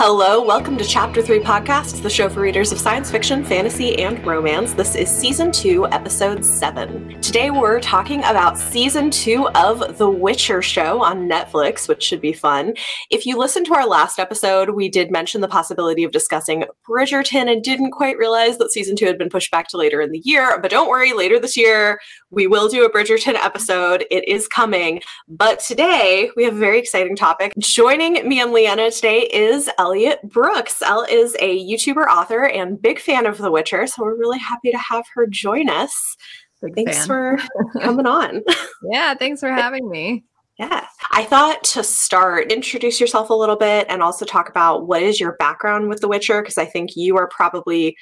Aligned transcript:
Hello, 0.00 0.40
welcome 0.40 0.78
to 0.78 0.84
Chapter 0.84 1.20
3 1.20 1.40
Podcast, 1.40 2.02
the 2.02 2.08
show 2.08 2.28
for 2.28 2.40
readers 2.40 2.70
of 2.70 2.78
science 2.78 3.10
fiction, 3.10 3.44
fantasy, 3.44 3.98
and 3.98 4.24
romance. 4.24 4.72
This 4.72 4.94
is 4.94 5.10
Season 5.10 5.50
2, 5.50 5.88
Episode 5.88 6.44
7. 6.44 7.20
Today 7.20 7.50
we're 7.50 7.80
talking 7.80 8.20
about 8.20 8.56
Season 8.56 9.10
2 9.10 9.48
of 9.56 9.98
The 9.98 10.08
Witcher 10.08 10.62
show 10.62 11.02
on 11.02 11.28
Netflix, 11.28 11.88
which 11.88 12.00
should 12.00 12.20
be 12.20 12.32
fun. 12.32 12.74
If 13.10 13.26
you 13.26 13.36
listened 13.36 13.66
to 13.66 13.74
our 13.74 13.88
last 13.88 14.20
episode, 14.20 14.70
we 14.70 14.88
did 14.88 15.10
mention 15.10 15.40
the 15.40 15.48
possibility 15.48 16.04
of 16.04 16.12
discussing 16.12 16.62
Bridgerton 16.88 17.50
and 17.52 17.64
didn't 17.64 17.90
quite 17.90 18.18
realize 18.18 18.56
that 18.58 18.70
Season 18.70 18.94
2 18.94 19.04
had 19.04 19.18
been 19.18 19.28
pushed 19.28 19.50
back 19.50 19.66
to 19.70 19.76
later 19.76 20.00
in 20.00 20.12
the 20.12 20.22
year. 20.24 20.60
But 20.62 20.70
don't 20.70 20.88
worry, 20.88 21.12
later 21.12 21.40
this 21.40 21.56
year, 21.56 21.98
we 22.30 22.46
will 22.46 22.68
do 22.68 22.84
a 22.84 22.90
Bridgerton 22.90 23.34
episode. 23.34 24.04
It 24.10 24.26
is 24.28 24.48
coming. 24.48 25.00
But 25.28 25.60
today, 25.60 26.30
we 26.36 26.44
have 26.44 26.54
a 26.54 26.58
very 26.58 26.78
exciting 26.78 27.16
topic. 27.16 27.52
Joining 27.58 28.28
me 28.28 28.40
and 28.40 28.52
Leanna 28.52 28.90
today 28.90 29.22
is 29.32 29.70
Elliot 29.78 30.20
Brooks. 30.24 30.82
Elle 30.82 31.06
is 31.10 31.36
a 31.40 31.66
YouTuber, 31.66 32.06
author, 32.06 32.44
and 32.44 32.80
big 32.80 32.98
fan 32.98 33.26
of 33.26 33.38
The 33.38 33.50
Witcher, 33.50 33.86
so 33.86 34.02
we're 34.02 34.18
really 34.18 34.38
happy 34.38 34.70
to 34.70 34.78
have 34.78 35.04
her 35.14 35.26
join 35.26 35.70
us. 35.70 36.16
Big 36.60 36.74
thanks 36.74 36.98
fan. 36.98 37.06
for 37.06 37.38
coming 37.80 38.06
on. 38.06 38.42
yeah, 38.90 39.14
thanks 39.14 39.40
for 39.40 39.50
having 39.50 39.88
me. 39.88 40.24
Yeah. 40.58 40.86
I 41.12 41.24
thought 41.24 41.62
to 41.64 41.84
start, 41.84 42.50
introduce 42.50 43.00
yourself 43.00 43.30
a 43.30 43.34
little 43.34 43.56
bit 43.56 43.86
and 43.88 44.02
also 44.02 44.24
talk 44.24 44.48
about 44.48 44.88
what 44.88 45.02
is 45.02 45.20
your 45.20 45.36
background 45.36 45.88
with 45.88 46.00
The 46.00 46.08
Witcher, 46.08 46.42
because 46.42 46.58
I 46.58 46.64
think 46.64 46.96
you 46.96 47.16
are 47.16 47.28
probably 47.28 47.96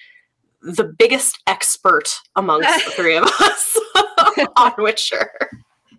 the 0.63 0.85
biggest 0.85 1.38
expert 1.47 2.09
amongst 2.35 2.85
the 2.87 2.91
three 2.93 3.16
of 3.16 3.24
us 3.41 3.79
on 4.57 4.73
Witcher. 4.79 5.31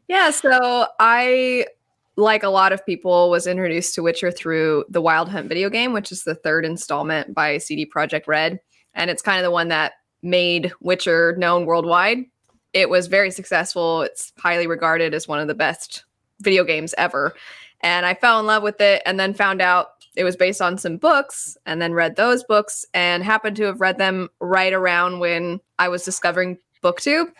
Yeah, 0.07 0.31
so 0.31 0.87
I 0.99 1.67
like 2.15 2.43
a 2.43 2.49
lot 2.49 2.73
of 2.73 2.85
people 2.85 3.29
was 3.29 3.45
introduced 3.45 3.93
to 3.95 4.03
Witcher 4.03 4.31
through 4.31 4.85
the 4.89 5.01
Wild 5.01 5.29
Hunt 5.29 5.47
video 5.47 5.69
game, 5.69 5.93
which 5.93 6.11
is 6.11 6.23
the 6.23 6.35
third 6.35 6.65
installment 6.65 7.33
by 7.33 7.57
CD 7.57 7.85
Projekt 7.85 8.27
Red, 8.27 8.59
and 8.93 9.09
it's 9.09 9.21
kind 9.21 9.37
of 9.37 9.43
the 9.43 9.51
one 9.51 9.67
that 9.67 9.93
made 10.23 10.71
Witcher 10.81 11.35
known 11.37 11.65
worldwide. 11.65 12.25
It 12.73 12.89
was 12.89 13.07
very 13.07 13.31
successful. 13.31 14.01
It's 14.01 14.33
highly 14.37 14.67
regarded 14.67 15.13
as 15.13 15.27
one 15.27 15.39
of 15.39 15.47
the 15.47 15.53
best 15.53 16.03
video 16.41 16.63
games 16.63 16.93
ever. 16.97 17.33
And 17.81 18.05
I 18.05 18.13
fell 18.13 18.39
in 18.39 18.45
love 18.45 18.63
with 18.63 18.81
it 18.81 19.01
and 19.05 19.19
then 19.19 19.33
found 19.33 19.61
out 19.61 19.89
it 20.15 20.23
was 20.23 20.35
based 20.35 20.61
on 20.61 20.77
some 20.77 20.97
books 20.97 21.57
and 21.65 21.81
then 21.81 21.93
read 21.93 22.15
those 22.15 22.43
books 22.43 22.85
and 22.93 23.23
happened 23.23 23.55
to 23.57 23.63
have 23.63 23.81
read 23.81 23.99
them 23.99 24.29
right 24.39 24.73
around 24.73 25.19
when 25.19 25.59
I 25.77 25.89
was 25.89 26.03
discovering 26.03 26.57
booktube 26.83 27.31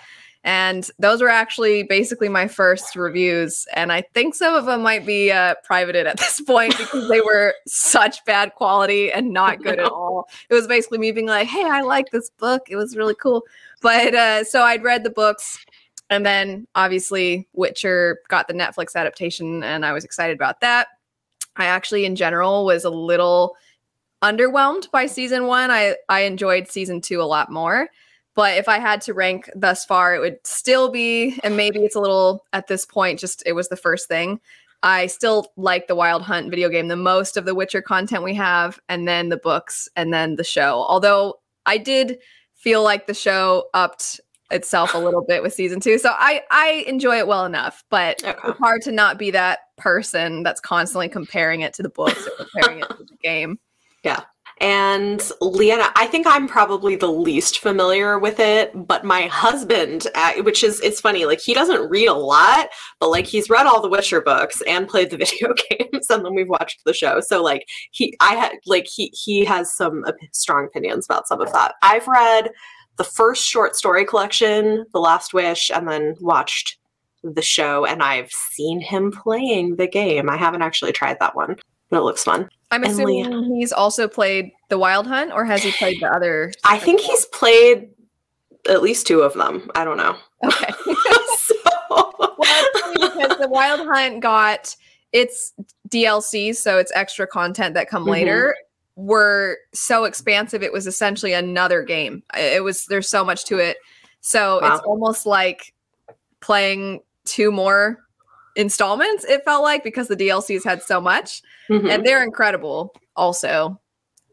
and 0.43 0.89
those 0.99 1.21
were 1.21 1.29
actually 1.29 1.83
basically 1.83 2.29
my 2.29 2.47
first 2.47 2.95
reviews. 2.95 3.65
And 3.73 3.91
i 3.91 4.01
think 4.13 4.35
some 4.35 4.55
of 4.55 4.65
them 4.65 4.81
might 4.81 5.05
be 5.05 5.31
uh, 5.31 5.55
privated 5.63 6.07
at 6.07 6.17
this 6.19 6.41
point 6.41 6.77
because 6.77 7.09
they 7.09 7.21
were 7.21 7.53
such 7.67 8.23
bad 8.25 8.55
quality 8.55 9.11
and 9.11 9.31
not 9.31 9.59
good 9.63 9.79
at 9.79 9.91
all. 9.91 10.29
It 10.49 10.53
was 10.53 10.67
basically 10.67 10.97
me 10.99 11.11
being 11.11 11.27
like 11.27 11.47
hey 11.47 11.63
i 11.65 11.81
like 11.81 12.11
this 12.11 12.29
book. 12.29 12.63
It 12.69 12.75
was 12.75 12.95
really 12.95 13.15
cool. 13.15 13.43
But 13.81 14.13
uh, 14.13 14.43
so 14.43 14.63
i'd 14.63 14.83
read 14.83 15.03
the 15.03 15.09
books. 15.09 15.63
And 16.09 16.25
then 16.25 16.67
obviously 16.75 17.47
witcher 17.53 18.19
got 18.29 18.47
the 18.47 18.53
netflix 18.53 18.95
adaptation 18.95 19.63
and 19.63 19.85
i 19.85 19.91
was 19.91 20.05
excited 20.05 20.35
about 20.35 20.61
that. 20.61 20.87
I 21.55 21.65
actually 21.65 22.05
in 22.05 22.15
general 22.15 22.65
was 22.65 22.85
a 22.85 22.89
little 22.89 23.55
underwhelmed 24.23 24.89
by 24.91 25.05
season 25.05 25.45
one. 25.47 25.71
I 25.71 25.95
i 26.09 26.21
enjoyed 26.21 26.67
season 26.67 27.01
two 27.01 27.21
a 27.21 27.23
lot 27.23 27.51
more 27.51 27.89
but 28.37 28.55
if 28.55 28.69
I 28.69 28.77
had 28.77 29.01
to 29.01 29.15
rank 29.15 29.49
thus 29.55 29.83
far, 29.83 30.13
it 30.15 30.19
would 30.19 30.37
still 30.45 30.89
be, 30.89 31.39
and 31.43 31.57
maybe 31.57 31.79
it's 31.79 31.95
a 31.95 31.99
little 31.99 32.45
at 32.53 32.67
this 32.67 32.85
point, 32.85 33.19
just 33.19 33.41
it 33.47 33.53
was 33.53 33.69
the 33.69 33.75
first 33.75 34.07
thing. 34.07 34.39
I 34.83 35.07
still 35.07 35.51
like 35.57 35.87
the 35.87 35.95
Wild 35.95 36.21
Hunt 36.21 36.51
video 36.51 36.69
game 36.69 36.87
the 36.87 36.95
most 36.95 37.35
of 37.35 37.45
the 37.45 37.55
Witcher 37.55 37.81
content 37.81 38.23
we 38.23 38.35
have, 38.35 38.79
and 38.89 39.07
then 39.07 39.29
the 39.29 39.37
books, 39.37 39.89
and 39.95 40.13
then 40.13 40.35
the 40.35 40.43
show. 40.43 40.85
Although 40.87 41.39
I 41.65 41.79
did 41.79 42.19
feel 42.53 42.83
like 42.83 43.07
the 43.07 43.15
show 43.15 43.69
upped 43.73 44.21
itself 44.51 44.93
a 44.93 44.99
little 44.99 45.25
bit 45.27 45.41
with 45.41 45.55
season 45.55 45.79
two, 45.79 45.97
so 45.97 46.11
I 46.13 46.43
I 46.51 46.85
enjoy 46.87 47.17
it 47.17 47.25
well 47.27 47.43
enough. 47.43 47.83
But 47.89 48.23
Okay. 48.23 48.37
it's 48.49 48.59
hard 48.59 48.83
to 48.83 48.91
not 48.91 49.17
be 49.17 49.31
that 49.31 49.61
person 49.77 50.43
that's 50.43 50.61
constantly 50.61 51.09
comparing 51.09 51.61
it 51.61 51.73
to 51.73 51.81
the 51.81 51.89
books 51.89 52.27
or 52.27 52.45
comparing 52.45 52.81
it 52.81 52.87
to 52.89 53.03
the 53.03 53.17
game. 53.23 53.57
And 54.59 55.21
Leanna, 55.39 55.91
I 55.95 56.07
think 56.07 56.25
I'm 56.25 56.47
probably 56.47 56.95
the 56.95 57.11
least 57.11 57.59
familiar 57.59 58.17
with 58.17 58.39
it, 58.39 58.71
but 58.87 59.05
my 59.05 59.23
husband, 59.27 60.07
uh, 60.15 60.33
which 60.41 60.63
is, 60.63 60.79
it's 60.81 60.99
funny, 60.99 61.25
like 61.25 61.39
he 61.39 61.53
doesn't 61.53 61.89
read 61.89 62.07
a 62.07 62.13
lot, 62.13 62.69
but 62.99 63.09
like 63.09 63.25
he's 63.25 63.51
read 63.51 63.67
all 63.67 63.81
the 63.81 63.89
Witcher 63.89 64.21
books 64.21 64.61
and 64.67 64.87
played 64.87 65.11
the 65.11 65.17
video 65.17 65.53
games, 65.69 66.09
and 66.09 66.25
then 66.25 66.33
we've 66.33 66.49
watched 66.49 66.83
the 66.85 66.93
show. 66.93 67.19
So 67.19 67.43
like 67.43 67.67
he, 67.91 68.15
I 68.19 68.35
had, 68.35 68.53
like 68.65 68.87
he, 68.91 69.13
he 69.13 69.45
has 69.45 69.75
some 69.75 70.03
strong 70.31 70.65
opinions 70.65 71.05
about 71.05 71.27
some 71.27 71.39
of 71.39 71.51
that. 71.53 71.75
I've 71.83 72.07
read 72.07 72.49
the 72.97 73.03
first 73.03 73.45
short 73.45 73.75
story 73.75 74.05
collection, 74.05 74.85
The 74.91 74.99
Last 74.99 75.33
Wish, 75.33 75.69
and 75.69 75.87
then 75.87 76.15
watched 76.19 76.77
the 77.23 77.41
show, 77.43 77.85
and 77.85 78.01
I've 78.01 78.31
seen 78.31 78.81
him 78.81 79.11
playing 79.11 79.75
the 79.75 79.87
game. 79.87 80.29
I 80.29 80.37
haven't 80.37 80.63
actually 80.63 80.93
tried 80.93 81.19
that 81.19 81.35
one, 81.35 81.57
but 81.89 81.99
it 81.99 82.03
looks 82.03 82.23
fun. 82.23 82.49
I'm 82.71 82.83
assuming 82.83 83.55
he's 83.55 83.71
also 83.71 84.07
played 84.07 84.51
the 84.69 84.77
Wild 84.77 85.07
Hunt, 85.07 85.31
or 85.31 85.45
has 85.45 85.63
he 85.63 85.71
played 85.71 86.01
the 86.01 86.07
other? 86.07 86.51
I 86.63 86.77
think 86.77 86.99
he's 86.99 87.25
played 87.27 87.89
at 88.69 88.81
least 88.81 89.07
two 89.07 89.21
of 89.21 89.33
them. 89.33 89.71
I 89.75 89.85
don't 89.85 89.97
know. 89.97 90.17
Okay. 90.43 90.73
so, 91.37 91.55
well, 91.89 92.35
because 92.95 93.37
the 93.37 93.47
Wild 93.49 93.87
Hunt 93.87 94.21
got 94.21 94.75
its 95.13 95.53
DLC, 95.87 96.53
so 96.55 96.77
it's 96.77 96.91
extra 96.93 97.25
content 97.25 97.73
that 97.75 97.89
come 97.89 98.05
Mhm. 98.05 98.09
later. 98.11 98.55
Were 98.97 99.57
so 99.73 100.05
expansive, 100.05 100.63
it 100.63 100.73
was 100.73 100.87
essentially 100.87 101.31
another 101.33 101.83
game. 101.83 102.23
It 102.35 102.63
was 102.63 102.85
there's 102.87 103.07
so 103.07 103.23
much 103.23 103.45
to 103.45 103.59
it, 103.59 103.77
so 104.21 104.59
it's 104.63 104.81
almost 104.81 105.25
like 105.27 105.73
playing 106.41 107.01
two 107.23 107.51
more 107.51 107.99
installments. 108.57 109.23
It 109.23 109.45
felt 109.45 109.63
like 109.63 109.83
because 109.83 110.07
the 110.09 110.15
DLCs 110.17 110.63
had 110.65 110.83
so 110.83 110.99
much, 110.99 111.41
Mhm. 111.69 111.89
and 111.89 112.05
they're 112.05 112.23
incredible 112.23 112.93
also. 113.15 113.79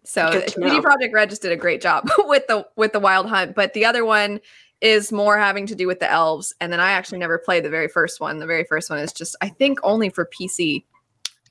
So 0.05 0.31
CD. 0.49 0.81
Projekt 0.81 1.13
Red 1.13 1.31
just 1.31 1.43
did 1.43 1.53
a 1.53 1.57
great 1.57 1.81
job 1.81 2.11
with 2.19 2.47
the 2.49 2.67
with 2.77 2.93
the 2.93 3.01
Wild 3.01 3.27
Hunt, 3.29 3.55
but 3.55 3.73
the 3.75 3.85
other 3.87 4.05
one 4.05 4.41
is 4.81 5.11
more 5.13 5.39
having 5.39 5.67
to 5.67 5.75
do 5.75 5.87
with 5.87 6.01
the 6.01 6.11
elves. 6.11 6.55
And 6.61 6.71
then 6.73 6.81
I 6.81 6.91
actually 6.91 7.19
never 7.19 7.39
played 7.39 7.65
the 7.65 7.71
very 7.71 7.89
first 7.89 8.21
one. 8.21 8.39
The 8.39 8.47
very 8.47 8.65
first 8.65 8.91
one 8.91 8.99
is 8.99 9.13
just 9.13 9.35
I 9.41 9.49
think 9.49 9.79
only 9.83 10.11
for 10.11 10.27
PC. 10.27 10.85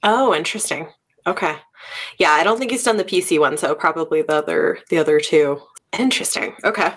oh, 0.04 0.36
interesting. 0.36 0.88
Okay. 1.26 1.56
Yeah, 2.20 2.32
I 2.32 2.44
don't 2.44 2.60
think 2.60 2.70
he's 2.72 2.84
done 2.84 2.98
the 2.98 3.04
PC 3.06 3.40
one, 3.40 3.58
so 3.58 3.74
probably 3.74 4.22
the 4.22 4.36
other 4.36 4.80
the 4.90 4.98
other 4.98 5.20
two. 5.20 5.62
Interesting. 5.98 6.56
Okay. 6.64 6.92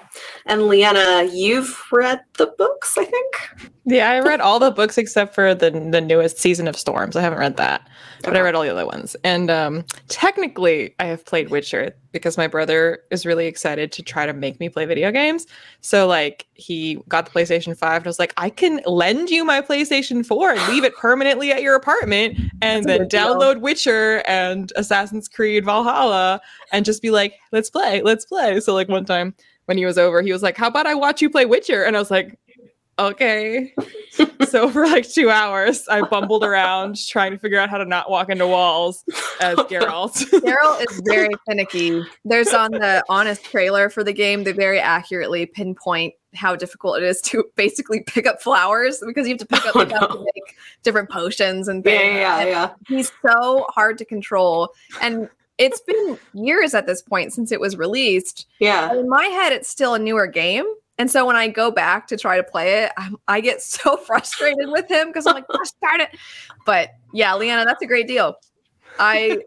And 0.46 0.68
Leanna, 0.68 1.28
you've 1.30 1.78
read 1.92 2.20
the 2.38 2.46
books, 2.58 2.96
I 2.96 3.04
think. 3.04 3.70
Yeah, 3.84 4.10
I 4.10 4.20
read 4.20 4.40
all 4.40 4.58
the 4.58 4.70
books 4.70 4.96
except 4.96 5.34
for 5.34 5.54
the 5.54 5.70
the 5.70 6.00
newest 6.00 6.38
season 6.38 6.66
of 6.66 6.76
Storms. 6.76 7.14
I 7.14 7.20
haven't 7.20 7.38
read 7.38 7.56
that, 7.58 7.86
but 8.26 8.36
I 8.36 8.40
read 8.40 8.54
all 8.54 8.62
the 8.62 8.70
other 8.70 8.84
ones. 8.84 9.16
And 9.24 9.50
um, 9.50 9.84
technically, 10.08 10.94
I 10.98 11.06
have 11.06 11.24
played 11.24 11.50
Witcher 11.50 11.94
because 12.12 12.36
my 12.36 12.46
brother 12.46 13.00
is 13.10 13.24
really 13.24 13.46
excited 13.46 13.92
to 13.92 14.02
try 14.02 14.26
to 14.26 14.32
make 14.32 14.58
me 14.60 14.68
play 14.68 14.84
video 14.84 15.10
games. 15.12 15.46
So 15.80 16.06
like, 16.06 16.46
he 16.54 16.98
got 17.08 17.26
the 17.26 17.30
PlayStation 17.30 17.76
Five, 17.76 18.02
and 18.02 18.06
I 18.06 18.08
was 18.08 18.18
like, 18.18 18.34
I 18.36 18.50
can 18.50 18.80
lend 18.84 19.30
you 19.30 19.44
my 19.44 19.60
PlayStation 19.60 20.26
Four 20.26 20.50
and 20.50 20.68
leave 20.68 20.84
it 20.84 20.94
permanently 20.98 21.52
at 21.52 21.62
your 21.62 21.74
apartment, 21.76 22.36
and 22.60 22.84
That's 22.84 22.86
then 22.86 22.98
good 23.00 23.08
deal. 23.08 23.34
download 23.34 23.60
Witcher 23.60 24.22
and 24.26 24.72
Assassin's 24.76 25.28
Creed 25.28 25.64
Valhalla, 25.64 26.40
and 26.72 26.84
just 26.84 27.02
be 27.02 27.10
like, 27.10 27.34
let's 27.52 27.70
play, 27.70 28.02
let's 28.02 28.24
play. 28.24 28.60
So 28.60 28.74
like 28.74 28.88
one 28.88 29.04
time 29.04 29.34
when 29.66 29.78
he 29.78 29.84
was 29.84 29.98
over, 29.98 30.22
he 30.22 30.32
was 30.32 30.42
like, 30.42 30.56
How 30.56 30.68
about 30.68 30.86
I 30.86 30.94
watch 30.94 31.20
you 31.20 31.30
play 31.30 31.44
Witcher? 31.44 31.82
And 31.84 31.96
I 31.96 31.98
was 31.98 32.10
like, 32.10 32.38
Okay. 32.98 33.74
so 34.48 34.70
for 34.70 34.86
like 34.86 35.08
two 35.08 35.28
hours, 35.30 35.86
I 35.88 36.00
bumbled 36.02 36.42
around 36.44 36.96
trying 37.06 37.32
to 37.32 37.38
figure 37.38 37.58
out 37.58 37.68
how 37.68 37.78
to 37.78 37.84
not 37.84 38.10
walk 38.10 38.30
into 38.30 38.46
walls 38.46 39.04
as 39.40 39.56
Geralt. 39.70 40.14
Daryl 40.40 40.80
is 40.90 41.02
very 41.06 41.28
finicky. 41.46 42.02
There's 42.24 42.54
on 42.54 42.70
the 42.72 43.04
honest 43.08 43.44
trailer 43.44 43.90
for 43.90 44.02
the 44.02 44.12
game, 44.14 44.44
they 44.44 44.52
very 44.52 44.80
accurately 44.80 45.44
pinpoint 45.46 46.14
how 46.34 46.56
difficult 46.56 46.98
it 46.98 47.02
is 47.02 47.20
to 47.22 47.44
basically 47.54 48.00
pick 48.02 48.26
up 48.26 48.40
flowers 48.42 49.02
because 49.06 49.26
you 49.26 49.32
have 49.34 49.40
to 49.40 49.46
pick 49.46 49.66
up 49.66 49.76
Oh, 49.76 49.86
stuff 49.86 50.00
no. 50.10 50.16
to 50.16 50.18
make 50.34 50.56
different 50.82 51.10
potions 51.10 51.68
and 51.68 51.84
Yeah, 51.84 51.90
things. 51.98 52.14
yeah, 52.16 52.38
And 52.40 52.48
yeah. 52.48 52.70
he's 52.88 53.12
so 53.26 53.66
hard 53.70 53.98
to 53.98 54.04
control. 54.04 54.70
And 55.02 55.28
it's 55.58 55.80
been 55.80 56.18
years 56.34 56.74
at 56.74 56.86
this 56.86 57.00
point 57.00 57.32
since 57.32 57.52
it 57.52 57.60
was 57.60 57.76
released. 57.78 58.46
Yeah. 58.58 58.92
in 58.94 59.08
my 59.08 59.24
head 59.26 59.52
it's 59.52 59.68
still 59.68 59.94
a 59.94 59.98
newer 59.98 60.26
game 60.26 60.64
and 60.98 61.10
so 61.10 61.26
when 61.26 61.36
i 61.36 61.48
go 61.48 61.70
back 61.70 62.06
to 62.06 62.16
try 62.16 62.36
to 62.36 62.44
play 62.44 62.84
it 62.84 62.92
I'm, 62.96 63.16
i 63.28 63.40
get 63.40 63.62
so 63.62 63.96
frustrated 63.96 64.68
with 64.68 64.90
him 64.90 65.08
because 65.08 65.26
i'm 65.26 65.34
like 65.34 65.48
gosh 65.48 65.70
darn 65.82 66.00
it. 66.00 66.10
But 66.64 66.90
yeah 67.12 67.34
leanna 67.34 67.64
that's 67.64 67.82
a 67.82 67.86
great 67.86 68.06
deal. 68.08 68.36
I 68.98 69.42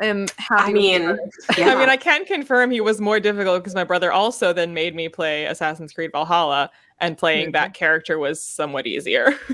am 0.00 0.26
happy. 0.38 0.70
I 0.70 0.72
mean, 0.72 1.18
yeah. 1.58 1.70
I 1.70 1.76
mean, 1.76 1.88
I 1.88 1.96
can 1.96 2.24
confirm 2.24 2.70
he 2.70 2.80
was 2.80 3.00
more 3.00 3.20
difficult 3.20 3.62
because 3.62 3.74
my 3.74 3.84
brother 3.84 4.12
also 4.12 4.52
then 4.52 4.72
made 4.74 4.94
me 4.94 5.08
play 5.08 5.44
Assassin's 5.46 5.92
Creed 5.92 6.10
Valhalla, 6.12 6.70
and 7.00 7.16
playing 7.16 7.48
Mhm. 7.48 7.52
that 7.52 7.74
character 7.74 8.18
was 8.18 8.42
somewhat 8.42 8.86
easier. 8.86 9.32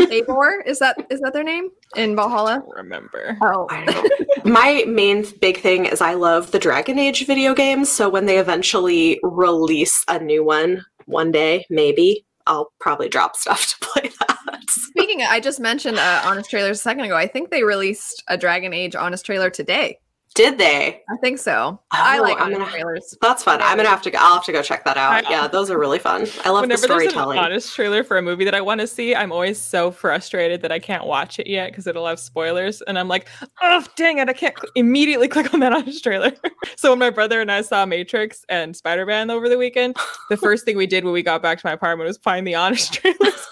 Eivor, 0.00 0.66
is 0.66 0.78
that 0.80 0.96
is 1.10 1.20
that 1.20 1.32
their 1.32 1.44
name 1.44 1.70
in 1.96 2.14
Valhalla? 2.16 2.62
Remember? 2.76 3.36
Oh, 3.42 3.66
I 3.70 3.84
know. 3.84 4.04
My 4.44 4.84
main 4.86 5.24
big 5.40 5.58
thing 5.58 5.86
is 5.86 6.00
I 6.00 6.14
love 6.14 6.50
the 6.50 6.58
Dragon 6.58 6.98
Age 6.98 7.26
video 7.26 7.54
games. 7.54 7.90
So 7.90 8.08
when 8.08 8.26
they 8.26 8.38
eventually 8.38 9.18
release 9.22 10.04
a 10.08 10.18
new 10.18 10.44
one 10.44 10.84
one 11.06 11.30
day, 11.32 11.64
maybe 11.70 12.24
I'll 12.46 12.72
probably 12.80 13.08
drop 13.08 13.36
stuff 13.36 13.66
to 13.78 13.86
play 13.88 14.10
that. 14.20 14.35
Speaking, 14.68 15.22
of, 15.22 15.28
I 15.30 15.40
just 15.40 15.60
mentioned 15.60 15.98
uh, 15.98 16.22
honest 16.24 16.50
trailers 16.50 16.78
a 16.78 16.82
second 16.82 17.04
ago. 17.04 17.16
I 17.16 17.26
think 17.26 17.50
they 17.50 17.62
released 17.64 18.22
a 18.28 18.36
Dragon 18.36 18.72
Age 18.72 18.94
honest 18.94 19.24
trailer 19.26 19.50
today. 19.50 19.98
Did 20.34 20.58
they? 20.58 21.00
I 21.08 21.16
think 21.22 21.38
so. 21.38 21.80
I 21.92 22.18
Oh, 22.18 22.22
like 22.22 22.36
I'm 22.36 22.42
honest 22.52 22.58
gonna- 22.60 22.70
trailers. 22.70 23.16
That's 23.22 23.42
fun. 23.42 23.62
I'm 23.62 23.78
gonna 23.78 23.88
have 23.88 24.02
to. 24.02 24.10
go 24.10 24.18
I'll 24.20 24.34
have 24.34 24.44
to 24.44 24.52
go 24.52 24.60
check 24.60 24.84
that 24.84 24.98
out. 24.98 25.24
Yeah, 25.30 25.48
those 25.48 25.70
are 25.70 25.78
really 25.78 25.98
fun. 25.98 26.26
I 26.44 26.50
love 26.50 26.60
the 26.60 26.68
Whenever 26.68 26.86
there's 26.88 27.04
an 27.04 27.10
storytelling. 27.10 27.38
honest 27.38 27.74
trailer 27.74 28.04
for 28.04 28.18
a 28.18 28.22
movie 28.22 28.44
that 28.44 28.54
I 28.54 28.60
want 28.60 28.82
to 28.82 28.86
see, 28.86 29.14
I'm 29.14 29.32
always 29.32 29.58
so 29.58 29.90
frustrated 29.90 30.60
that 30.60 30.70
I 30.70 30.78
can't 30.78 31.06
watch 31.06 31.38
it 31.38 31.46
yet 31.46 31.70
because 31.72 31.86
it'll 31.86 32.06
have 32.06 32.20
spoilers, 32.20 32.82
and 32.82 32.98
I'm 32.98 33.08
like, 33.08 33.28
oh 33.62 33.82
dang 33.96 34.18
it, 34.18 34.28
I 34.28 34.34
can't 34.34 34.54
cl- 34.58 34.70
immediately 34.74 35.26
click 35.26 35.54
on 35.54 35.60
that 35.60 35.72
honest 35.72 36.02
trailer. 36.04 36.32
so 36.76 36.90
when 36.90 36.98
my 36.98 37.08
brother 37.08 37.40
and 37.40 37.50
I 37.50 37.62
saw 37.62 37.86
Matrix 37.86 38.44
and 38.50 38.76
Spider 38.76 39.06
Man 39.06 39.30
over 39.30 39.48
the 39.48 39.56
weekend, 39.56 39.96
the 40.28 40.36
first 40.36 40.66
thing 40.66 40.76
we 40.76 40.86
did 40.86 41.04
when 41.04 41.14
we 41.14 41.22
got 41.22 41.40
back 41.40 41.58
to 41.60 41.66
my 41.66 41.72
apartment 41.72 42.08
was 42.08 42.18
find 42.18 42.46
the 42.46 42.56
honest 42.56 42.92
trailers. 42.92 43.48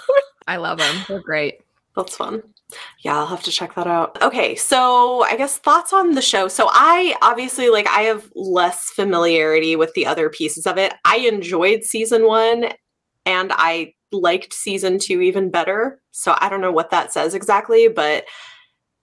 I 0.47 0.57
love 0.57 0.79
them. 0.79 1.05
They're 1.09 1.21
great. 1.21 1.61
That's 1.97 2.17
fun. 2.17 2.43
Yeah, 3.05 3.17
I'll 3.17 3.27
have 3.27 3.43
to 3.45 3.53
check 3.53 3.75
that 3.77 3.87
out. 3.87 4.21
Okay, 4.21 4.57
so 4.57 5.23
I 5.25 5.37
guess 5.37 5.59
thoughts 5.59 5.93
on 5.93 6.13
the 6.13 6.23
show. 6.23 6.49
So 6.49 6.69
I 6.71 7.15
obviously 7.23 7.69
like 7.69 7.87
I 7.87 8.03
have 8.03 8.31
less 8.35 8.91
familiarity 8.91 9.77
with 9.77 9.93
the 9.95 10.07
other 10.07 10.29
pieces 10.29 10.67
of 10.67 10.77
it. 10.77 10.93
I 11.05 11.19
enjoyed 11.19 11.85
season 11.85 12.27
1 12.27 12.73
and 13.27 13.53
I 13.55 13.95
liked 14.13 14.53
season 14.53 14.99
2 14.99 15.21
even 15.21 15.51
better. 15.51 16.01
So 16.11 16.37
I 16.39 16.49
don't 16.49 16.61
know 16.61 16.73
what 16.73 16.91
that 16.91 17.13
says 17.13 17.35
exactly, 17.35 17.89
but 17.89 18.25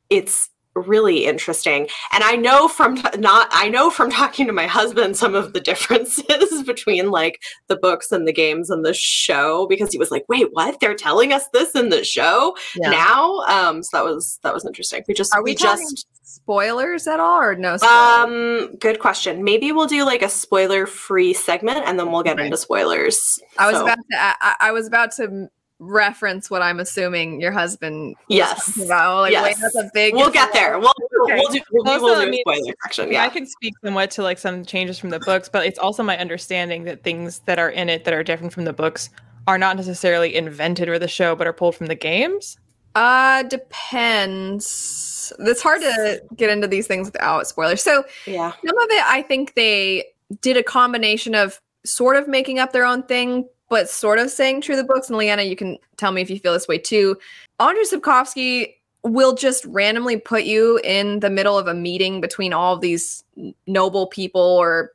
it's 0.09 0.49
really 0.75 1.25
interesting. 1.25 1.87
And 2.13 2.23
I 2.23 2.35
know 2.35 2.67
from 2.67 2.95
t- 2.95 3.03
not 3.19 3.47
I 3.51 3.69
know 3.69 3.89
from 3.89 4.09
talking 4.09 4.47
to 4.47 4.53
my 4.53 4.67
husband 4.67 5.17
some 5.17 5.35
of 5.35 5.53
the 5.53 5.59
differences 5.59 6.63
between 6.65 7.11
like 7.11 7.41
the 7.67 7.75
books 7.75 8.11
and 8.11 8.27
the 8.27 8.33
games 8.33 8.69
and 8.69 8.85
the 8.85 8.93
show 8.93 9.67
because 9.67 9.91
he 9.91 9.97
was 9.97 10.11
like, 10.11 10.25
"Wait, 10.29 10.47
what? 10.53 10.79
They're 10.79 10.95
telling 10.95 11.33
us 11.33 11.47
this 11.53 11.75
in 11.75 11.89
the 11.89 12.03
show?" 12.03 12.55
now. 12.77 13.39
Um, 13.47 13.83
so 13.83 13.97
that 13.97 14.05
was 14.05 14.39
that 14.43 14.53
was 14.53 14.65
interesting. 14.65 15.03
We 15.07 15.13
just 15.13 15.33
Are 15.35 15.43
we 15.43 15.51
we 15.51 15.55
just 15.55 16.07
Spoilers 16.23 17.07
at 17.07 17.19
all 17.19 17.41
or 17.41 17.55
no? 17.55 17.75
Spoilers? 17.75 17.93
um 18.23 18.75
good 18.77 18.99
question. 18.99 19.43
Maybe 19.43 19.73
we'll 19.73 19.87
do 19.87 20.05
like 20.05 20.21
a 20.21 20.29
spoiler 20.29 20.85
free 20.87 21.33
segment 21.33 21.79
and 21.85 21.99
then 21.99 22.09
we'll 22.11 22.23
get 22.23 22.37
Right. 22.37 22.45
into 22.45 22.55
spoilers. 22.57 23.37
I 23.57 23.67
was 23.69 23.75
So, 23.79 23.83
about 23.83 23.97
to. 24.11 24.17
I, 24.17 24.55
I 24.61 24.71
was 24.71 24.87
about 24.87 25.11
to 25.17 25.49
reference 25.81 26.49
what 26.51 26.61
I'm 26.61 26.79
assuming 26.79 27.41
your 27.41 27.51
husband. 27.51 28.15
Yes. 28.29 28.79
About. 28.79 29.21
Like, 29.21 29.33
wait, 29.33 29.55
Yes. 29.59 29.61
that's 29.61 29.75
a 29.75 29.89
big. 29.93 30.13
we'll 30.15 30.29
get 30.29 30.53
there. 30.53 30.79
We'll 30.79 30.93
Okay. 31.23 31.35
we'll 31.39 31.49
do 31.51 31.59
we'll, 31.71 31.83
do- 31.83 31.91
Also, 31.91 32.03
we'll 32.05 32.15
do 32.15 32.21
I 32.21 32.25
a 32.25 32.29
mean, 32.29 32.41
spoiler 32.41 32.73
section. 32.83 33.11
Yeah, 33.11 33.23
I 33.23 33.29
can 33.29 33.45
speak 33.47 33.73
somewhat 33.83 34.11
to 34.11 34.23
like 34.23 34.37
some 34.37 34.63
changes 34.63 34.97
from 34.99 35.09
the 35.09 35.19
books, 35.19 35.49
but 35.49 35.65
it's 35.65 35.79
also 35.79 36.03
my 36.03 36.17
understanding 36.17 36.83
that 36.85 37.03
things 37.03 37.39
that 37.47 37.57
are 37.59 37.69
in 37.69 37.89
it 37.89 38.05
that 38.05 38.13
are 38.13 38.23
different 38.23 38.53
from 38.53 38.65
the 38.65 38.73
books 38.73 39.09
are 39.47 39.57
not 39.57 39.75
necessarily 39.75 40.35
invented 40.35 40.87
for 40.87 40.99
the 40.99 41.07
show, 41.07 41.35
but 41.35 41.47
are 41.47 41.53
pulled 41.53 41.75
from 41.75 41.87
the 41.87 41.95
games. 41.95 42.57
Uh, 42.95 43.41
depends. 43.43 45.33
It's 45.39 45.61
hard 45.61 45.81
to 45.81 46.21
get 46.35 46.49
into 46.49 46.67
these 46.67 46.87
things 46.87 47.07
without 47.07 47.47
spoilers. 47.47 47.81
So 47.81 48.03
Yeah. 48.25 48.51
some 48.51 48.77
of 48.77 48.87
it, 48.91 49.03
I 49.05 49.21
think 49.23 49.53
they 49.55 50.05
did 50.41 50.57
a 50.57 50.63
combination 50.63 51.35
of 51.35 51.59
sort 51.85 52.15
of 52.15 52.27
making 52.27 52.59
up 52.59 52.71
their 52.73 52.85
own 52.85 53.03
thing, 53.03 53.47
but 53.71 53.89
sort 53.89 54.19
of 54.19 54.29
saying 54.29 54.59
true 54.59 54.75
the 54.75 54.83
books. 54.83 55.07
And 55.07 55.17
Leanna, 55.17 55.43
you 55.43 55.55
can 55.55 55.77
tell 55.95 56.11
me 56.11 56.21
if 56.21 56.29
you 56.29 56.37
feel 56.37 56.51
this 56.51 56.67
way 56.67 56.77
too. 56.77 57.17
Andrzej 57.59 57.93
Sapkowski 57.93 58.75
will 59.03 59.33
just 59.33 59.63
randomly 59.65 60.17
put 60.17 60.43
you 60.43 60.79
in 60.83 61.21
the 61.21 61.29
middle 61.29 61.57
of 61.57 61.67
a 61.67 61.73
meeting 61.73 62.19
between 62.19 62.51
all 62.51 62.75
of 62.75 62.81
these 62.81 63.23
noble 63.67 64.07
people 64.07 64.41
or 64.41 64.91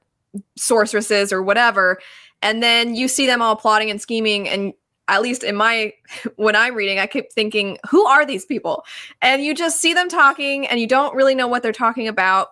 sorceresses 0.56 1.32
or 1.32 1.42
whatever 1.42 1.98
and 2.42 2.62
then 2.62 2.94
you 2.94 3.08
see 3.08 3.26
them 3.26 3.40
all 3.40 3.56
plotting 3.56 3.90
and 3.90 4.02
scheming 4.02 4.46
and 4.46 4.74
at 5.08 5.22
least 5.22 5.42
in 5.42 5.56
my 5.56 5.90
when 6.36 6.54
i'm 6.54 6.74
reading 6.74 6.98
i 6.98 7.06
keep 7.06 7.32
thinking 7.32 7.78
who 7.88 8.04
are 8.04 8.26
these 8.26 8.44
people 8.44 8.84
and 9.22 9.42
you 9.42 9.54
just 9.54 9.80
see 9.80 9.94
them 9.94 10.10
talking 10.10 10.66
and 10.66 10.78
you 10.78 10.86
don't 10.86 11.14
really 11.14 11.34
know 11.34 11.48
what 11.48 11.62
they're 11.62 11.72
talking 11.72 12.06
about 12.06 12.48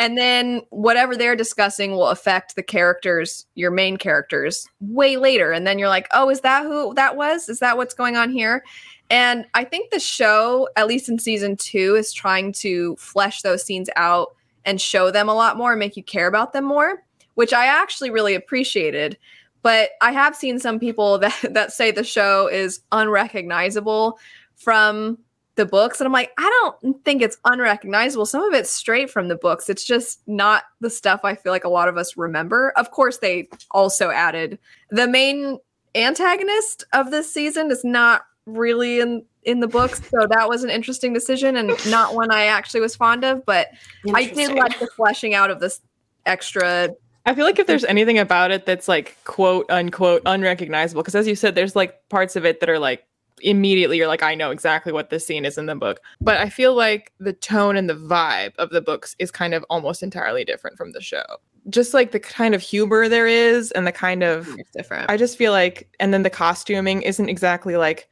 and 0.00 0.16
then 0.16 0.62
whatever 0.70 1.14
they're 1.14 1.36
discussing 1.36 1.92
will 1.92 2.08
affect 2.08 2.56
the 2.56 2.62
characters 2.62 3.46
your 3.54 3.70
main 3.70 3.98
characters 3.98 4.66
way 4.80 5.18
later. 5.18 5.52
And 5.52 5.66
then 5.66 5.78
you're 5.78 5.88
like 5.88 6.08
oh 6.12 6.30
is 6.30 6.40
that 6.40 6.64
who 6.64 6.94
that 6.94 7.16
was? 7.16 7.48
Is 7.48 7.60
that 7.60 7.76
what's 7.76 7.94
going 7.94 8.16
on 8.16 8.30
here? 8.30 8.64
And 9.10 9.44
i 9.54 9.64
think 9.64 9.90
the 9.90 10.00
show 10.00 10.68
at 10.76 10.86
least 10.86 11.08
in 11.08 11.18
season 11.18 11.56
two 11.56 11.96
is 11.96 12.12
trying 12.12 12.52
to 12.54 12.96
flesh 12.96 13.42
those 13.42 13.62
scenes 13.62 13.90
out 13.96 14.34
and 14.64 14.80
show 14.80 15.10
them 15.10 15.28
a 15.28 15.34
lot 15.34 15.56
more 15.56 15.72
and 15.72 15.78
make 15.80 15.96
you 15.96 16.02
care 16.02 16.26
about 16.26 16.52
them 16.52 16.64
more 16.64 17.02
which 17.34 17.52
i 17.52 17.66
actually 17.66 18.10
really 18.10 18.34
appreciated. 18.34 19.18
But 19.62 19.90
i 20.00 20.12
have 20.12 20.34
seen 20.34 20.58
some 20.58 20.78
people 20.78 21.18
that 21.24 21.38
that 21.50 21.72
say 21.72 21.90
the 21.90 22.04
show 22.04 22.46
is 22.46 22.80
unrecognizable 22.90 24.18
from 24.54 25.18
the 25.60 25.66
books 25.66 26.00
and 26.00 26.06
i'm 26.06 26.12
like 26.12 26.32
i 26.38 26.70
don't 26.80 27.04
think 27.04 27.20
it's 27.20 27.36
unrecognizable. 27.44 28.24
Some 28.24 28.42
of 28.42 28.54
it's 28.54 28.70
straight 28.70 29.10
from 29.10 29.28
the 29.28 29.36
books. 29.36 29.68
It's 29.68 29.84
just 29.84 30.26
not 30.26 30.64
the 30.80 30.88
stuff 30.88 31.20
i 31.22 31.34
feel 31.34 31.52
like 31.52 31.64
a 31.64 31.68
lot 31.68 31.86
of 31.86 31.98
us 31.98 32.16
remember. 32.16 32.72
Of 32.76 32.90
course 32.90 33.18
they 33.18 33.48
also 33.70 34.10
added 34.10 34.58
the 34.90 35.06
main 35.06 35.58
antagonist 35.94 36.84
of 36.94 37.10
this 37.10 37.30
season 37.32 37.70
is 37.70 37.84
not 37.84 38.22
really 38.46 39.00
in 39.00 39.22
in 39.42 39.60
the 39.60 39.68
books 39.68 40.00
so 40.08 40.26
that 40.28 40.48
was 40.48 40.64
an 40.64 40.70
interesting 40.70 41.12
decision 41.12 41.56
and 41.56 41.70
not 41.90 42.14
one 42.14 42.30
i 42.30 42.44
actually 42.44 42.80
was 42.80 42.94
fond 42.94 43.24
of 43.24 43.44
but 43.46 43.68
i 44.14 44.24
did 44.24 44.54
like 44.54 44.78
the 44.78 44.86
fleshing 44.88 45.34
out 45.34 45.50
of 45.50 45.60
this 45.60 45.80
extra 46.26 46.90
I 47.26 47.34
feel 47.34 47.44
like 47.44 47.58
if 47.58 47.66
there's 47.66 47.84
anything 47.84 48.18
about 48.18 48.50
it 48.50 48.66
that's 48.66 48.88
like 48.88 49.16
quote 49.24 49.66
unquote 49.70 50.22
unrecognizable, 50.24 51.02
because 51.02 51.14
as 51.14 51.28
you 51.28 51.34
said, 51.34 51.54
there's 51.54 51.76
like 51.76 52.08
parts 52.08 52.34
of 52.34 52.46
it 52.46 52.60
that 52.60 52.70
are 52.70 52.78
like 52.78 53.04
immediately 53.42 53.96
you're 53.96 54.08
like, 54.08 54.22
I 54.22 54.34
know 54.34 54.50
exactly 54.50 54.92
what 54.92 55.10
this 55.10 55.26
scene 55.26 55.44
is 55.44 55.58
in 55.58 55.66
the 55.66 55.74
book. 55.74 56.00
But 56.20 56.38
I 56.38 56.48
feel 56.48 56.74
like 56.74 57.12
the 57.18 57.32
tone 57.32 57.76
and 57.76 57.88
the 57.88 57.94
vibe 57.94 58.54
of 58.56 58.70
the 58.70 58.80
books 58.80 59.16
is 59.18 59.30
kind 59.30 59.54
of 59.54 59.64
almost 59.70 60.02
entirely 60.02 60.44
different 60.44 60.76
from 60.76 60.92
the 60.92 61.00
show. 61.00 61.24
Just 61.68 61.92
like 61.92 62.12
the 62.12 62.20
kind 62.20 62.54
of 62.54 62.62
humor 62.62 63.08
there 63.08 63.26
is 63.26 63.70
and 63.72 63.86
the 63.86 63.92
kind 63.92 64.22
of 64.22 64.48
it's 64.58 64.70
different 64.70 65.10
I 65.10 65.16
just 65.16 65.36
feel 65.36 65.52
like, 65.52 65.94
and 66.00 66.14
then 66.14 66.22
the 66.22 66.30
costuming 66.30 67.02
isn't 67.02 67.28
exactly 67.28 67.76
like, 67.76 68.08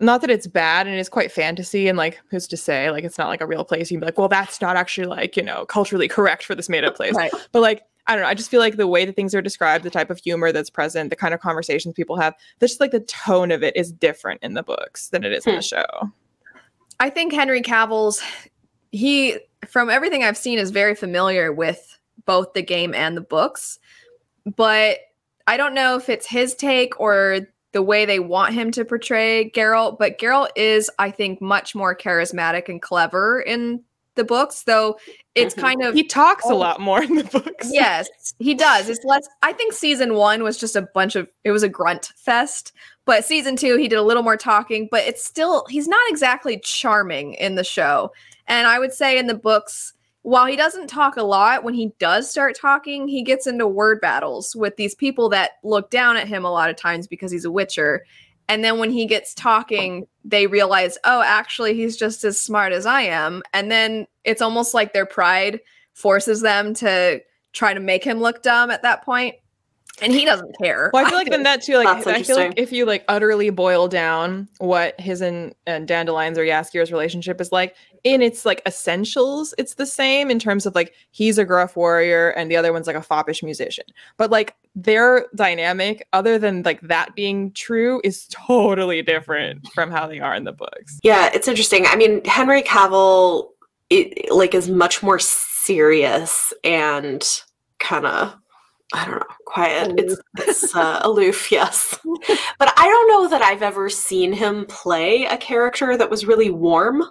not 0.00 0.20
that 0.20 0.30
it's 0.30 0.46
bad 0.46 0.86
and 0.86 0.96
it's 0.96 1.08
quite 1.08 1.32
fantasy 1.32 1.88
and 1.88 1.98
like 1.98 2.20
who's 2.30 2.46
to 2.46 2.56
say 2.56 2.90
like 2.90 3.02
it's 3.04 3.18
not 3.18 3.28
like 3.28 3.40
a 3.40 3.46
real 3.46 3.64
place. 3.64 3.90
You'd 3.90 4.00
be 4.00 4.06
like, 4.06 4.18
well, 4.18 4.28
that's 4.28 4.60
not 4.60 4.76
actually 4.76 5.08
like 5.08 5.36
you 5.36 5.42
know 5.42 5.66
culturally 5.66 6.08
correct 6.08 6.44
for 6.44 6.54
this 6.54 6.68
made 6.68 6.84
up 6.84 6.94
place. 6.94 7.14
right 7.14 7.32
But 7.52 7.62
like 7.62 7.82
I 8.08 8.14
don't 8.14 8.22
know, 8.22 8.28
I 8.28 8.34
just 8.34 8.50
feel 8.50 8.60
like 8.60 8.76
the 8.76 8.86
way 8.86 9.04
that 9.04 9.14
things 9.14 9.34
are 9.34 9.42
described, 9.42 9.84
the 9.84 9.90
type 9.90 10.08
of 10.10 10.18
humor 10.18 10.50
that's 10.50 10.70
present, 10.70 11.10
the 11.10 11.16
kind 11.16 11.34
of 11.34 11.40
conversations 11.40 11.94
people 11.94 12.16
have, 12.18 12.34
that's 12.58 12.72
just 12.72 12.80
like 12.80 12.90
the 12.90 13.00
tone 13.00 13.52
of 13.52 13.62
it 13.62 13.76
is 13.76 13.92
different 13.92 14.42
in 14.42 14.54
the 14.54 14.62
books 14.62 15.10
than 15.10 15.24
it 15.24 15.32
is 15.32 15.46
in 15.46 15.52
Hmm. 15.52 15.56
the 15.58 15.62
show. 15.62 16.10
I 17.00 17.10
think 17.10 17.32
Henry 17.32 17.62
Cavill's 17.62 18.22
he 18.90 19.38
from 19.66 19.90
everything 19.90 20.24
I've 20.24 20.36
seen 20.38 20.58
is 20.58 20.70
very 20.70 20.94
familiar 20.94 21.52
with 21.52 21.98
both 22.24 22.54
the 22.54 22.62
game 22.62 22.94
and 22.94 23.16
the 23.16 23.20
books. 23.20 23.78
But 24.56 24.98
I 25.46 25.56
don't 25.56 25.74
know 25.74 25.96
if 25.96 26.08
it's 26.08 26.26
his 26.26 26.54
take 26.54 26.98
or 26.98 27.40
the 27.72 27.82
way 27.82 28.06
they 28.06 28.18
want 28.18 28.54
him 28.54 28.70
to 28.72 28.84
portray 28.84 29.50
Geralt, 29.54 29.98
but 29.98 30.18
Geralt 30.18 30.48
is 30.56 30.90
I 30.98 31.10
think 31.10 31.42
much 31.42 31.74
more 31.74 31.94
charismatic 31.94 32.68
and 32.68 32.80
clever 32.80 33.40
in 33.40 33.82
the 34.14 34.24
books, 34.24 34.62
though 34.62 34.98
it's 35.38 35.54
Mhm. 35.54 35.60
kind 35.60 35.82
of 35.82 35.94
He 35.94 36.04
talks 36.04 36.44
a 36.44 36.52
Oh. 36.52 36.56
lot 36.56 36.80
more 36.80 37.02
in 37.02 37.14
the 37.16 37.24
books. 37.24 37.68
yes, 37.72 38.08
he 38.38 38.54
does. 38.54 38.88
It's 38.88 39.04
less. 39.04 39.26
I 39.42 39.52
think 39.52 39.72
season 39.72 40.14
one 40.14 40.42
was 40.42 40.58
just 40.58 40.76
a 40.76 40.82
bunch 40.82 41.16
of. 41.16 41.30
It 41.44 41.50
was 41.52 41.62
a 41.62 41.68
grunt 41.68 42.12
fest. 42.16 42.72
But 43.04 43.24
season 43.24 43.56
two, 43.56 43.76
he 43.76 43.88
did 43.88 43.96
a 43.98 44.02
little 44.02 44.22
more 44.22 44.36
talking. 44.36 44.88
But 44.90 45.04
it's 45.04 45.24
still. 45.24 45.64
He's 45.68 45.88
not 45.88 46.00
exactly 46.08 46.58
charming 46.62 47.34
in 47.34 47.54
the 47.54 47.64
show. 47.64 48.12
And 48.46 48.66
I 48.66 48.78
would 48.78 48.92
say 48.92 49.18
in 49.18 49.26
the 49.26 49.34
books, 49.34 49.92
while 50.22 50.46
he 50.46 50.56
doesn't 50.56 50.88
talk 50.88 51.16
a 51.16 51.22
lot, 51.22 51.64
when 51.64 51.74
he 51.74 51.92
does 51.98 52.30
start 52.30 52.56
talking, 52.60 53.08
he 53.08 53.22
gets 53.22 53.46
into 53.46 53.66
word 53.66 54.00
battles 54.00 54.54
with 54.54 54.76
these 54.76 54.94
people 54.94 55.28
that 55.30 55.52
look 55.62 55.90
down 55.90 56.16
at 56.16 56.28
him 56.28 56.44
a 56.44 56.50
lot 56.50 56.68
of 56.70 56.76
times 56.76 57.06
because 57.06 57.30
he's 57.32 57.44
a 57.46 57.50
Witcher. 57.50 58.04
And 58.48 58.64
then 58.64 58.78
when 58.78 58.90
he 58.90 59.06
gets 59.06 59.34
talking, 59.34 60.06
they 60.24 60.46
realize, 60.46 60.96
oh, 61.04 61.22
actually, 61.22 61.74
he's 61.74 61.96
just 61.96 62.24
as 62.24 62.40
smart 62.40 62.72
as 62.72 62.86
I 62.86 63.02
am. 63.02 63.42
And 63.52 63.70
then 63.70 64.06
it's 64.24 64.42
almost 64.42 64.74
like 64.74 64.92
their 64.92 65.06
pride 65.06 65.60
forces 65.94 66.40
them 66.40 66.74
to 66.74 67.20
try 67.52 67.74
to 67.74 67.80
make 67.80 68.04
him 68.04 68.20
look 68.20 68.42
dumb 68.42 68.70
at 68.70 68.82
that 68.82 69.04
point. 69.04 69.34
And 70.00 70.12
he 70.12 70.24
doesn't 70.24 70.56
care. 70.62 70.90
Well, 70.94 71.04
I 71.04 71.08
feel 71.08 71.18
like 71.18 71.28
then 71.28 71.42
that 71.42 71.60
too, 71.60 71.76
like 71.76 72.06
I 72.06 72.22
feel 72.22 72.36
like 72.36 72.54
if 72.56 72.70
you 72.70 72.86
like 72.86 73.04
utterly 73.08 73.50
boil 73.50 73.88
down 73.88 74.48
what 74.58 74.98
his 75.00 75.20
and, 75.20 75.56
and 75.66 75.88
Dandelion's 75.88 76.38
or 76.38 76.44
Jaskier's 76.44 76.92
relationship 76.92 77.40
is 77.40 77.50
like, 77.50 77.74
in 78.04 78.22
its 78.22 78.46
like 78.46 78.62
essentials, 78.64 79.54
it's 79.58 79.74
the 79.74 79.86
same 79.86 80.30
in 80.30 80.38
terms 80.38 80.66
of 80.66 80.76
like 80.76 80.94
he's 81.10 81.36
a 81.36 81.44
gruff 81.44 81.76
warrior 81.76 82.30
and 82.30 82.48
the 82.48 82.56
other 82.56 82.72
one's 82.72 82.86
like 82.86 82.94
a 82.94 83.02
foppish 83.02 83.42
musician. 83.42 83.86
But 84.16 84.30
like 84.30 84.54
their 84.82 85.26
dynamic, 85.34 86.06
other 86.12 86.38
than 86.38 86.62
like 86.62 86.80
that 86.82 87.14
being 87.14 87.52
true, 87.52 88.00
is 88.04 88.26
totally 88.28 89.02
different 89.02 89.68
from 89.72 89.90
how 89.90 90.06
they 90.06 90.20
are 90.20 90.34
in 90.34 90.44
the 90.44 90.52
books. 90.52 90.98
Yeah, 91.02 91.30
it's 91.32 91.48
interesting. 91.48 91.86
I 91.86 91.96
mean, 91.96 92.24
Henry 92.24 92.62
Cavill 92.62 93.48
it, 93.90 94.30
like 94.30 94.54
is 94.54 94.68
much 94.68 95.02
more 95.02 95.18
serious 95.18 96.52
and 96.64 97.26
kind 97.78 98.06
of 98.06 98.36
I 98.94 99.04
don't 99.04 99.16
know, 99.16 99.26
quiet. 99.44 99.92
It's, 99.98 100.16
it's 100.38 100.74
uh, 100.74 101.00
aloof, 101.02 101.52
yes. 101.52 101.98
But 102.58 102.72
I 102.76 102.86
don't 102.86 103.08
know 103.08 103.28
that 103.28 103.42
I've 103.42 103.62
ever 103.62 103.90
seen 103.90 104.32
him 104.32 104.64
play 104.66 105.24
a 105.24 105.36
character 105.36 105.96
that 105.96 106.08
was 106.08 106.24
really 106.24 106.50
warm. 106.50 107.04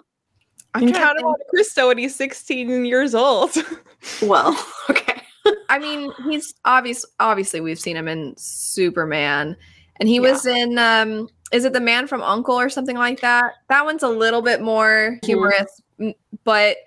I 0.74 0.80
can 0.80 0.92
Count 0.92 1.18
of 1.18 1.24
Monte 1.24 1.44
Cristo 1.50 1.88
when 1.88 1.98
he's 1.98 2.14
16 2.14 2.84
years 2.84 3.14
old. 3.14 3.52
well, 4.22 4.58
okay. 4.90 5.22
I 5.68 5.78
mean, 5.78 6.12
he's 6.28 6.54
obvious. 6.64 7.04
Obviously, 7.20 7.60
we've 7.60 7.78
seen 7.78 7.96
him 7.96 8.08
in 8.08 8.34
Superman, 8.36 9.56
and 9.96 10.08
he 10.08 10.16
yeah. 10.16 10.20
was 10.20 10.46
in. 10.46 10.78
um 10.78 11.28
Is 11.52 11.64
it 11.64 11.72
the 11.72 11.80
Man 11.80 12.06
from 12.06 12.22
Uncle 12.22 12.58
or 12.58 12.68
something 12.68 12.96
like 12.96 13.20
that? 13.20 13.54
That 13.68 13.84
one's 13.84 14.02
a 14.02 14.08
little 14.08 14.42
bit 14.42 14.60
more 14.60 15.12
mm-hmm. 15.12 15.26
humorous, 15.26 15.82
mm. 16.00 16.14
but 16.44 16.78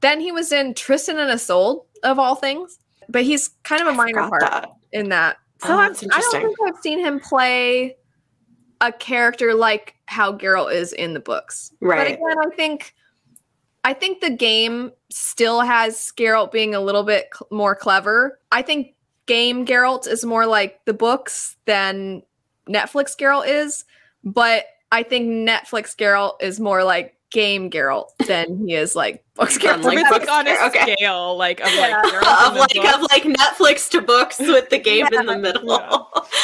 then 0.00 0.20
he 0.20 0.32
was 0.32 0.52
in 0.52 0.74
Tristan 0.74 1.18
and 1.18 1.30
Isolde 1.30 1.86
of 2.02 2.18
all 2.18 2.34
things 2.34 2.78
but 3.08 3.24
he's 3.24 3.50
kind 3.62 3.82
of 3.82 3.88
a 3.88 3.92
minor 3.92 4.28
part 4.28 4.40
that. 4.40 4.70
in 4.92 5.08
that. 5.10 5.38
So 5.62 5.74
oh, 5.74 5.78
I 5.78 5.88
don't 5.88 5.96
think 6.32 6.56
I've 6.66 6.80
seen 6.82 6.98
him 6.98 7.20
play 7.20 7.96
a 8.80 8.92
character 8.92 9.54
like 9.54 9.94
how 10.06 10.36
Geralt 10.36 10.72
is 10.74 10.92
in 10.92 11.14
the 11.14 11.20
books. 11.20 11.72
Right. 11.80 12.18
But 12.20 12.32
again, 12.32 12.52
I 12.52 12.54
think 12.54 12.94
I 13.84 13.92
think 13.92 14.20
the 14.20 14.30
game 14.30 14.92
still 15.10 15.60
has 15.60 16.12
Geralt 16.16 16.50
being 16.50 16.74
a 16.74 16.80
little 16.80 17.02
bit 17.02 17.28
cl- 17.32 17.48
more 17.50 17.76
clever. 17.76 18.40
I 18.50 18.62
think 18.62 18.94
game 19.26 19.66
Geralt 19.66 20.08
is 20.08 20.24
more 20.24 20.46
like 20.46 20.84
the 20.86 20.94
books 20.94 21.56
than 21.66 22.22
Netflix 22.68 23.14
Geralt 23.16 23.46
is, 23.46 23.84
but 24.24 24.64
I 24.90 25.02
think 25.02 25.28
Netflix 25.28 25.94
Geralt 25.94 26.42
is 26.42 26.58
more 26.58 26.82
like 26.82 27.14
game 27.30 27.68
Geralt 27.68 28.08
than 28.26 28.66
he 28.66 28.74
is 28.74 28.96
like 28.96 29.22
books 29.34 29.58
Geralt. 29.58 29.82
Like, 29.82 30.08
books 30.08 30.28
on 30.28 30.46
a 30.46 30.56
okay. 30.68 30.94
scale, 30.94 31.36
like 31.36 31.60
of 31.60 31.74
like 31.74 31.94
of 31.94 32.56
like 32.56 32.94
of 32.94 33.02
like 33.02 33.24
Netflix 33.24 33.90
to 33.90 34.00
books 34.00 34.38
with 34.38 34.70
the 34.70 34.78
game 34.78 35.06
yeah. 35.12 35.20
in 35.20 35.26
the 35.26 35.38
middle. 35.38 35.68
Yeah. 35.68 35.98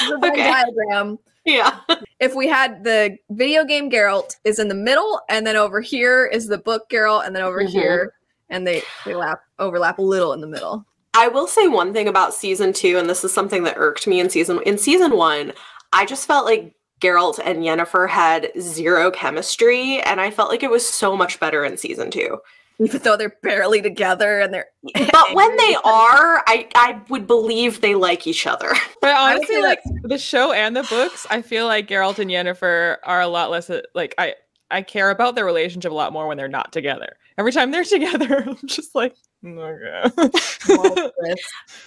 The 0.08 0.26
okay. 0.32 0.44
diagram. 0.44 1.18
Yeah. 1.44 1.80
If 2.20 2.34
we 2.34 2.46
had 2.46 2.84
the 2.84 3.16
video 3.30 3.64
game 3.64 3.90
Geralt 3.90 4.36
is 4.44 4.58
in 4.58 4.68
the 4.68 4.74
middle, 4.74 5.22
and 5.28 5.46
then 5.46 5.56
over 5.56 5.80
here 5.80 6.26
is 6.26 6.48
the 6.48 6.58
book 6.58 6.90
Geralt, 6.90 7.26
and 7.26 7.34
then 7.34 7.42
over 7.42 7.62
mm-hmm. 7.62 7.72
here, 7.72 8.14
and 8.50 8.66
they 8.66 8.82
they 9.06 9.14
lap 9.14 9.40
overlap 9.58 9.98
a 9.98 10.02
little 10.02 10.32
in 10.32 10.40
the 10.40 10.46
middle. 10.46 10.84
I 11.14 11.28
will 11.28 11.46
say 11.46 11.66
one 11.66 11.92
thing 11.92 12.08
about 12.08 12.34
season 12.34 12.72
two, 12.72 12.98
and 12.98 13.08
this 13.08 13.24
is 13.24 13.32
something 13.32 13.64
that 13.64 13.78
irked 13.78 14.06
me 14.06 14.20
in 14.20 14.30
season 14.30 14.60
in 14.66 14.76
season 14.78 15.16
one. 15.16 15.52
I 15.92 16.04
just 16.04 16.26
felt 16.26 16.44
like 16.44 16.74
Geralt 17.00 17.40
and 17.44 17.60
Yennefer 17.60 18.08
had 18.08 18.50
zero 18.60 19.10
chemistry, 19.10 20.00
and 20.02 20.20
I 20.20 20.30
felt 20.30 20.50
like 20.50 20.62
it 20.62 20.70
was 20.70 20.86
so 20.86 21.16
much 21.16 21.40
better 21.40 21.64
in 21.64 21.76
season 21.76 22.10
two. 22.10 22.38
Even 22.80 23.02
though 23.02 23.16
they're 23.16 23.36
barely 23.42 23.82
together 23.82 24.40
and 24.40 24.52
they're 24.54 24.68
But 24.94 25.34
when 25.34 25.56
they 25.56 25.76
are, 25.84 26.42
I 26.46 26.68
I 26.74 27.00
would 27.08 27.26
believe 27.26 27.80
they 27.80 27.94
like 27.94 28.26
each 28.26 28.46
other. 28.46 28.72
But 29.00 29.16
honestly, 29.16 29.62
like 29.62 29.80
the 30.02 30.18
show 30.18 30.52
and 30.52 30.76
the 30.76 30.82
books, 30.82 31.26
I 31.30 31.40
feel 31.40 31.66
like 31.66 31.88
Geralt 31.88 32.18
and 32.18 32.30
Yennefer 32.30 32.98
are 33.02 33.22
a 33.22 33.28
lot 33.28 33.50
less 33.50 33.70
uh, 33.70 33.80
like 33.94 34.14
I 34.18 34.34
I 34.70 34.82
care 34.82 35.08
about 35.10 35.34
their 35.34 35.46
relationship 35.46 35.90
a 35.90 35.94
lot 35.94 36.12
more 36.12 36.28
when 36.28 36.36
they're 36.36 36.48
not 36.48 36.70
together. 36.70 37.16
Every 37.38 37.50
time 37.52 37.70
they're 37.70 37.84
together, 37.96 38.44
I'm 38.46 38.58
just 38.66 38.94
like, 38.94 39.14
okay. 39.44 41.34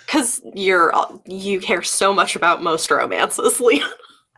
Because 0.05 0.41
you're 0.55 0.91
you 1.25 1.59
care 1.59 1.83
so 1.83 2.13
much 2.13 2.35
about 2.35 2.63
most 2.63 2.89
romances, 2.89 3.59
Leon. 3.59 3.89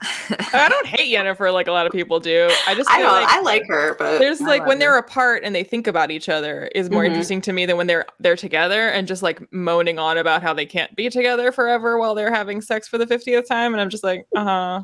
I 0.02 0.68
don't 0.70 0.86
hate 0.86 1.14
Yennefer 1.14 1.54
like 1.54 1.68
a 1.68 1.72
lot 1.72 1.86
of 1.86 1.92
people 1.92 2.20
do. 2.20 2.50
I 2.68 2.76
just 2.76 2.90
I 2.92 3.00
know 3.00 3.08
like 3.08 3.28
I 3.28 3.42
like 3.42 3.64
her, 3.68 3.96
but 3.96 4.20
there's 4.20 4.42
I 4.42 4.46
like 4.46 4.66
when 4.66 4.80
they're 4.80 4.98
apart 4.98 5.44
and 5.44 5.56
they 5.56 5.64
think 5.64 5.88
about 5.88 6.12
each 6.12 6.28
other 6.28 6.70
is 6.76 6.90
more 6.90 7.04
mm-hmm. 7.04 7.14
interesting 7.14 7.42
to 7.42 7.54
me 7.54 7.66
than 7.66 7.78
when 7.78 7.88
they're 7.88 8.06
they're 8.20 8.36
together 8.36 8.90
and 8.90 9.08
just 9.08 9.24
like 9.24 9.52
moaning 9.54 9.98
on 9.98 10.18
about 10.18 10.42
how 10.42 10.54
they 10.54 10.66
can't 10.66 10.94
be 10.96 11.10
together 11.10 11.52
forever 11.52 11.98
while 11.98 12.14
they're 12.14 12.34
having 12.34 12.62
sex 12.62 12.88
for 12.88 12.98
the 12.98 13.06
50th 13.06 13.48
time 13.48 13.74
and 13.74 13.82
I'm 13.82 13.90
just 13.90 14.04
like, 14.04 14.26
"Uh-huh." 14.36 14.84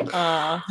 Uh. 0.00 0.60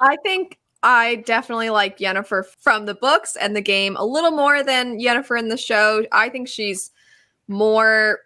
I 0.00 0.16
think 0.22 0.58
I 0.82 1.22
definitely 1.26 1.70
like 1.70 1.98
Yennefer 1.98 2.44
from 2.60 2.86
the 2.86 2.94
books 2.94 3.36
and 3.36 3.54
the 3.54 3.60
game 3.60 3.96
a 3.96 4.04
little 4.04 4.30
more 4.30 4.62
than 4.62 4.98
Yennefer 4.98 5.38
in 5.38 5.48
the 5.48 5.56
show. 5.56 6.04
I 6.12 6.28
think 6.28 6.48
she's 6.48 6.90
more 7.48 8.20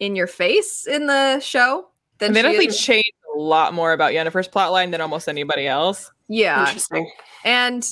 in 0.00 0.16
your 0.16 0.26
face 0.26 0.86
in 0.86 1.06
the 1.06 1.40
show 1.40 1.88
than 2.18 2.28
and 2.28 2.36
they 2.36 2.42
definitely 2.42 2.68
changed 2.68 3.12
a 3.34 3.38
lot 3.38 3.74
more 3.74 3.92
about 3.92 4.12
Yennefer's 4.12 4.48
plotline 4.48 4.90
than 4.90 5.00
almost 5.00 5.28
anybody 5.28 5.66
else. 5.66 6.10
Yeah. 6.28 6.66
Interesting. 6.66 7.10
And 7.44 7.86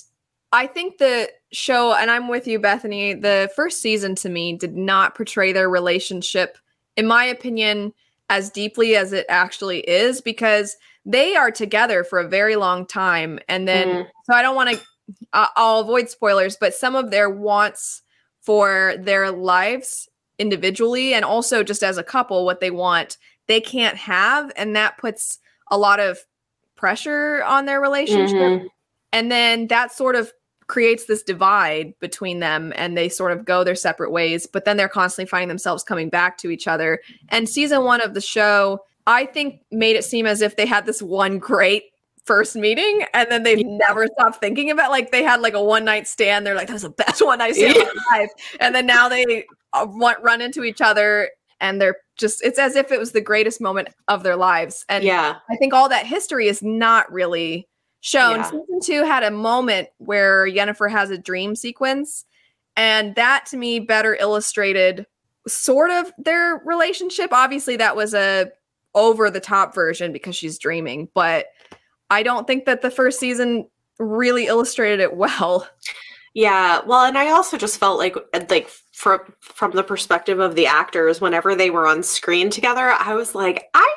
I 0.53 0.67
think 0.67 0.99
the 0.99 1.31
show, 1.53 1.95
and 1.95 2.11
I'm 2.11 2.29
with 2.29 2.47
you, 2.47 2.59
Bethany, 2.59 3.15
the 3.15 3.51
first 3.57 3.81
season 3.81 4.15
to 4.17 4.29
me 4.29 4.57
did 4.57 4.77
not 4.77 5.15
portray 5.15 5.53
their 5.53 5.69
relationship, 5.69 6.59
in 6.97 7.07
my 7.07 7.25
opinion, 7.25 7.93
as 8.29 8.51
deeply 8.51 8.97
as 8.97 9.13
it 9.13 9.27
actually 9.29 9.81
is 9.81 10.21
because 10.21 10.77
they 11.05 11.37
are 11.37 11.51
together 11.51 12.05
for 12.05 12.19
a 12.19 12.29
very 12.29 12.57
long 12.57 12.87
time. 12.87 13.39
And 13.49 13.67
then, 13.67 13.89
mm. 13.89 14.09
so 14.25 14.35
I 14.35 14.43
don't 14.43 14.55
want 14.55 14.71
to, 14.71 14.81
uh, 15.33 15.49
I'll 15.57 15.81
avoid 15.81 16.09
spoilers, 16.09 16.57
but 16.57 16.75
some 16.75 16.95
of 16.95 17.11
their 17.11 17.29
wants 17.29 18.03
for 18.41 18.95
their 18.99 19.31
lives 19.31 20.09
individually 20.39 21.15
and 21.15 21.25
also 21.25 21.63
just 21.63 21.83
as 21.83 21.99
a 21.99 22.03
couple, 22.03 22.45
what 22.45 22.61
they 22.61 22.71
want 22.71 23.17
they 23.53 23.61
can't 23.61 23.99
have 23.99 24.51
and 24.57 24.75
that 24.75 24.97
puts 24.97 25.39
a 25.71 25.77
lot 25.77 26.01
of 26.01 26.19
pressure 26.75 27.45
on 27.45 27.67
their 27.67 27.83
relationship 27.83 28.39
mm-hmm. 28.39 28.67
and 29.13 29.31
then 29.31 29.67
that 29.67 29.93
sort 29.93 30.17
of 30.17 30.33
creates 30.69 31.05
this 31.05 31.23
divide 31.23 31.93
between 32.01 32.41
them 32.41 32.73
and 32.77 32.97
they 32.97 33.11
sort 33.11 33.31
of 33.31 33.45
go 33.45 33.63
their 33.63 33.75
separate 33.75 34.11
ways 34.11 34.47
but 34.47 34.65
then 34.65 34.79
they're 34.79 34.89
constantly 34.89 35.29
finding 35.29 35.49
themselves 35.49 35.85
coming 35.85 36.09
back 36.09 36.39
to 36.39 36.51
each 36.51 36.67
other 36.67 36.99
and 37.29 37.47
season 37.47 37.85
1 37.85 38.01
of 38.01 38.15
the 38.15 38.23
show 38.23 38.81
I 39.07 39.27
think 39.27 39.61
made 39.71 39.97
it 39.97 40.05
seem 40.05 40.27
as 40.27 40.41
if 40.41 40.57
they 40.57 40.65
had 40.65 40.87
this 40.87 41.03
one 41.03 41.39
great 41.39 41.85
first 42.25 42.57
meeting 42.57 43.05
and 43.13 43.31
then 43.31 43.43
they 43.43 43.59
yeah. 43.59 43.79
never 43.89 44.07
stopped 44.07 44.41
thinking 44.41 44.71
about 44.71 44.91
like 44.91 45.11
they 45.11 45.23
had 45.23 45.43
like 45.43 45.55
a 45.55 45.63
one 45.63 45.85
night 45.85 46.09
stand 46.09 46.47
they're 46.47 46.55
like 46.55 46.69
that 46.69 46.75
was 46.75 46.83
the 46.83 46.91
best 46.91 47.21
one 47.25 47.39
night 47.39 47.55
stand 47.55 47.77
yeah. 47.77 47.83
of 47.83 47.89
my 47.95 48.19
life 48.19 48.31
and 48.61 48.75
then 48.75 48.87
now 48.87 49.11
they 49.11 49.45
uh, 49.75 49.87
want 49.87 50.23
run 50.23 50.41
into 50.41 50.65
each 50.65 50.81
other 50.81 51.29
and 51.63 51.81
they're 51.81 51.97
just 52.17 52.45
it's 52.45 52.59
as 52.59 52.77
if 52.77 52.93
it 52.93 52.99
was 52.99 53.13
the 53.13 53.21
greatest 53.21 53.61
moment 53.61 53.89
of 54.09 54.23
their 54.23 54.37
lives. 54.37 54.85
And 54.89 55.03
yeah. 55.03 55.37
I 55.49 55.57
think 55.57 55.73
all 55.73 55.89
that 55.89 56.05
history 56.05 56.49
is 56.49 56.63
not 56.63 57.11
really 57.11 57.67
shown. 58.01 58.37
Yeah. 58.37 58.45
season 58.45 58.81
two 58.83 59.05
had 59.05 59.23
a 59.23 59.31
moment 59.31 59.89
where 59.99 60.47
Yennefer 60.47 60.91
has 60.91 61.11
a 61.11 61.17
dream 61.17 61.57
sequence 61.57 62.25
and 62.77 63.15
that 63.15 63.47
to 63.47 63.57
me 63.57 63.79
better 63.79 64.17
illustrated 64.17 65.07
sort 65.49 65.91
of 65.91 66.13
their 66.19 66.61
relationship. 66.65 67.33
Obviously 67.33 67.77
that 67.77 67.97
was 67.97 68.13
a 68.13 68.51
over 68.95 69.31
the 69.31 69.41
top 69.41 69.75
version 69.75 70.13
because 70.13 70.37
she's 70.37 70.59
dreaming 70.59 71.09
but 71.15 71.47
i 72.11 72.23
don't 72.23 72.47
think 72.47 72.67
that 72.67 72.83
the 72.83 72.91
first 72.91 73.19
season 73.19 73.67
really 74.03 74.47
illustrated 74.47 75.01
it 75.01 75.17
well. 75.17 75.69
Yeah, 76.35 76.81
well, 76.87 77.05
and 77.05 77.19
I 77.19 77.29
also 77.29 77.59
just 77.59 77.79
felt 77.79 77.99
like 77.99 78.17
like 78.49 78.71
from 79.03 79.19
from 79.41 79.73
the 79.73 79.83
perspective 79.83 80.39
of 80.39 80.55
the 80.55 80.65
actors 80.65 81.21
whenever 81.21 81.57
they 81.57 81.71
were 81.71 81.89
on 81.89 82.05
screen 82.05 82.51
together, 82.51 82.95
I 82.97 83.15
was 83.15 83.35
like, 83.35 83.65
I 83.75 83.95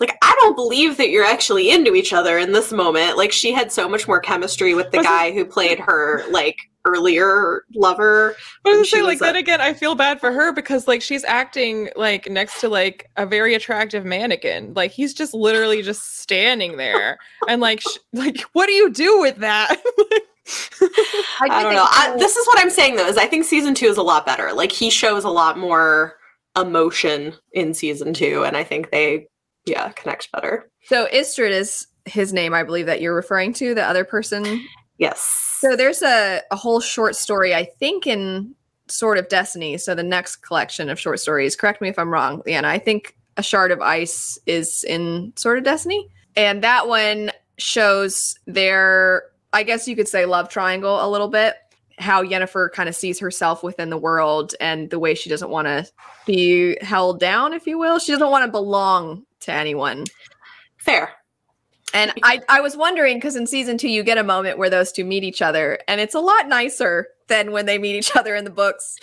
like 0.00 0.16
I 0.22 0.34
don't 0.40 0.56
believe 0.56 0.96
that 0.96 1.10
you're 1.10 1.26
actually 1.26 1.70
into 1.70 1.94
each 1.94 2.14
other 2.14 2.38
in 2.38 2.52
this 2.52 2.72
moment. 2.72 3.18
Like 3.18 3.30
she 3.30 3.52
had 3.52 3.70
so 3.70 3.86
much 3.86 4.08
more 4.08 4.18
chemistry 4.18 4.72
with 4.72 4.90
the 4.90 5.02
guy 5.02 5.32
who 5.32 5.44
played 5.44 5.78
her 5.80 6.24
like 6.30 6.56
earlier 6.86 7.64
lover. 7.74 8.36
but 8.64 8.72
I 8.72 8.78
was 8.78 8.90
say 8.90 9.02
like 9.02 9.18
a- 9.18 9.24
then 9.24 9.36
again, 9.36 9.60
I 9.60 9.74
feel 9.74 9.94
bad 9.94 10.18
for 10.18 10.32
her 10.32 10.50
because 10.50 10.88
like 10.88 11.02
she's 11.02 11.24
acting 11.24 11.90
like 11.94 12.30
next 12.30 12.62
to 12.62 12.70
like 12.70 13.10
a 13.18 13.26
very 13.26 13.54
attractive 13.54 14.06
mannequin. 14.06 14.72
Like 14.72 14.92
he's 14.92 15.12
just 15.12 15.34
literally 15.34 15.82
just 15.82 16.20
standing 16.20 16.78
there, 16.78 17.18
and 17.48 17.60
like 17.60 17.82
sh- 17.82 17.98
like 18.14 18.40
what 18.54 18.64
do 18.64 18.72
you 18.72 18.90
do 18.90 19.20
with 19.20 19.36
that? 19.36 19.76
I, 21.40 21.48
I 21.50 21.62
don't 21.62 21.74
know. 21.74 21.86
I, 21.88 22.14
this 22.18 22.36
is 22.36 22.46
what 22.46 22.58
I'm 22.58 22.70
saying 22.70 22.96
though, 22.96 23.06
is 23.06 23.16
I 23.16 23.26
think 23.26 23.44
season 23.44 23.74
two 23.74 23.86
is 23.86 23.96
a 23.96 24.02
lot 24.02 24.26
better. 24.26 24.52
Like 24.52 24.72
he 24.72 24.90
shows 24.90 25.24
a 25.24 25.30
lot 25.30 25.58
more 25.58 26.14
emotion 26.56 27.34
in 27.52 27.74
season 27.74 28.14
two, 28.14 28.44
and 28.44 28.56
I 28.56 28.64
think 28.64 28.90
they 28.90 29.26
yeah 29.66 29.90
connect 29.92 30.30
better. 30.32 30.70
So 30.84 31.08
Istredd 31.12 31.50
is 31.50 31.86
his 32.04 32.32
name, 32.32 32.54
I 32.54 32.62
believe 32.62 32.86
that 32.86 33.00
you're 33.00 33.14
referring 33.14 33.52
to 33.54 33.74
the 33.74 33.84
other 33.84 34.04
person. 34.04 34.64
Yes. 34.98 35.20
So 35.60 35.76
there's 35.76 36.02
a, 36.02 36.40
a 36.50 36.56
whole 36.56 36.80
short 36.80 37.16
story, 37.16 37.54
I 37.54 37.64
think, 37.64 38.06
in 38.06 38.54
Sword 38.88 39.18
of 39.18 39.28
Destiny. 39.28 39.76
So 39.76 39.94
the 39.94 40.02
next 40.02 40.36
collection 40.36 40.88
of 40.88 41.00
short 41.00 41.20
stories. 41.20 41.56
Correct 41.56 41.82
me 41.82 41.88
if 41.88 41.98
I'm 41.98 42.10
wrong, 42.10 42.42
Leanna. 42.46 42.68
I 42.68 42.78
think 42.78 43.16
a 43.36 43.42
shard 43.42 43.72
of 43.72 43.80
ice 43.80 44.38
is 44.46 44.84
in 44.84 45.32
Sword 45.36 45.58
of 45.58 45.64
Destiny, 45.64 46.08
and 46.36 46.62
that 46.62 46.88
one 46.88 47.32
shows 47.58 48.38
their 48.46 49.24
I 49.56 49.62
guess 49.62 49.88
you 49.88 49.96
could 49.96 50.06
say 50.06 50.26
love 50.26 50.50
triangle 50.50 51.02
a 51.02 51.08
little 51.08 51.28
bit. 51.28 51.54
How 51.98 52.22
Yennefer 52.22 52.70
kind 52.72 52.90
of 52.90 52.94
sees 52.94 53.18
herself 53.18 53.62
within 53.62 53.88
the 53.88 53.96
world 53.96 54.54
and 54.60 54.90
the 54.90 54.98
way 54.98 55.14
she 55.14 55.30
doesn't 55.30 55.48
want 55.48 55.66
to 55.66 55.90
be 56.26 56.76
held 56.82 57.20
down, 57.20 57.54
if 57.54 57.66
you 57.66 57.78
will. 57.78 57.98
She 57.98 58.12
doesn't 58.12 58.30
want 58.30 58.44
to 58.44 58.50
belong 58.50 59.24
to 59.40 59.52
anyone. 59.52 60.04
Fair. 60.76 61.14
And 61.94 62.12
I, 62.22 62.42
I 62.50 62.60
was 62.60 62.76
wondering 62.76 63.16
because 63.16 63.34
in 63.34 63.46
season 63.46 63.78
two, 63.78 63.88
you 63.88 64.02
get 64.02 64.18
a 64.18 64.22
moment 64.22 64.58
where 64.58 64.68
those 64.68 64.92
two 64.92 65.06
meet 65.06 65.24
each 65.24 65.40
other, 65.40 65.78
and 65.88 66.02
it's 66.02 66.14
a 66.14 66.20
lot 66.20 66.48
nicer 66.48 67.06
than 67.28 67.50
when 67.50 67.64
they 67.64 67.78
meet 67.78 67.96
each 67.96 68.14
other 68.14 68.36
in 68.36 68.44
the 68.44 68.50
books. 68.50 68.98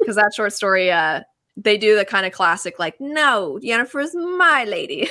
Because 0.00 0.16
that 0.16 0.32
short 0.34 0.52
story, 0.52 0.90
uh, 0.90 1.20
they 1.56 1.78
do 1.78 1.94
the 1.94 2.04
kind 2.04 2.26
of 2.26 2.32
classic, 2.32 2.80
like, 2.80 3.00
no, 3.00 3.60
Yennefer 3.62 4.02
is 4.02 4.16
my 4.16 4.64
lady. 4.64 5.08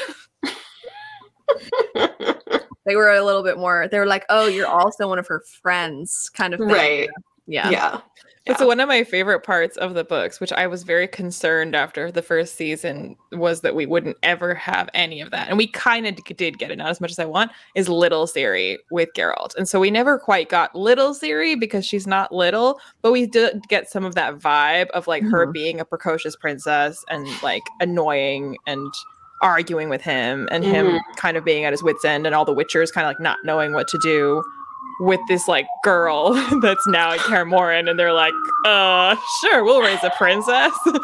they 2.89 2.96
were 2.96 3.10
a 3.13 3.24
little 3.24 3.43
bit 3.43 3.58
more, 3.58 3.88
they 3.89 4.00
were 4.00 4.08
like, 4.08 4.25
oh, 4.29 4.48
you're 4.48 4.67
also 4.67 5.08
one 5.08 5.19
of 5.19 5.27
her 5.27 5.41
friends, 5.62 6.29
kind 6.34 6.53
of 6.53 6.60
thing. 6.60 6.69
Right. 6.69 7.10
Yeah. 7.46 7.69
Yeah. 7.69 8.01
But 8.48 8.58
so 8.58 8.65
one 8.65 8.79
of 8.79 8.88
my 8.88 9.03
favorite 9.03 9.41
parts 9.41 9.77
of 9.77 9.93
the 9.93 10.03
books, 10.03 10.39
which 10.39 10.51
I 10.51 10.65
was 10.65 10.81
very 10.81 11.08
concerned 11.08 11.75
after 11.75 12.12
the 12.12 12.24
first 12.24 12.55
season, 12.55 13.15
was 13.31 13.62
that 13.62 13.75
we 13.75 13.86
wouldn't 13.86 14.17
ever 14.24 14.55
have 14.55 14.89
any 14.96 15.22
of 15.22 15.29
that. 15.29 15.50
And 15.50 15.58
we 15.58 15.67
kind 15.67 16.08
of 16.08 16.15
did 16.36 16.58
get 16.58 16.72
it, 16.72 16.77
not 16.77 16.89
as 16.89 17.00
much 17.00 17.12
as 17.12 17.19
I 17.19 17.25
want, 17.25 17.51
is 17.75 17.88
little 17.89 18.25
Ciri 18.25 18.77
with 18.89 19.10
Geralt. 19.15 19.55
And 19.55 19.67
so 19.69 19.79
we 19.79 19.91
never 19.91 20.17
quite 20.17 20.50
got 20.50 20.74
little 20.74 21.13
Ciri 21.13 21.60
because 21.60 21.86
she's 21.86 22.08
not 22.08 22.31
little, 22.34 22.79
but 23.03 23.12
we 23.12 23.27
did 23.27 23.62
get 23.67 23.88
some 23.88 24.03
of 24.03 24.15
that 24.15 24.39
vibe 24.39 24.89
of 24.91 25.05
like 25.05 25.22
her 25.24 25.46
Mhm. 25.46 25.53
being 25.53 25.79
a 25.79 25.86
precocious 25.86 26.36
princess 26.36 27.03
and 27.10 27.27
like 27.43 27.63
annoying 27.81 28.58
and 28.65 28.91
arguing 29.41 29.89
with 29.89 30.01
him 30.01 30.48
and 30.51 30.63
him 30.63 31.00
kind 31.15 31.38
of 31.38 31.46
being 31.46 31.63
at 31.63 31.72
his 31.72 31.81
wits 31.81 32.03
end 32.03 32.25
and 32.25 32.36
all 32.36 32.46
the 32.46 32.53
witchers 32.53 32.91
kind 32.91 33.05
of 33.05 33.10
like 33.10 33.19
not 33.19 33.38
knowing 33.43 33.74
what 33.74 33.88
to 33.88 33.98
do 34.00 34.43
with 35.00 35.22
this 35.27 35.48
like 35.48 35.65
girl 35.84 36.34
that's 36.62 36.86
now 36.88 37.13
in 37.13 37.19
Kaer 37.19 37.46
Morhen, 37.46 37.89
and 37.89 37.98
they're 37.98 38.13
like, 38.13 38.34
uh, 38.65 39.15
sure, 39.41 39.63
we'll 39.63 39.81
raise 39.81 40.03
a 40.03 40.12
princess. 40.17 40.74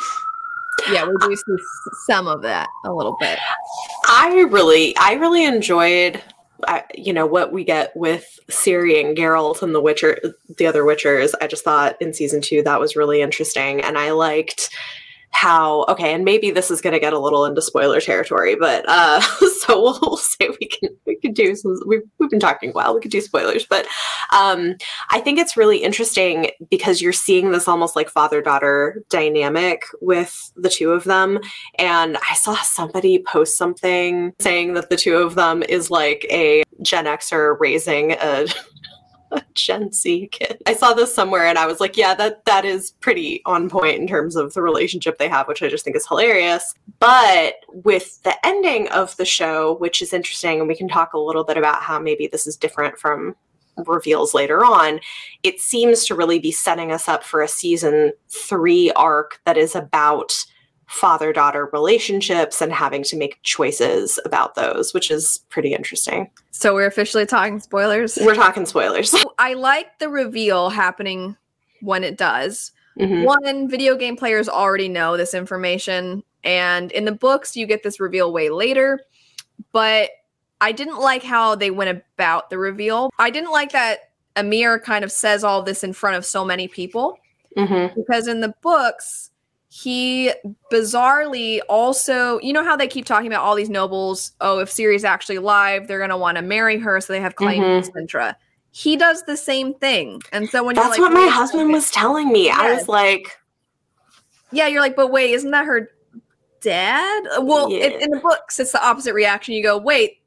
Yeah, 0.92 1.06
we 1.06 1.16
do 1.22 1.36
see 1.36 1.64
some 2.06 2.28
of 2.28 2.42
that 2.42 2.68
a 2.84 2.94
little 2.94 3.16
bit. 3.20 3.40
I 4.08 4.46
really, 4.52 4.96
I 4.98 5.14
really 5.14 5.46
enjoyed, 5.46 6.22
uh, 6.68 6.82
you 6.94 7.14
know, 7.14 7.26
what 7.26 7.52
we 7.52 7.64
get 7.64 7.96
with 7.96 8.40
Ciri 8.50 9.04
and 9.04 9.18
Geralt 9.18 9.62
and 9.62 9.74
the 9.74 9.82
Witcher, 9.82 10.20
the 10.58 10.68
other 10.68 10.84
Witchers. 10.84 11.34
I 11.42 11.48
just 11.48 11.64
thought 11.64 12.00
in 12.02 12.14
season 12.14 12.42
two 12.42 12.62
that 12.64 12.80
was 12.80 12.96
really 12.96 13.22
interesting, 13.22 13.82
and 13.82 13.98
I 13.98 14.12
liked 14.12 14.70
how 15.36 15.84
okay 15.84 16.14
and 16.14 16.24
maybe 16.24 16.50
this 16.50 16.72
is 16.72 16.82
going 16.82 16.94
to 16.94 17.00
get 17.00 17.14
a 17.14 17.20
little 17.20 17.46
into 17.46 17.62
spoiler 17.62 18.00
territory 18.00 18.56
but 18.56 18.86
uh 18.88 19.20
so 19.60 19.82
we'll, 19.82 20.00
we'll 20.02 20.18
say 20.18 20.50
we 20.60 20.68
can 20.68 20.90
we 21.06 21.16
can 21.16 21.34
do 21.34 21.56
some 21.56 21.78
we've, 21.86 22.02
we've 22.20 22.30
been 22.30 22.40
talking 22.40 22.72
while 22.72 22.96
we 22.96 23.02
could 23.02 23.12
do 23.12 23.22
spoilers 23.22 23.66
but 23.66 23.86
um 24.34 24.76
i 25.10 25.20
think 25.20 25.38
it's 25.38 25.58
really 25.58 25.78
interesting 25.80 26.50
because 26.70 27.02
you're 27.02 27.14
seeing 27.14 27.52
this 27.52 27.68
almost 27.68 27.96
like 27.96 28.10
father 28.10 28.42
daughter 28.42 29.04
dynamic 29.10 29.84
with 30.02 30.52
the 30.56 30.70
two 30.70 30.92
of 30.92 31.04
them 31.04 31.40
and 31.78 32.18
I 32.30 32.36
saw 32.36 32.56
somebody 32.56 33.20
post 33.20 33.58
something 33.58 34.34
saying 34.40 34.74
that 34.74 34.90
the 34.90 34.98
two 34.98 35.18
of 35.18 35.36
them 35.36 35.64
is 35.64 35.92
like 35.92 36.26
a 36.30 36.64
Gen 36.82 37.06
Xer 37.06 37.58
raising 37.60 38.14
a 38.14 38.48
Gen 39.54 39.92
Z 39.92 40.30
kid. 40.32 40.62
I 40.66 40.74
saw 40.74 40.94
this 40.94 41.14
somewhere 41.14 41.46
and 41.46 41.58
I 41.58 41.66
was 41.66 41.80
like, 41.80 41.98
yeah, 41.98 42.14
that 42.16 42.46
that 42.46 42.66
is 42.66 42.92
pretty 42.92 43.42
on 43.46 43.70
point 43.70 44.00
in 44.00 44.08
terms 44.08 44.36
of 44.36 44.54
the 44.54 44.62
relationship 44.62 45.18
they 45.18 45.30
have, 45.30 45.48
which 45.48 45.64
I 45.64 45.70
just 45.70 45.84
think 45.84 45.96
is 45.96 46.08
hilarious. 46.08 46.74
But 47.00 47.56
with 47.68 48.22
the 48.24 48.36
ending 48.46 48.88
of 48.90 49.16
the 49.18 49.26
show, 49.26 49.76
which 49.76 50.02
is 50.02 50.14
interesting, 50.14 50.60
and 50.60 50.68
we 50.68 50.76
can 50.76 50.88
talk 50.88 51.14
a 51.14 51.20
little 51.20 51.44
bit 51.44 51.58
about 51.58 51.82
how 51.82 52.00
maybe 52.00 52.28
this 52.28 52.48
is 52.48 52.56
different 52.56 52.98
from 52.98 53.36
reveals 53.86 54.34
later 54.34 54.64
on, 54.64 55.00
it 55.44 55.60
seems 55.60 56.06
to 56.06 56.16
really 56.16 56.40
be 56.40 56.52
setting 56.52 56.92
us 56.92 57.08
up 57.10 57.24
for 57.24 57.42
a 57.42 57.48
season 57.48 58.14
three 58.30 58.92
arc 58.92 59.42
that 59.46 59.58
is 59.58 59.76
about 59.76 60.46
father 60.88 61.34
daughter 61.34 61.70
relationships 61.74 62.62
and 62.62 62.72
having 62.72 63.04
to 63.04 63.18
make 63.18 63.40
choices 63.44 64.20
about 64.26 64.56
those, 64.56 64.94
which 64.94 65.10
is 65.10 65.44
pretty 65.50 65.74
interesting. 65.74 66.30
So 66.52 66.74
we're 66.74 66.86
officially 66.86 67.26
talking 67.26 67.60
spoilers. 67.60 68.18
We're 68.22 68.36
talking 68.36 68.66
spoilers. 68.66 69.16
I 69.40 69.54
like 69.54 70.00
the 70.00 70.10
reveal 70.10 70.70
happening 70.70 71.36
when 71.82 72.04
it 72.04 72.18
does. 72.18 72.72
Mhm. 73.00 73.26
One, 73.26 73.68
video 73.68 73.96
game 73.96 74.16
players 74.16 74.48
already 74.48 74.88
know 74.88 75.18
this 75.18 75.34
information, 75.34 76.24
and 76.44 76.92
in 76.92 77.06
the 77.06 77.12
books, 77.12 77.56
you 77.58 77.66
get 77.66 77.84
this 77.84 78.00
reveal 78.00 78.32
way 78.32 78.50
later. 78.50 79.02
But 79.72 80.12
I 80.62 80.72
didn't 80.72 81.00
like 81.00 81.24
how 81.24 81.56
they 81.56 81.72
went 81.72 81.90
about 81.90 82.50
the 82.50 82.58
reveal. 82.58 83.10
I 83.20 83.30
didn't 83.30 83.52
like 83.52 83.72
that 83.74 84.12
Emhyr 84.38 84.82
kind 84.82 85.04
of 85.04 85.12
says 85.12 85.44
all 85.44 85.62
this 85.62 85.84
in 85.84 85.94
front 85.94 86.16
of 86.16 86.26
so 86.26 86.46
many 86.46 86.68
people 86.68 87.18
Mhm. 87.58 87.94
because 87.96 88.28
in 88.28 88.42
the 88.42 88.54
books, 88.62 89.32
he 89.78 90.32
bizarrely 90.72 91.60
also, 91.68 92.40
you 92.40 92.54
know 92.54 92.64
how 92.64 92.78
they 92.78 92.88
keep 92.88 93.06
talking 93.06 93.28
about 93.28 93.42
all 93.44 93.56
these 93.56 93.70
nobles. 93.70 94.32
Oh, 94.40 94.60
if 94.60 94.70
Ciri's 94.70 95.04
actually 95.04 95.36
alive, 95.36 95.90
they're 95.90 96.00
gonna 96.00 96.18
want 96.18 96.38
to 96.38 96.42
marry 96.42 96.80
her, 96.80 97.02
so 97.02 97.12
they 97.12 97.20
have 97.20 97.36
claim 97.36 97.62
mm-hmm. 97.62 97.86
to 97.86 97.92
Cintra. 97.92 98.36
He 98.72 98.96
does 98.96 99.24
the 99.24 99.36
same 99.36 99.74
thing, 99.74 100.22
and 100.32 100.50
so 100.50 100.64
when 100.64 100.78
you're 100.78 100.86
That's 100.86 100.98
like, 100.98 101.12
what 101.12 101.14
my 101.14 101.28
husband 101.28 101.74
was 101.74 101.92
telling 101.92 102.32
me. 102.32 102.50
I 102.50 102.74
was 102.74 102.88
like, 102.88 103.38
Yeah, 104.54 104.68
you're 104.68 104.80
like, 104.80 104.96
but 104.96 105.12
wait, 105.12 105.32
isn't 105.32 105.52
that 105.52 105.66
her 105.66 105.92
dad? 106.62 107.24
Well, 107.40 107.70
it, 107.70 108.02
in 108.02 108.12
the 108.12 108.20
books, 108.20 108.62
it's 108.62 108.72
the 108.72 108.82
opposite 108.82 109.14
reaction. 109.14 109.56
You 109.56 109.64
go, 109.64 109.78
wait, 109.78 110.22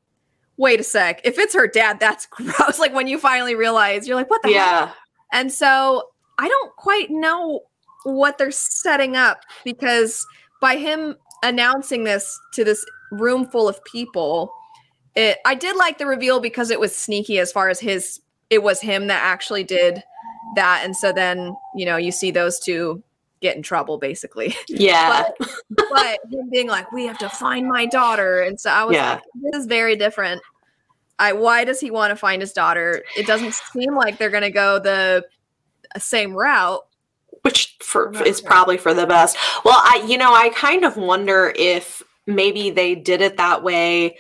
wait 0.59 0.79
a 0.79 0.85
sec. 0.85 1.23
If 1.25 1.39
it's 1.39 1.55
her 1.55 1.67
dad, 1.67 2.01
that's 2.01 2.27
gross. 2.31 2.79
Like 2.79 2.93
when 2.93 3.07
you 3.07 3.19
finally 3.19 3.55
realize, 3.55 4.07
you're 4.07 4.17
like, 4.17 4.29
what 4.29 4.43
the 4.43 4.49
heck? 4.49 4.57
yeah, 4.57 4.93
And 5.33 5.51
so 5.51 6.11
I 6.39 6.49
don't 6.49 6.77
quite 6.77 7.11
know 7.11 7.63
what 8.05 8.39
they're 8.39 8.51
setting 8.51 9.17
up 9.17 9.43
because 9.65 10.25
by 10.61 10.77
him 10.77 11.17
announcing 11.43 12.05
this 12.05 12.39
to 12.55 12.65
this 12.65 12.85
room 13.13 13.47
full 13.47 13.69
of 13.69 13.83
people, 13.85 14.53
it 15.15 15.39
I 15.45 15.55
did 15.55 15.77
like 15.77 15.99
the 15.99 16.07
reveal 16.07 16.41
because 16.41 16.71
it 16.71 16.81
was 16.81 16.97
sneaky 16.97 17.39
as 17.39 17.53
far 17.53 17.69
as 17.69 17.81
his 17.81 18.21
it 18.51 18.63
was 18.63 18.81
him 18.81 19.09
that 19.09 19.23
actually 19.23 19.65
did 19.65 20.03
that. 20.57 20.83
And 20.85 20.97
so 20.97 21.13
then, 21.13 21.55
you 21.77 21.85
know, 21.85 21.97
you 21.97 22.11
see 22.11 22.31
those 22.31 22.59
two 22.59 23.03
get 23.41 23.57
in 23.57 23.63
trouble 23.63 23.99
basically. 23.99 24.55
yeah, 24.69 25.23
but 25.91 26.19
him 26.31 26.49
being 26.51 26.69
like, 26.69 26.91
we 26.93 27.07
have 27.07 27.19
to 27.19 27.29
find 27.29 27.69
my 27.69 27.87
daughter. 27.87 28.41
And 28.41 28.59
so 28.59 28.71
I 28.71 28.85
was 28.85 28.97
Yeah. 28.97 29.15
like, 29.15 29.23
this 29.35 29.61
is 29.61 29.67
very 29.67 29.97
different. 29.97 30.41
I 31.19 31.33
why 31.33 31.65
does 31.65 31.81
he 31.81 31.91
want 31.91 32.11
to 32.11 32.17
find 32.17 32.41
his 32.41 32.53
daughter? 32.53 33.03
It 33.17 33.27
doesn't 33.27 33.55
seem 33.73 33.95
like 33.97 34.19
they're 34.19 34.31
gonna 34.31 34.51
go 34.51 34.79
the 34.79 35.25
same 35.99 36.33
route. 36.33 36.81
Which 37.43 37.77
for 37.81 38.11
Not 38.13 38.27
is 38.27 38.41
sure. 38.41 38.49
probably 38.49 38.77
for 38.77 38.95
the 38.95 39.07
best. 39.07 39.37
Well, 39.65 39.79
I 39.79 40.05
you 40.07 40.19
know, 40.19 40.35
I 40.35 40.51
kind 40.51 40.85
of 40.85 40.97
wonder 40.97 41.53
if 41.57 42.03
maybe 42.27 42.71
they 42.71 42.95
did 42.95 43.21
it 43.21 43.37
that 43.37 43.63
way 43.63 44.17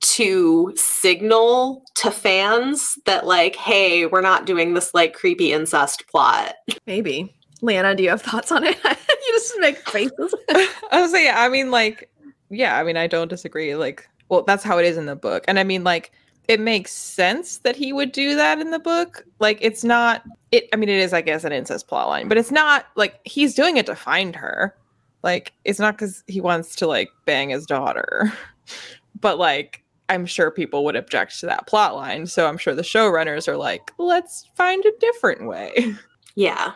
to 0.00 0.72
signal 0.76 1.84
to 1.94 2.10
fans 2.10 2.98
that 3.04 3.26
like, 3.26 3.56
hey, 3.56 4.06
we're 4.06 4.20
not 4.22 4.46
doing 4.46 4.74
this 4.74 4.94
like 4.94 5.14
creepy 5.14 5.52
incest 5.52 6.06
plot. 6.08 6.54
Maybe. 6.86 7.34
Lana, 7.62 7.94
do 7.94 8.02
you 8.02 8.08
have 8.08 8.22
thoughts 8.22 8.50
on 8.50 8.64
it? 8.64 8.78
you 8.84 9.32
just 9.32 9.54
make 9.58 9.76
faces. 9.88 10.34
I 10.90 11.02
was 11.02 11.10
say, 11.10 11.28
I 11.28 11.48
mean, 11.48 11.70
like, 11.70 12.10
yeah, 12.48 12.78
I 12.78 12.82
mean, 12.82 12.96
I 12.96 13.06
don't 13.06 13.28
disagree. 13.28 13.74
Like, 13.76 14.08
well, 14.30 14.42
that's 14.42 14.64
how 14.64 14.78
it 14.78 14.86
is 14.86 14.96
in 14.96 15.06
the 15.06 15.16
book, 15.16 15.44
and 15.46 15.58
I 15.58 15.64
mean, 15.64 15.84
like, 15.84 16.12
it 16.48 16.60
makes 16.60 16.92
sense 16.92 17.58
that 17.58 17.76
he 17.76 17.92
would 17.92 18.12
do 18.12 18.34
that 18.36 18.58
in 18.60 18.70
the 18.70 18.78
book. 18.78 19.24
Like, 19.38 19.58
it's 19.60 19.84
not. 19.84 20.22
It. 20.52 20.68
I 20.72 20.76
mean, 20.76 20.88
it 20.88 20.98
is, 20.98 21.12
I 21.12 21.20
guess, 21.20 21.44
an 21.44 21.52
incest 21.52 21.88
plotline, 21.88 22.28
but 22.28 22.38
it's 22.38 22.50
not 22.50 22.86
like 22.96 23.20
he's 23.24 23.54
doing 23.54 23.76
it 23.76 23.86
to 23.86 23.94
find 23.94 24.34
her. 24.36 24.76
Like, 25.22 25.52
it's 25.64 25.78
not 25.78 25.94
because 25.96 26.24
he 26.26 26.40
wants 26.40 26.74
to 26.76 26.86
like 26.86 27.08
bang 27.26 27.50
his 27.50 27.66
daughter, 27.66 28.32
but 29.20 29.38
like. 29.38 29.82
I'm 30.08 30.26
sure 30.26 30.50
people 30.50 30.84
would 30.86 30.96
object 30.96 31.38
to 31.38 31.46
that 31.46 31.68
plot 31.68 31.94
line. 31.94 32.26
So 32.26 32.48
I'm 32.48 32.58
sure 32.58 32.74
the 32.74 32.82
showrunners 32.82 33.46
are 33.46 33.56
like, 33.56 33.92
let's 33.96 34.44
find 34.56 34.84
a 34.84 34.90
different 34.98 35.46
way. 35.46 35.94
Yeah. 36.34 36.72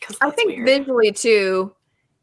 'Cause 0.00 0.16
I 0.22 0.30
think 0.30 0.52
weird. 0.52 0.66
visually 0.66 1.12
too, 1.12 1.74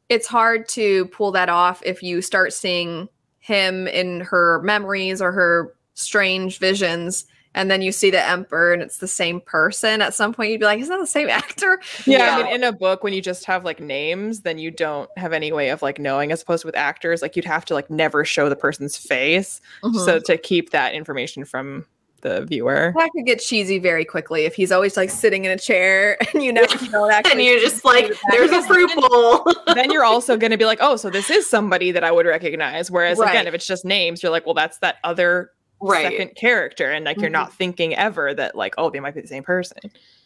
it's 0.10 0.25
hard 0.25 0.67
to 0.69 1.05
pull 1.10 1.31
that 1.34 1.47
off 1.49 1.84
if 1.86 2.01
you 2.01 2.23
start 2.23 2.53
seeing 2.53 3.07
him 3.38 3.88
in 3.88 4.21
her 4.21 4.62
memories 4.63 5.21
or 5.21 5.31
her 5.31 5.75
strange 6.02 6.60
visions, 6.60 7.26
and 7.54 7.70
then 7.70 7.82
you 7.82 7.92
see 7.92 8.10
the 8.12 8.24
emperor 8.24 8.74
and 8.74 8.82
it's 8.82 8.98
the 8.98 9.08
same 9.08 9.42
person. 9.42 10.02
At 10.02 10.14
some 10.14 10.34
point, 10.34 10.52
you'd 10.52 10.60
be 10.60 10.66
like, 10.66 10.80
"Is 10.80 10.88
that 10.88 11.00
the 11.00 11.08
same 11.08 11.30
actor?" 11.30 11.82
Yeah, 12.06 12.18
Yeah. 12.18 12.38
I 12.38 12.44
mean, 12.44 12.54
in 12.54 12.64
a 12.64 12.72
book, 12.72 13.04
when 13.04 13.14
you 13.14 13.22
just 13.22 13.46
have 13.46 13.66
like 13.66 13.80
names, 13.80 14.42
then 14.42 14.58
you 14.58 14.72
don't 14.72 15.10
have 15.18 15.34
any 15.34 15.52
way 15.52 15.70
of 15.70 15.82
like 15.82 16.00
knowing. 16.00 16.32
As 16.32 16.42
opposed 16.42 16.62
to 16.62 16.68
with 16.68 16.76
actors, 16.76 17.22
like 17.22 17.36
you'd 17.36 17.46
have 17.46 17.66
to 17.66 17.74
like 17.74 17.90
never 17.90 18.26
show 18.26 18.50
the 18.50 18.56
person's 18.56 18.98
face, 18.98 19.62
so 19.84 19.90
mm-hmm. 19.90 20.24
to 20.24 20.38
keep 20.38 20.72
that 20.72 20.94
information 20.94 21.46
from 21.46 21.86
the 22.22 22.46
viewer. 22.46 22.94
that 22.96 23.10
could 23.12 23.26
get 23.26 23.40
cheesy 23.40 23.80
very 23.80 24.06
quickly 24.06 24.46
if 24.46 24.56
he's 24.56 24.72
always 24.72 24.96
like 24.96 25.10
sitting 25.10 25.46
in 25.46 25.52
a 25.52 25.58
chair 25.58 26.18
and 26.34 26.44
you 26.44 26.54
know 26.54 26.64
you 26.82 26.90
know 26.90 27.10
actually 27.12 27.32
and 27.32 27.42
you're 27.42 27.60
just 27.60 27.84
like, 27.84 28.12
there's 28.30 28.52
a 28.52 28.62
fruit 28.64 28.92
bowl. 28.96 29.46
then 29.74 29.92
you're 29.92 30.04
also 30.04 30.38
going 30.38 30.52
to 30.52 30.58
be 30.58 30.66
like, 30.66 30.80
oh, 30.82 30.96
so 30.96 31.10
this 31.10 31.30
is 31.30 31.50
somebody 31.50 31.92
that 31.92 32.04
I 32.04 32.12
would 32.12 32.26
recognize. 32.26 32.90
Whereas 32.90 33.18
Right. 33.18 33.32
again, 33.32 33.48
if 33.48 33.54
it's 33.54 33.68
just 33.68 33.86
names, 33.86 34.24
you're 34.24 34.32
like, 34.32 34.46
well, 34.46 34.56
that's 34.56 34.78
that 34.80 34.98
other 35.04 35.52
Right. 35.82 36.04
second 36.12 36.36
character 36.36 36.91
and 36.91 37.06
like 37.06 37.17
you're 37.20 37.30
Mhm. 37.30 37.34
not 37.34 37.54
thinking 37.54 37.96
ever 37.96 38.34
that 38.34 38.56
like 38.56 38.76
oh 38.78 38.89
they 38.89 39.00
might 39.00 39.15
be 39.15 39.22
the 39.22 39.28
same 39.28 39.44
person 39.44 39.78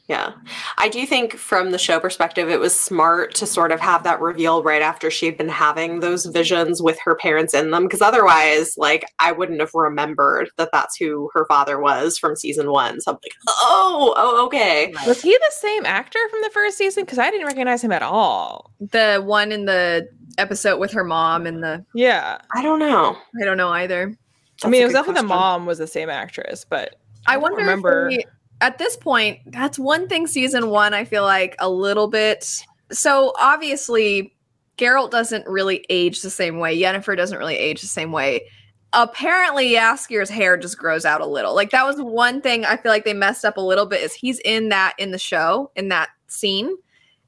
Yeah. 0.08 0.34
I 0.78 0.88
do 0.88 1.04
think 1.08 1.34
from 1.36 1.72
the 1.72 1.80
show 1.80 2.00
perspective, 2.00 2.48
it 2.48 2.60
was 2.60 2.80
smart 2.80 3.34
to 3.36 3.48
sort 3.48 3.72
of 3.72 3.80
have 3.80 4.04
that 4.04 4.22
reveal 4.22 4.62
right 4.62 4.84
after 4.84 5.10
she'd 5.10 5.36
been 5.36 5.50
having 5.50 6.00
those 6.02 6.28
visions 6.28 6.80
with 6.80 7.00
her 7.00 7.16
parents 7.16 7.56
in 7.56 7.72
them. 7.72 7.86
Because 7.86 8.04
otherwise, 8.04 8.76
like, 8.78 9.04
I 9.18 9.32
wouldn't 9.32 9.60
have 9.62 9.72
remembered 9.74 10.50
that 10.58 10.70
that's 10.72 10.96
who 10.96 11.32
her 11.34 11.48
father 11.48 11.80
was 11.80 12.20
from 12.20 12.36
season 12.36 12.70
one. 12.70 13.02
So 13.02 13.14
I'm 13.14 13.18
like, 13.24 13.34
oh, 13.50 14.14
oh, 14.16 14.46
okay. 14.46 14.94
was 15.08 15.24
he 15.24 15.32
the 15.32 15.52
same 15.54 15.88
actor 15.88 16.20
from 16.30 16.42
the 16.44 16.52
first 16.52 16.78
season 16.78 17.04
because 17.04 17.18
i 17.18 17.32
didn't 17.32 17.48
recognize 17.48 17.84
him 17.84 17.92
at 17.92 18.04
all 18.04 18.70
The 18.80 19.24
one 19.26 19.52
in 19.52 19.66
the 19.66 20.08
episode 20.38 20.78
with 20.80 20.92
her 20.92 21.04
mom 21.04 21.48
and 21.48 21.64
the 21.64 21.84
yeah 21.96 22.38
I 22.54 22.62
don't 22.62 22.78
know. 22.78 23.18
I 23.42 23.46
don't 23.46 23.58
know 23.58 23.70
either. 23.70 24.16
I 24.64 24.70
mean 24.70 24.82
it 24.82 24.86
was 24.86 24.94
definitely 24.94 25.22
the 25.22 25.28
mom 25.28 25.66
was 25.66 25.78
the 25.78 25.88
same 25.88 26.10
actress 26.10 26.66
but 26.68 26.96
I 27.28 27.34
don't 27.34 27.44
wonder 27.44 27.58
remember. 27.58 28.10
if 28.10 28.18
they, 28.18 28.26
at 28.62 28.78
this 28.78 28.96
point, 28.96 29.40
that's 29.48 29.78
one 29.78 30.08
thing 30.08 30.28
season 30.28 30.70
one 30.70 30.94
I 30.94 31.06
feel 31.06 31.24
like 31.24 31.56
a 31.60 31.70
little 31.70 32.08
bit. 32.08 32.64
So 32.92 33.34
obviously, 33.40 34.36
Geralt 34.78 35.12
doesn't 35.12 35.48
really 35.48 35.86
age 35.90 36.22
the 36.22 36.30
same 36.30 36.60
way. 36.60 36.78
Yennefer 36.78 37.18
doesn't 37.18 37.38
really 37.38 37.58
age 37.58 37.82
the 37.82 37.88
same 37.88 38.12
way. 38.12 38.50
Apparently, 38.94 39.72
Jaskier's 39.72 40.30
hair 40.30 40.56
just 40.56 40.78
grows 40.78 41.06
out 41.06 41.22
a 41.22 41.26
little. 41.26 41.54
Like 41.54 41.72
that 41.72 41.86
was 41.86 42.02
one 42.02 42.42
thing 42.42 42.66
I 42.66 42.78
feel 42.78 42.92
like 42.92 43.04
they 43.04 43.14
messed 43.14 43.44
up 43.44 43.58
a 43.58 43.62
little 43.62 43.86
bit. 43.86 44.02
Is 44.02 44.14
he's 44.14 44.40
in 44.40 44.70
that 44.70 44.94
in 44.98 45.12
the 45.12 45.18
show 45.18 45.72
in 45.76 45.90
that 45.90 46.10
scene, 46.28 46.76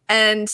and 0.07 0.49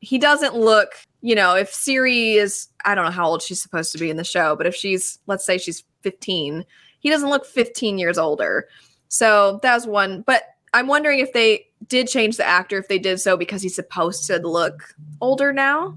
he 0.00 0.18
doesn't 0.18 0.54
look. 0.54 0.88
You 1.20 1.34
know, 1.34 1.56
if 1.56 1.72
Ciri 1.72 2.34
is, 2.34 2.68
I 2.84 2.94
don't 2.94 3.04
know 3.04 3.10
how 3.10 3.26
old 3.26 3.42
she's 3.42 3.60
supposed 3.60 3.90
to 3.92 3.98
be 3.98 4.10
in 4.10 4.16
the 4.16 4.22
show, 4.22 4.54
but 4.54 4.66
if 4.66 4.76
she's, 4.76 5.18
let's 5.26 5.44
say 5.44 5.58
she's 5.58 5.82
15, 6.06 6.64
he 7.00 7.10
doesn't 7.10 7.28
look 7.28 7.44
15 7.44 7.98
years 7.98 8.18
older. 8.18 8.68
So 9.08 9.58
that 9.64 9.74
was 9.74 9.88
one. 9.88 10.22
But 10.22 10.44
I'm 10.72 10.86
wondering 10.86 11.18
if 11.18 11.32
they 11.32 11.66
did 11.88 12.06
change 12.06 12.36
the 12.36 12.44
actor, 12.44 12.78
if 12.78 12.86
they 12.86 13.00
did 13.00 13.20
so 13.20 13.36
because 13.36 13.60
he's 13.60 13.74
supposed 13.74 14.24
to 14.26 14.38
look 14.38 14.94
older 15.20 15.52
now. 15.52 15.96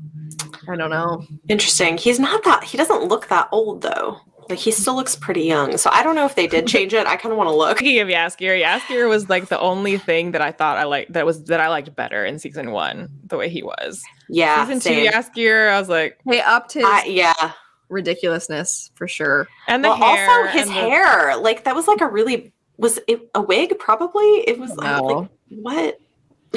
I 0.67 0.75
don't 0.75 0.89
know. 0.89 1.25
Interesting. 1.47 1.97
He's 1.97 2.19
not 2.19 2.43
that, 2.43 2.63
he 2.63 2.75
doesn't 2.75 3.03
look 3.03 3.27
that 3.27 3.49
old, 3.51 3.83
though. 3.83 4.19
Like, 4.49 4.57
he 4.57 4.71
still 4.71 4.95
looks 4.95 5.15
pretty 5.15 5.43
young. 5.43 5.77
So 5.77 5.91
I 5.93 6.01
don't 6.01 6.15
know 6.15 6.25
if 6.25 6.33
they 6.33 6.47
did 6.47 6.65
change 6.65 6.91
it. 6.93 7.05
I 7.05 7.17
kind 7.17 7.31
of 7.31 7.37
want 7.37 7.49
to 7.49 7.55
look. 7.55 7.77
Speaking 7.77 7.99
of 7.99 8.07
Jaskier, 8.07 8.59
Jaskier 8.59 9.07
was 9.07 9.29
like 9.29 9.47
the 9.47 9.59
only 9.59 9.99
thing 9.99 10.31
that 10.31 10.41
I 10.41 10.51
thought 10.51 10.77
I 10.77 10.85
liked 10.85 11.13
that 11.13 11.23
was 11.23 11.43
that 11.45 11.59
I 11.59 11.67
liked 11.67 11.95
better 11.95 12.25
in 12.25 12.39
season 12.39 12.71
one, 12.71 13.09
the 13.27 13.37
way 13.37 13.47
he 13.47 13.61
was. 13.61 14.01
Yeah. 14.27 14.65
season 14.65 14.81
same. 14.81 15.05
two, 15.05 15.11
Jaskier, 15.11 15.69
I 15.69 15.79
was 15.79 15.87
like, 15.87 16.17
Hey, 16.25 16.41
upped 16.41 16.73
his 16.73 16.83
I, 16.83 17.03
yeah. 17.05 17.51
Ridiculousness 17.89 18.91
for 18.95 19.07
sure. 19.07 19.47
and 19.67 19.83
the 19.83 19.89
well, 19.89 19.97
hair, 19.97 20.29
also 20.29 20.51
his 20.51 20.67
and 20.67 20.69
the- 20.69 20.73
hair, 20.81 21.37
like 21.37 21.63
that 21.65 21.75
was 21.75 21.87
like 21.87 22.01
a 22.01 22.07
really 22.07 22.53
was 22.77 22.97
it 23.07 23.29
a 23.35 23.41
wig? 23.41 23.77
Probably 23.77 24.23
it 24.47 24.57
was. 24.57 24.71
I 24.79 24.99
No. 24.99 25.03
like, 25.05 25.29
what? 25.49 25.97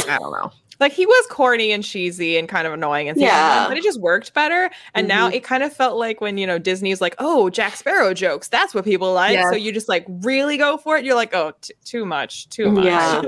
I 0.08 0.18
don't 0.18 0.32
know. 0.32 0.52
like 0.80 0.92
he 0.92 1.04
was 1.06 1.26
corny 1.28 1.70
and 1.72 1.84
cheesy 1.84 2.36
and 2.38 2.48
kind 2.48 2.66
of 2.66 2.72
annoying 2.72 3.08
and 3.08 3.16
season 3.16 3.28
Yeah. 3.28 3.60
one, 3.62 3.70
but 3.70 3.76
it 3.78 3.84
just 3.84 4.00
worked 4.00 4.32
better. 4.34 4.68
And 4.94 5.06
now 5.06 5.28
Mhm. 5.30 5.34
it 5.34 5.44
kind 5.44 5.62
of 5.62 5.72
felt 5.72 5.96
like 5.98 6.20
when 6.20 6.38
you 6.38 6.46
know 6.46 6.58
Disney's 6.58 7.00
like, 7.00 7.14
oh, 7.18 7.50
Jack 7.50 7.76
Sparrow 7.76 8.14
jokes, 8.14 8.48
that's 8.48 8.74
what 8.74 8.84
people 8.84 9.12
like. 9.12 9.34
Yeah. 9.34 9.50
So 9.50 9.56
you 9.56 9.70
just 9.72 9.88
like 9.88 10.04
really 10.08 10.56
go 10.56 10.76
for 10.76 10.96
it. 10.96 11.04
You're 11.04 11.14
like, 11.14 11.34
oh, 11.34 11.52
t- 11.60 11.74
too 11.84 12.04
much, 12.04 12.48
too 12.48 12.70
much. 12.70 12.84
Yeah. 12.84 13.22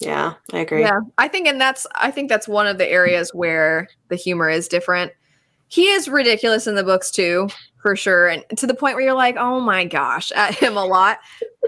Yeah, 0.00 0.34
I 0.52 0.58
agree. 0.58 0.80
Yeah, 0.82 1.00
I 1.16 1.28
think, 1.28 1.46
and 1.48 1.58
that's 1.58 1.86
I 1.94 2.10
think 2.10 2.28
that's 2.28 2.46
one 2.46 2.66
of 2.66 2.76
the 2.76 2.86
areas 2.86 3.32
where 3.32 3.88
the 4.08 4.16
humor 4.16 4.50
is 4.50 4.68
different. 4.68 5.12
He 5.68 5.88
is 5.88 6.08
ridiculous 6.08 6.66
in 6.66 6.74
the 6.74 6.84
books 6.84 7.10
too, 7.10 7.48
for 7.82 7.96
sure, 7.96 8.28
and 8.28 8.44
to 8.56 8.66
the 8.66 8.74
point 8.74 8.94
where 8.94 9.04
you're 9.04 9.14
like, 9.14 9.36
oh 9.36 9.60
my 9.60 9.84
gosh, 9.84 10.32
at 10.32 10.54
him 10.54 10.76
a 10.76 10.84
lot. 10.84 11.18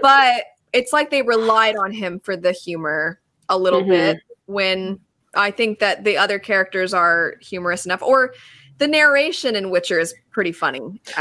But 0.01 0.43
it's 0.73 0.93
like 0.93 1.09
they 1.09 1.21
relied 1.21 1.75
on 1.75 1.91
him 1.91 2.19
for 2.19 2.37
the 2.37 2.51
humor 2.51 3.19
a 3.49 3.57
little 3.57 3.81
Mhm. 3.83 3.89
bit 3.89 4.17
when 4.45 4.99
I 5.35 5.51
think 5.51 5.79
that 5.79 6.03
the 6.03 6.17
other 6.17 6.39
characters 6.39 6.93
are 6.93 7.35
humorous 7.41 7.85
enough, 7.85 8.01
or 8.01 8.33
the 8.79 8.87
narration 8.87 9.55
in 9.55 9.69
Witcher 9.69 9.99
is 9.99 10.13
pretty 10.31 10.51
funny. 10.51 10.79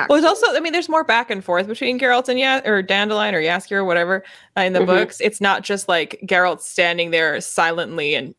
Well, 0.08 0.18
it's 0.18 0.26
also, 0.26 0.46
I 0.54 0.60
mean, 0.60 0.72
there's 0.72 0.88
more 0.88 1.02
back 1.04 1.28
and 1.30 1.44
forth 1.44 1.66
between 1.66 1.98
Geralt 1.98 2.28
and 2.28 2.38
yeah, 2.38 2.60
or 2.64 2.82
Dandelion 2.82 3.34
or 3.34 3.42
Jaskier 3.42 3.78
or 3.78 3.84
whatever 3.84 4.22
uh, 4.56 4.60
in 4.62 4.72
the 4.72 4.80
Mhm. 4.80 4.86
books. 4.86 5.20
It's 5.20 5.40
not 5.40 5.62
just 5.64 5.88
like 5.88 6.20
Geralt 6.24 6.60
standing 6.60 7.10
there 7.10 7.40
silently 7.40 8.14
and 8.14 8.34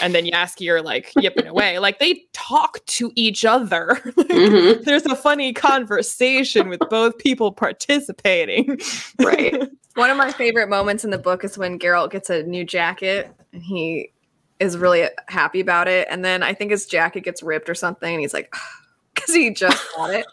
and 0.00 0.14
then 0.14 0.26
Jaskier 0.26 0.82
like 0.84 1.12
yipping 1.16 1.46
away. 1.48 1.78
Like 1.78 1.98
they 1.98 2.22
talk 2.32 2.84
to 2.86 3.12
each 3.16 3.44
other. 3.44 4.00
Mhm. 4.16 4.84
There's 4.84 5.06
a 5.06 5.16
funny 5.16 5.52
conversation 5.52 6.68
with 6.68 6.80
both 6.90 7.18
people 7.18 7.52
participating. 7.52 8.78
Right. 9.18 9.54
One 9.94 10.10
of 10.10 10.16
my 10.18 10.30
favorite 10.30 10.68
moments 10.68 11.04
in 11.04 11.10
the 11.10 11.18
book 11.18 11.42
is 11.42 11.56
when 11.56 11.78
Geralt 11.78 12.10
gets 12.10 12.28
a 12.30 12.42
new 12.42 12.64
jacket 12.64 13.30
and 13.52 13.62
he 13.62 14.10
is 14.60 14.78
really 14.78 15.08
happy 15.28 15.60
about 15.60 15.88
it. 15.88 16.08
And 16.10 16.24
then 16.24 16.42
I 16.42 16.54
think 16.54 16.70
his 16.70 16.86
jacket 16.86 17.22
gets 17.22 17.42
ripped 17.42 17.68
or 17.68 17.74
something. 17.74 18.12
And 18.12 18.20
he's 18.20 18.34
like, 18.34 18.54
because 19.14 19.34
he 19.34 19.50
just 19.50 19.82
got 19.96 20.12
it. 20.12 20.26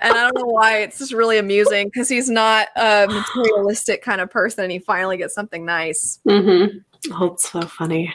And 0.00 0.14
I 0.14 0.22
don't 0.22 0.36
know 0.36 0.46
why. 0.46 0.78
It's 0.78 0.98
just 0.98 1.12
really 1.12 1.38
amusing 1.38 1.88
because 1.88 2.08
he's 2.08 2.30
not 2.30 2.68
a 2.76 3.06
materialistic 3.06 4.02
kind 4.02 4.20
of 4.20 4.30
person. 4.30 4.64
And 4.64 4.72
he 4.72 4.78
finally 4.78 5.18
gets 5.18 5.34
something 5.34 5.64
nice. 5.66 6.18
Mm-hmm. 6.26 6.78
Oh, 7.12 7.32
it's 7.32 7.50
so 7.50 7.60
funny. 7.62 8.14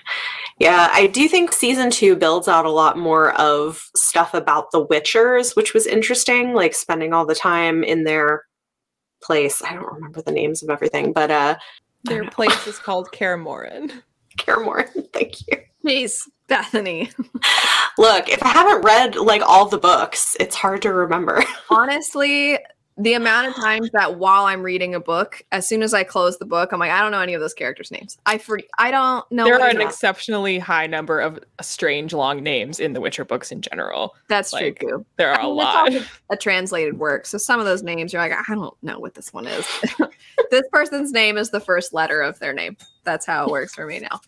Yeah, 0.60 0.90
I 0.92 1.08
do 1.08 1.28
think 1.28 1.52
season 1.52 1.92
two 1.92 2.16
builds 2.16 2.48
out 2.48 2.66
a 2.66 2.72
lot 2.72 2.98
more 2.98 3.34
of 3.34 3.90
stuff 3.96 4.34
about 4.34 4.72
the 4.72 4.86
Witchers, 4.86 5.56
which 5.56 5.74
was 5.74 5.86
interesting, 5.86 6.54
like 6.54 6.74
spending 6.74 7.14
all 7.14 7.26
the 7.26 7.36
time 7.36 7.84
in 7.84 8.06
their 8.06 8.46
place. 9.22 9.62
I 9.62 9.74
don't 9.74 9.94
remember 9.94 10.22
the 10.22 10.32
names 10.32 10.64
of 10.64 10.70
everything, 10.70 11.12
but 11.12 11.30
uh 11.30 11.58
Their 12.06 12.30
place 12.30 12.66
is 12.68 12.80
called 12.80 13.12
Kaer 14.46 14.58
Morhen. 14.58 14.88
Caramore, 14.94 15.08
thank 15.14 15.48
you. 15.48 15.58
Jeez, 15.86 16.28
Bethany. 16.48 17.12
Look, 17.98 18.30
if 18.30 18.44
I 18.44 18.50
haven't 18.50 18.84
read 18.84 19.16
like 19.16 19.42
all 19.42 19.68
the 19.68 19.78
books, 19.78 20.36
it's 20.40 20.56
hard 20.56 20.82
to 20.84 20.94
remember. 20.94 21.44
Honestly, 21.70 22.60
the 22.98 23.14
amount 23.14 23.48
of 23.48 23.56
times 23.56 23.90
that 23.92 24.18
while 24.18 24.46
I'm 24.46 24.64
reading 24.64 24.96
a 24.96 25.00
book, 25.00 25.44
as 25.52 25.68
soon 25.68 25.84
as 25.84 25.94
I 25.94 26.04
close 26.04 26.38
the 26.40 26.46
book, 26.46 26.72
I'm 26.72 26.80
like, 26.80 26.90
I 26.92 27.00
don't 27.02 27.12
know 27.12 27.22
any 27.22 27.36
of 27.36 27.42
those 27.42 27.54
characters' 27.54 27.92
names. 27.92 28.18
I 28.26 28.40
for- 28.40 28.60
I 28.80 28.90
don't 28.90 29.30
know. 29.32 29.46
there 29.46 29.62
are 29.62 29.70
an 29.70 29.82
exceptionally 29.82 30.58
high 30.58 30.88
number 30.88 31.20
of 31.20 31.40
strange 31.62 32.12
long 32.14 32.42
names 32.42 32.80
in 32.80 32.94
the 32.94 33.02
Witcher 33.02 33.24
books 33.24 33.52
in 33.52 33.62
general. 33.62 34.16
That's 34.30 34.52
like, 34.52 34.80
true 34.80 34.90
too. 34.90 35.06
There 35.18 35.30
are 35.32 35.40
I 35.40 35.44
a 35.44 35.48
mean, 35.48 35.98
it's 35.98 36.08
lot. 36.08 36.08
a 36.32 36.38
translated 36.38 36.98
work. 36.98 37.28
So 37.28 37.38
some 37.38 37.60
of 37.60 37.68
those 37.68 37.84
names 37.84 38.12
you're 38.12 38.22
like, 38.22 38.34
I 38.34 38.56
don't 38.56 38.76
know 38.82 39.00
what 39.00 39.14
this 39.14 39.32
one 39.32 39.46
is. 39.46 39.68
this 40.50 40.64
person's 40.72 41.12
name 41.12 41.38
is 41.38 41.52
the 41.52 41.60
first 41.60 41.94
letter 41.94 42.22
of 42.22 42.40
their 42.40 42.54
name. 42.54 42.78
That's 43.04 43.26
how 43.26 43.46
it 43.46 43.52
works 43.52 43.76
for 43.76 43.86
me 43.86 44.00
now. 44.00 44.22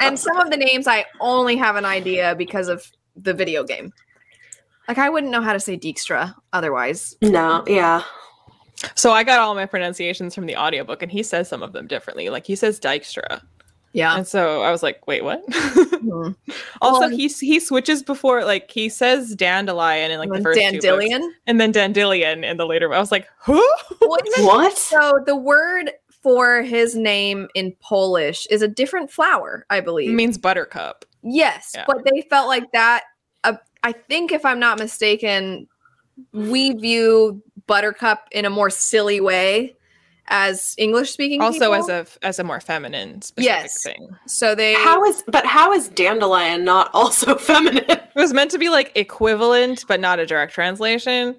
And 0.00 0.18
some 0.18 0.38
of 0.38 0.50
the 0.50 0.56
names 0.56 0.86
I 0.86 1.04
only 1.20 1.56
have 1.56 1.76
an 1.76 1.84
idea 1.84 2.34
because 2.34 2.68
of 2.68 2.90
the 3.14 3.34
video 3.34 3.62
game. 3.64 3.92
Like 4.88 4.98
I 4.98 5.08
wouldn't 5.10 5.32
know 5.32 5.42
how 5.42 5.52
to 5.52 5.60
say 5.60 5.76
Dijkstra 5.76 6.34
otherwise. 6.52 7.16
no, 7.22 7.64
yeah. 7.66 8.02
So 8.94 9.10
I 9.10 9.24
got 9.24 9.38
all 9.38 9.54
my 9.54 9.64
pronunciations 9.66 10.34
from 10.34 10.44
the 10.46 10.56
audiobook 10.56 11.02
and 11.02 11.10
he 11.10 11.22
says 11.22 11.48
some 11.48 11.62
of 11.62 11.72
them 11.72 11.86
differently. 11.86 12.28
Like 12.28 12.46
he 12.46 12.54
says 12.56 12.78
Dykstra. 12.78 13.40
Yeah. 13.94 14.14
And 14.16 14.28
so 14.28 14.62
I 14.62 14.70
was 14.70 14.82
like, 14.82 15.06
wait, 15.06 15.24
what? 15.24 15.42
Mhm. 16.06 16.36
also, 16.82 17.00
Well- 17.00 17.08
he 17.08 17.26
he 17.28 17.58
switches 17.58 18.02
before 18.02 18.44
like 18.44 18.70
he 18.70 18.88
says 18.88 19.34
dandelion 19.34 20.10
in 20.12 20.18
like 20.20 20.30
the 20.30 20.40
first 20.40 20.60
two 20.60 20.70
books, 20.72 20.84
Dandelion. 20.84 21.34
and 21.48 21.60
then 21.60 21.72
dandelion 21.72 22.44
in 22.44 22.58
the 22.58 22.66
later. 22.66 22.92
I 22.94 22.98
was 23.00 23.10
like, 23.10 23.26
who? 23.40 23.54
Well, 24.02 24.18
isn't- 24.26 24.44
What? 24.46 24.76
So 24.78 25.18
the 25.26 25.34
word 25.34 25.90
for 26.22 26.62
his 26.62 26.94
name 26.94 27.48
in 27.54 27.74
Polish 27.80 28.46
is 28.50 28.60
a 28.62 28.68
different 28.68 29.10
flower, 29.10 29.64
I 29.70 29.80
believe. 29.80 30.10
It 30.10 30.14
means 30.14 30.38
buttercup. 30.38 31.04
Yes, 31.22 31.72
Yeah. 31.74 31.84
but 31.88 31.98
they 32.04 32.22
felt 32.30 32.46
like 32.48 32.70
that. 32.72 33.02
I 33.86 33.92
think, 33.92 34.32
if 34.32 34.44
I'm 34.44 34.58
not 34.58 34.80
mistaken, 34.80 35.68
we 36.32 36.72
view 36.72 37.40
Buttercup 37.68 38.26
in 38.32 38.44
a 38.44 38.50
more 38.50 38.68
silly 38.68 39.20
way 39.20 39.76
as 40.26 40.74
English 40.76 41.12
speaking. 41.12 41.40
Also, 41.40 41.72
as 41.72 41.88
a 41.88 42.04
as 42.22 42.40
a 42.40 42.44
more 42.44 42.60
feminine 42.60 43.22
specific 43.22 43.60
Yes. 43.62 43.82
thing. 43.84 44.08
so 44.26 44.56
they 44.56 44.74
How 44.74 45.04
is 45.04 45.22
but 45.28 45.46
how 45.46 45.72
is 45.72 45.86
dandelion 45.88 46.64
not 46.64 46.90
also 46.94 47.36
feminine? 47.50 47.84
It 47.88 48.10
was 48.16 48.32
meant 48.32 48.50
to 48.50 48.58
be 48.58 48.70
like 48.70 48.90
equivalent, 48.96 49.84
but 49.86 50.00
not 50.00 50.18
a 50.18 50.26
direct 50.26 50.52
translation. 50.52 51.36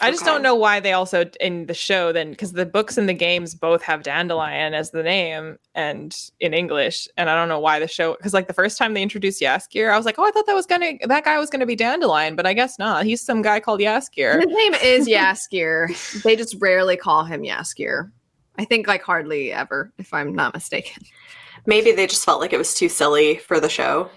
I 0.00 0.10
just 0.10 0.22
Okay. 0.22 0.30
don't 0.30 0.42
know 0.42 0.54
why 0.54 0.80
they 0.80 0.92
also 0.92 1.24
in 1.40 1.66
the 1.66 1.74
show 1.74 2.12
then 2.12 2.30
because 2.30 2.52
the 2.52 2.66
books 2.66 2.96
and 2.98 3.08
the 3.08 3.14
games 3.14 3.54
both 3.54 3.82
have 3.82 4.02
dandelion 4.02 4.74
as 4.74 4.90
the 4.90 5.02
name 5.02 5.58
and 5.74 6.16
in 6.40 6.54
English, 6.54 7.08
and 7.16 7.28
I 7.28 7.34
don't 7.34 7.48
know 7.48 7.58
why 7.60 7.78
the 7.78 7.88
show 7.88 8.14
because 8.16 8.34
like 8.34 8.46
the 8.46 8.52
first 8.54 8.78
time 8.78 8.94
they 8.94 9.02
introduced 9.02 9.40
Jaskier, 9.40 9.92
I 9.92 9.96
was 9.96 10.06
like, 10.06 10.18
oh, 10.18 10.24
I 10.26 10.30
thought 10.30 10.46
that 10.46 10.54
was 10.54 10.66
gonna 10.66 10.92
that 11.06 11.24
guy 11.24 11.38
was 11.38 11.50
gonna 11.50 11.66
be 11.66 11.76
dandelion, 11.76 12.36
but 12.36 12.46
I 12.46 12.52
guess 12.54 12.78
not. 12.78 13.04
He's 13.04 13.22
some 13.22 13.42
guy 13.42 13.60
called 13.60 13.80
Jaskier. 13.80 14.36
his 14.38 14.46
name 14.48 14.74
is 14.74 15.08
Jaskier. 15.18 16.22
they 16.22 16.36
just 16.36 16.56
rarely 16.60 16.96
call 16.96 17.24
him 17.24 17.42
Jaskier. 17.42 18.10
I 18.58 18.64
think 18.64 18.86
like 18.88 19.02
hardly 19.02 19.52
ever, 19.52 19.92
if 19.98 20.12
I'm 20.12 20.34
not 20.34 20.52
mistaken. 20.54 21.04
Maybe 21.66 21.92
they 21.92 22.06
just 22.06 22.24
felt 22.24 22.40
like 22.40 22.52
it 22.52 22.58
was 22.58 22.74
too 22.74 22.88
silly 22.88 23.36
for 23.36 23.60
the 23.60 23.68
show. 23.68 24.10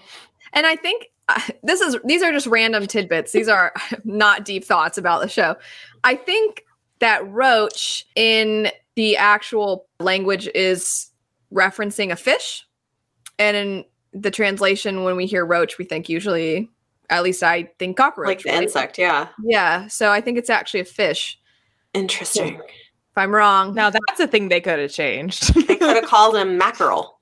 And 0.52 0.66
I 0.66 0.74
think 0.76 1.06
this 1.62 1.80
is 1.80 1.96
these 2.04 2.22
are 2.22 2.32
just 2.32 2.46
random 2.46 2.86
tidbits. 2.86 3.32
These 3.32 3.48
are 3.48 3.72
not 4.04 4.44
deep 4.44 4.64
thoughts 4.64 4.98
about 4.98 5.22
the 5.22 5.28
show. 5.28 5.56
I 6.04 6.14
think 6.14 6.64
that 6.98 7.28
roach 7.28 8.06
in 8.14 8.70
the 8.94 9.16
actual 9.16 9.86
language 9.98 10.48
is 10.54 11.10
referencing 11.52 12.12
a 12.12 12.16
fish. 12.16 12.66
And 13.38 13.56
in 13.56 13.84
the 14.12 14.30
translation, 14.30 15.04
when 15.04 15.16
we 15.16 15.26
hear 15.26 15.44
roach, 15.44 15.78
we 15.78 15.84
think 15.84 16.08
usually, 16.08 16.68
at 17.10 17.22
least 17.22 17.42
I 17.42 17.64
think 17.78 17.96
cockroach. 17.96 18.26
like 18.26 18.42
the 18.42 18.50
right? 18.50 18.62
insect, 18.62 18.98
yeah. 18.98 19.28
Yeah. 19.42 19.86
So 19.88 20.10
I 20.10 20.20
think 20.20 20.38
it's 20.38 20.50
actually 20.50 20.80
a 20.80 20.84
fish. 20.84 21.38
Interesting. 21.94 22.56
If 22.56 23.18
I'm 23.18 23.34
wrong. 23.34 23.74
Now 23.74 23.90
that's 23.90 24.20
a 24.20 24.26
thing 24.26 24.48
they 24.48 24.60
could 24.60 24.78
have 24.78 24.90
changed. 24.90 25.54
They 25.66 25.76
could 25.76 25.96
have 25.96 26.04
called 26.06 26.36
him 26.36 26.56
mackerel. 26.58 27.18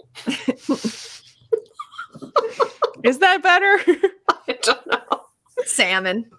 Is 3.05 3.19
that 3.19 3.43
better? 3.43 3.79
I 4.49 4.59
don't 4.63 4.87
know. 4.87 5.21
Salmon. 5.65 6.31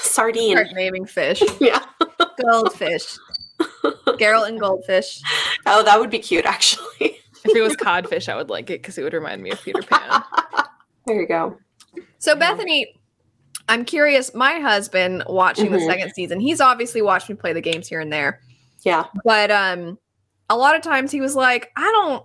Sardine. 0.00 0.56
Start 0.56 0.74
naming 0.74 1.06
fish. 1.06 1.42
Yeah. 1.60 1.82
Goldfish. 2.40 3.16
Geralt 4.18 4.48
and 4.48 4.60
goldfish. 4.60 5.20
Oh, 5.66 5.82
that 5.82 5.98
would 5.98 6.10
be 6.10 6.18
cute, 6.18 6.44
actually. 6.46 6.84
if 7.00 7.56
it 7.56 7.60
was 7.62 7.76
codfish, 7.76 8.28
I 8.28 8.36
would 8.36 8.48
like 8.50 8.70
it 8.70 8.80
because 8.82 8.98
it 8.98 9.02
would 9.02 9.12
remind 9.14 9.42
me 9.42 9.50
of 9.50 9.62
Peter 9.62 9.82
Pan. 9.82 10.22
there 11.06 11.20
you 11.20 11.26
go. 11.26 11.56
So 12.18 12.34
Bethany, 12.36 12.94
I'm 13.68 13.84
curious. 13.84 14.34
My 14.34 14.54
husband 14.60 15.24
watching 15.28 15.72
the 15.72 15.78
Mhm. 15.78 15.86
second 15.86 16.12
season, 16.14 16.40
he's 16.40 16.60
obviously 16.60 17.02
watched 17.02 17.28
me 17.28 17.34
play 17.34 17.52
the 17.52 17.60
games 17.60 17.88
here 17.88 18.00
and 18.00 18.12
there, 18.12 18.40
Yeah. 18.84 19.04
but 19.24 19.50
um, 19.50 19.98
a 20.50 20.56
lot 20.56 20.74
of 20.76 20.82
times 20.82 21.10
he 21.10 21.20
was 21.20 21.34
like, 21.36 21.70
"I 21.76 21.82
don't. 21.82 22.24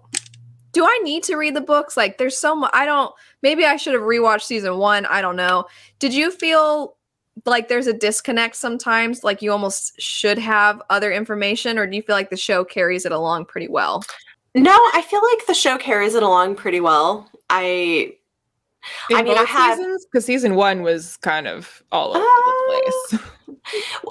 Do 0.74 0.86
I 0.86 1.00
need 1.04 1.24
to 1.24 1.36
read 1.38 1.56
the 1.56 1.62
books? 1.62 1.96
Like, 1.96 2.18
there's 2.18 2.36
so 2.38 2.56
much. 2.56 2.72
I 2.74 2.86
don't. 2.86 3.14
Maybe 3.42 3.64
I 3.66 3.76
should 3.78 3.94
have 3.94 4.04
rewatched 4.04 4.42
season 4.44 4.78
one. 4.78 5.06
I 5.06 5.22
don't 5.22 5.36
know. 5.36 5.66
Did 6.00 6.14
you 6.14 6.30
feel 6.32 6.96
like 7.46 7.68
there's 7.68 7.88
a 7.88 7.94
disconnect 7.94 8.56
sometimes? 8.56 9.24
Like 9.24 9.42
you 9.42 9.52
almost 9.52 10.00
should 10.02 10.38
have 10.40 10.82
other 10.90 11.12
information, 11.12 11.78
or 11.78 11.88
do 11.88 11.96
you 11.96 12.02
feel 12.02 12.16
like 12.16 12.30
the 12.30 12.38
show 12.38 12.64
carries 12.66 13.06
it 13.06 13.12
along 13.12 13.46
pretty 13.46 13.68
well? 13.68 14.04
No, 14.56 14.72
I 14.94 15.02
feel 15.08 15.22
like 15.32 15.46
the 15.48 15.54
show 15.54 15.78
carries 15.78 16.14
it 16.16 16.22
along 16.24 16.56
pretty 16.56 16.80
well. 16.80 17.30
I 17.50 18.14
In 19.10 19.18
I 19.18 19.24
mean, 19.24 19.34
I 19.34 19.42
both 19.42 19.48
had- 19.50 19.78
seasons 19.78 20.06
because 20.06 20.26
season 20.26 20.56
one 20.56 20.82
was 20.84 21.18
kind 21.18 21.48
of 21.48 21.82
all 21.92 22.16
over 22.16 22.20
Uh, 22.20 22.24
the 22.24 22.92
place. 23.12 23.24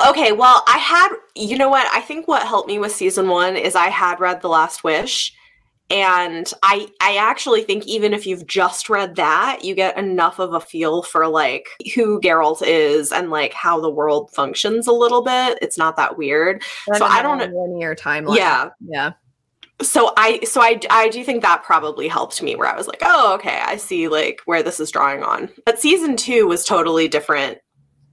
okay, 0.08 0.32
well, 0.32 0.62
I 0.66 0.78
had 0.78 1.08
you 1.34 1.56
know 1.58 1.68
what? 1.68 1.86
I 1.92 2.00
think 2.00 2.26
what 2.28 2.46
helped 2.46 2.68
me 2.68 2.78
with 2.78 2.92
season 2.92 3.28
1 3.28 3.56
is 3.56 3.74
I 3.74 3.88
had 3.88 4.20
read 4.20 4.42
The 4.42 4.48
Last 4.48 4.84
Wish 4.84 5.34
and 5.92 6.50
I 6.62 6.88
I 7.00 7.16
actually 7.16 7.62
think 7.62 7.86
even 7.86 8.14
if 8.14 8.26
you've 8.26 8.46
just 8.46 8.88
read 8.88 9.16
that, 9.16 9.62
you 9.62 9.74
get 9.74 9.98
enough 9.98 10.38
of 10.38 10.54
a 10.54 10.60
feel 10.60 11.02
for 11.02 11.28
like 11.28 11.68
who 11.94 12.18
Geralt 12.18 12.62
is 12.66 13.12
and 13.12 13.28
like 13.28 13.52
how 13.52 13.78
the 13.78 13.90
world 13.90 14.30
functions 14.32 14.86
a 14.86 14.92
little 14.92 15.22
bit. 15.22 15.58
It's 15.60 15.76
not 15.76 15.96
that 15.96 16.16
weird. 16.16 16.62
So 16.94 17.04
I 17.04 17.20
don't 17.20 17.38
know 17.38 17.44
linear 17.44 17.94
timeline. 17.94 18.38
Yeah. 18.38 18.70
yeah. 18.88 19.12
so 19.82 20.12
i 20.16 20.40
so 20.44 20.62
I, 20.62 20.80
I 20.88 21.08
do 21.08 21.22
think 21.24 21.42
that 21.42 21.62
probably 21.64 22.06
helped 22.08 22.40
me 22.42 22.54
where 22.54 22.68
i 22.68 22.76
was 22.76 22.86
like 22.86 23.02
oh 23.02 23.34
okay 23.34 23.60
i 23.64 23.76
see 23.76 24.06
like 24.06 24.40
where 24.44 24.62
this 24.62 24.78
is 24.78 24.90
drawing 24.92 25.22
on 25.24 25.48
but 25.66 25.80
season 25.80 26.16
two 26.16 26.46
was 26.46 26.64
totally 26.64 27.08
different 27.08 27.58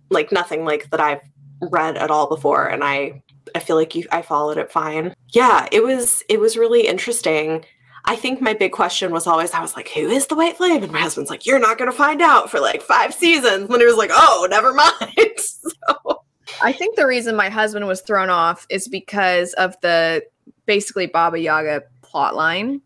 like 0.09 0.31
nothing 0.31 0.65
like 0.65 0.89
that 0.89 0.99
i've 0.99 1.21
read 1.69 1.95
at 1.97 2.09
all 2.09 2.27
before 2.27 2.65
and 2.67 2.83
i 2.83 3.21
i 3.55 3.59
feel 3.59 3.75
like 3.75 3.95
you 3.95 4.05
i 4.11 4.21
followed 4.21 4.57
it 4.57 4.71
fine 4.71 5.13
yeah 5.33 5.67
it 5.71 5.83
was 5.83 6.23
it 6.29 6.39
was 6.39 6.57
really 6.57 6.87
interesting 6.87 7.63
i 8.05 8.15
think 8.15 8.41
my 8.41 8.53
big 8.53 8.71
question 8.71 9.11
was 9.11 9.27
always 9.27 9.51
i 9.53 9.61
was 9.61 9.75
like 9.75 9.89
who 9.89 10.07
is 10.09 10.27
the 10.27 10.35
white 10.35 10.57
flame 10.57 10.83
and 10.83 10.91
my 10.91 10.99
husband's 10.99 11.29
like 11.29 11.45
you're 11.45 11.59
not 11.59 11.77
going 11.77 11.89
to 11.89 11.95
find 11.97 12.21
out 12.21 12.49
for 12.49 12.59
like 12.59 12.81
five 12.81 13.13
seasons 13.13 13.69
and 13.69 13.79
he 13.79 13.85
was 13.85 13.95
like 13.97 14.11
oh 14.13 14.47
never 14.49 14.73
mind 14.73 14.93
so 15.37 16.21
I 16.63 16.73
think 16.73 16.95
the 16.95 17.05
reason 17.05 17.35
my 17.35 17.49
husband 17.49 17.85
was 17.87 18.01
thrown 18.01 18.29
off 18.31 18.65
is 18.69 18.87
because 18.87 19.53
of 19.53 19.75
the 19.81 20.23
basically 20.65 21.05
Baba 21.05 21.39
Yaga 21.39 21.83
plot 22.01 22.35
line. 22.35 22.81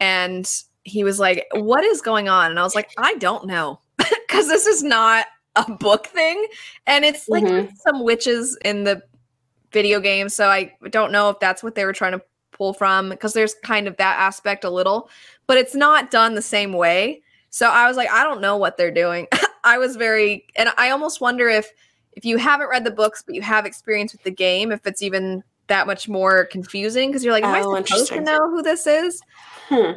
And 0.00 0.50
he 0.82 1.04
was 1.04 1.20
like, 1.20 1.46
What 1.52 1.84
is 1.84 2.02
going 2.02 2.28
on? 2.28 2.50
And 2.50 2.58
I 2.58 2.64
was 2.64 2.74
like, 2.74 2.90
I 2.98 3.14
don't 3.14 3.46
know. 3.46 3.78
Because 4.26 4.48
this 4.48 4.66
is 4.66 4.82
not 4.82 5.26
a 5.54 5.70
book 5.74 6.08
thing. 6.08 6.44
And 6.88 7.04
it's 7.04 7.28
like 7.28 7.44
Mhm. 7.44 7.70
some 7.76 8.02
witches 8.04 8.58
in 8.64 8.82
the 8.82 9.00
video 9.74 10.00
game. 10.00 10.30
So 10.30 10.48
I 10.48 10.72
don't 10.88 11.12
know 11.12 11.28
if 11.28 11.38
that's 11.38 11.62
what 11.62 11.74
they 11.74 11.84
were 11.84 11.92
trying 11.92 12.12
to 12.12 12.22
pull 12.52 12.72
from 12.72 13.10
because 13.10 13.34
there's 13.34 13.54
kind 13.62 13.86
of 13.86 13.96
that 13.98 14.18
aspect 14.18 14.64
a 14.64 14.70
little, 14.70 15.10
but 15.46 15.58
it's 15.58 15.74
not 15.74 16.10
done 16.10 16.34
the 16.34 16.40
same 16.40 16.72
way. 16.72 17.20
So 17.50 17.68
I 17.68 17.86
was 17.86 17.98
like, 17.98 18.08
I 18.10 18.24
don't 18.24 18.40
know 18.40 18.56
what 18.56 18.78
they're 18.78 18.90
doing. 18.90 19.26
I 19.64 19.76
was 19.76 19.96
very, 19.96 20.46
and 20.56 20.70
I 20.78 20.90
almost 20.90 21.20
wonder 21.20 21.48
if 21.48 21.70
if 22.12 22.24
you 22.24 22.36
haven't 22.38 22.68
read 22.68 22.84
the 22.84 22.92
books 22.92 23.24
but 23.26 23.34
you 23.34 23.42
have 23.42 23.66
experience 23.66 24.12
with 24.12 24.22
the 24.22 24.30
game, 24.30 24.72
if 24.72 24.86
it's 24.86 25.02
even 25.02 25.42
that 25.66 25.86
much 25.86 26.08
more 26.08 26.46
confusing 26.46 27.10
because 27.10 27.24
you're 27.24 27.32
like, 27.32 27.44
am 27.44 27.54
I 27.54 27.62
Oh, 27.62 27.82
supposed 27.82 28.08
to 28.12 28.20
know 28.20 28.50
who 28.50 28.62
this 28.62 28.86
is? 28.86 29.20
Hmm. 29.68 29.92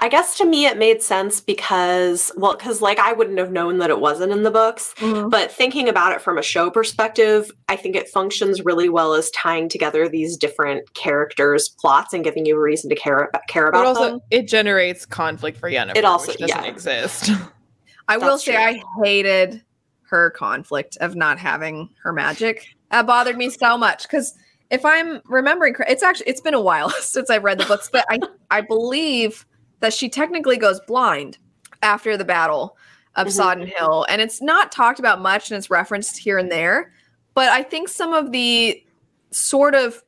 I 0.00 0.08
guess 0.08 0.36
to 0.38 0.44
me 0.44 0.66
it 0.66 0.76
made 0.78 1.02
sense 1.02 1.40
because, 1.40 2.30
well, 2.36 2.54
because 2.56 2.82
like 2.82 2.98
I 2.98 3.12
wouldn't 3.12 3.38
have 3.38 3.52
known 3.52 3.78
that 3.78 3.90
it 3.90 4.00
wasn't 4.00 4.32
in 4.32 4.42
the 4.42 4.50
books. 4.50 4.94
Mm-hmm. 4.98 5.28
But 5.28 5.50
thinking 5.50 5.88
about 5.88 6.12
it 6.12 6.20
from 6.20 6.38
a 6.38 6.42
show 6.42 6.70
perspective, 6.70 7.50
I 7.68 7.76
think 7.76 7.96
it 7.96 8.08
functions 8.08 8.64
really 8.64 8.88
well 8.88 9.14
as 9.14 9.30
tying 9.30 9.68
together 9.68 10.08
these 10.08 10.36
different 10.36 10.92
characters' 10.94 11.68
plots 11.68 12.12
and 12.12 12.22
giving 12.24 12.44
you 12.46 12.56
a 12.56 12.60
reason 12.60 12.90
to 12.90 12.96
care 12.96 13.18
about 13.24 13.42
care 13.48 13.68
about 13.68 13.86
also, 13.86 14.04
them. 14.04 14.20
it 14.30 14.48
generates 14.48 15.06
conflict 15.06 15.58
for 15.58 15.70
Yennefer, 15.70 15.96
It 15.96 16.04
also- 16.04 16.32
which 16.32 16.38
doesn't 16.38 16.64
yeah. 16.64 16.70
exist. 16.70 17.30
I 18.08 18.18
will 18.18 18.36
say 18.38 18.52
true. 18.52 18.60
I 18.62 18.82
hated 19.02 19.62
her 20.10 20.30
conflict 20.30 20.98
of 21.00 21.16
not 21.16 21.38
having 21.38 21.88
her 22.02 22.12
magic. 22.12 22.66
That 22.90 23.06
bothered 23.06 23.36
me 23.38 23.48
so 23.50 23.78
much 23.78 24.02
because 24.02 24.34
if 24.70 24.84
I'm 24.84 25.20
remembering, 25.24 25.74
it's 25.88 26.02
actually 26.02 26.28
it's 26.28 26.40
been 26.40 26.54
a 26.54 26.60
while 26.60 26.90
since 27.00 27.30
I've 27.30 27.44
read 27.44 27.58
the 27.58 27.64
books, 27.64 27.88
but 27.90 28.04
I 28.10 28.18
I 28.50 28.60
believe 28.60 29.46
that 29.80 29.92
she 29.92 30.08
technically 30.08 30.56
goes 30.56 30.80
blind 30.86 31.38
after 31.82 32.16
the 32.16 32.24
battle 32.24 32.76
of 33.16 33.28
Mhm. 33.28 33.32
Sodden 33.32 33.66
Hill, 33.66 34.06
and 34.08 34.20
it's 34.20 34.42
not 34.42 34.72
talked 34.72 34.98
about 34.98 35.20
much, 35.20 35.50
and 35.50 35.58
it's 35.58 35.70
referenced 35.70 36.18
here 36.18 36.38
and 36.38 36.50
there. 36.50 36.92
But 37.34 37.48
I 37.50 37.62
think 37.62 37.88
some 37.88 38.12
of 38.12 38.32
the 38.32 38.82
sort 39.30 39.74
of 39.74 40.02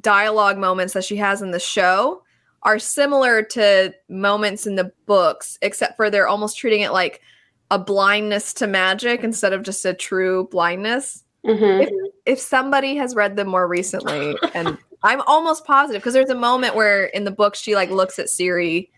dialogue 0.00 0.58
moments 0.58 0.94
that 0.94 1.04
she 1.04 1.16
has 1.16 1.42
in 1.42 1.50
the 1.50 1.60
show 1.60 2.22
are 2.62 2.78
similar 2.78 3.42
to 3.42 3.92
moments 4.08 4.66
in 4.66 4.76
the 4.76 4.92
books, 5.06 5.58
except 5.62 5.96
for 5.96 6.10
they're 6.10 6.28
almost 6.28 6.56
treating 6.56 6.80
it 6.80 6.92
like 6.92 7.20
a 7.70 7.78
blindness 7.78 8.52
to 8.54 8.66
magic 8.66 9.24
instead 9.24 9.52
of 9.52 9.62
just 9.62 9.84
a 9.84 9.94
true 9.94 10.46
blindness. 10.50 11.24
Mhm. 11.44 11.90
If 12.26 12.38
somebody 12.38 12.94
has 12.96 13.16
read 13.16 13.36
them 13.36 13.48
more 13.48 13.66
recently, 13.66 14.36
and 14.54 14.78
I'm 15.02 15.22
almost 15.22 15.64
positive 15.64 16.00
because 16.00 16.14
there's 16.14 16.30
a 16.30 16.34
moment 16.36 16.76
where 16.76 17.06
in 17.06 17.24
the 17.24 17.30
book 17.32 17.56
she 17.56 17.74
like 17.74 17.90
looks 17.90 18.18
at 18.20 18.26
Ciri 18.26 18.90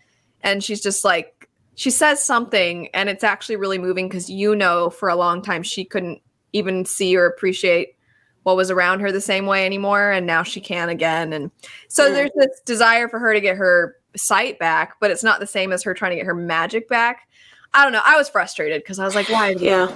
and 0.44 0.62
she's 0.62 0.80
just 0.80 1.04
like 1.04 1.48
she 1.74 1.90
says 1.90 2.22
something 2.22 2.86
and 2.94 3.08
it's 3.08 3.24
actually 3.24 3.56
really 3.56 3.78
moving 3.78 4.08
because 4.08 4.30
you 4.30 4.54
know 4.54 4.90
for 4.90 5.08
a 5.08 5.16
long 5.16 5.42
time 5.42 5.62
she 5.64 5.84
couldn't 5.84 6.20
even 6.52 6.84
see 6.84 7.16
or 7.16 7.26
appreciate 7.26 7.96
what 8.44 8.54
was 8.56 8.70
around 8.70 9.00
her 9.00 9.10
the 9.10 9.20
same 9.20 9.46
way 9.46 9.66
anymore 9.66 10.12
and 10.12 10.24
now 10.26 10.42
she 10.44 10.60
can 10.60 10.88
again 10.88 11.32
and 11.32 11.50
so 11.88 12.08
Mm. 12.08 12.14
there's 12.14 12.30
this 12.36 12.60
desire 12.64 13.08
for 13.08 13.18
her 13.18 13.32
to 13.32 13.40
get 13.40 13.56
her 13.56 13.96
sight 14.16 14.58
back 14.60 14.94
but 15.00 15.10
it's 15.10 15.24
not 15.24 15.40
the 15.40 15.46
same 15.46 15.72
as 15.72 15.82
her 15.82 15.94
trying 15.94 16.10
to 16.12 16.16
get 16.16 16.26
her 16.26 16.34
magic 16.34 16.88
back 16.88 17.26
i 17.74 17.82
don't 17.82 17.92
know 17.92 18.02
i 18.04 18.16
was 18.16 18.28
frustrated 18.28 18.82
because 18.82 18.98
i 18.98 19.04
was 19.04 19.14
like 19.14 19.28
why 19.28 19.50
Yeah, 19.50 19.88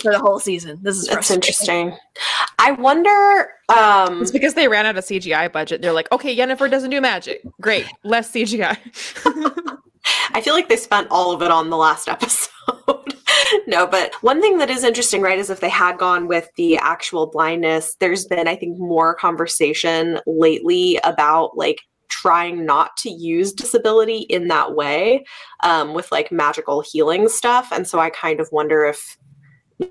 for 0.00 0.12
the 0.12 0.18
whole 0.18 0.40
season 0.40 0.78
this 0.82 0.96
is 0.96 1.06
that's 1.06 1.30
interesting. 1.30 1.96
I 2.58 2.72
wonder. 2.72 3.50
Um, 3.68 4.22
it's 4.22 4.30
because 4.30 4.54
they 4.54 4.68
ran 4.68 4.86
out 4.86 4.96
of 4.96 5.04
CGI 5.04 5.52
budget. 5.52 5.82
They're 5.82 5.92
like, 5.92 6.10
okay, 6.12 6.34
Yennefer 6.34 6.70
doesn't 6.70 6.90
do 6.90 7.00
magic. 7.00 7.42
Great, 7.60 7.86
less 8.04 8.30
CGI. 8.30 8.76
I 10.34 10.40
feel 10.40 10.54
like 10.54 10.68
they 10.68 10.76
spent 10.76 11.08
all 11.10 11.32
of 11.32 11.42
it 11.42 11.50
on 11.50 11.70
the 11.70 11.76
last 11.76 12.08
episode. 12.08 12.50
no, 13.66 13.86
but 13.86 14.14
one 14.22 14.40
thing 14.40 14.58
that 14.58 14.70
is 14.70 14.84
interesting, 14.84 15.22
right, 15.22 15.38
is 15.38 15.50
if 15.50 15.60
they 15.60 15.68
had 15.68 15.98
gone 15.98 16.28
with 16.28 16.48
the 16.56 16.76
actual 16.78 17.26
blindness, 17.26 17.96
there's 18.00 18.26
been, 18.26 18.48
I 18.48 18.56
think, 18.56 18.78
more 18.78 19.14
conversation 19.14 20.20
lately 20.26 20.98
about 21.04 21.56
like 21.56 21.80
trying 22.14 22.64
not 22.64 22.96
to 22.96 23.10
use 23.10 23.52
disability 23.52 24.18
in 24.18 24.46
that 24.48 24.74
way 24.74 25.24
um, 25.64 25.94
with 25.94 26.10
like 26.12 26.30
magical 26.30 26.80
healing 26.80 27.28
stuff. 27.28 27.72
And 27.72 27.88
so 27.88 27.98
I 27.98 28.10
kind 28.10 28.38
of 28.38 28.48
wonder 28.52 28.84
if 28.84 29.18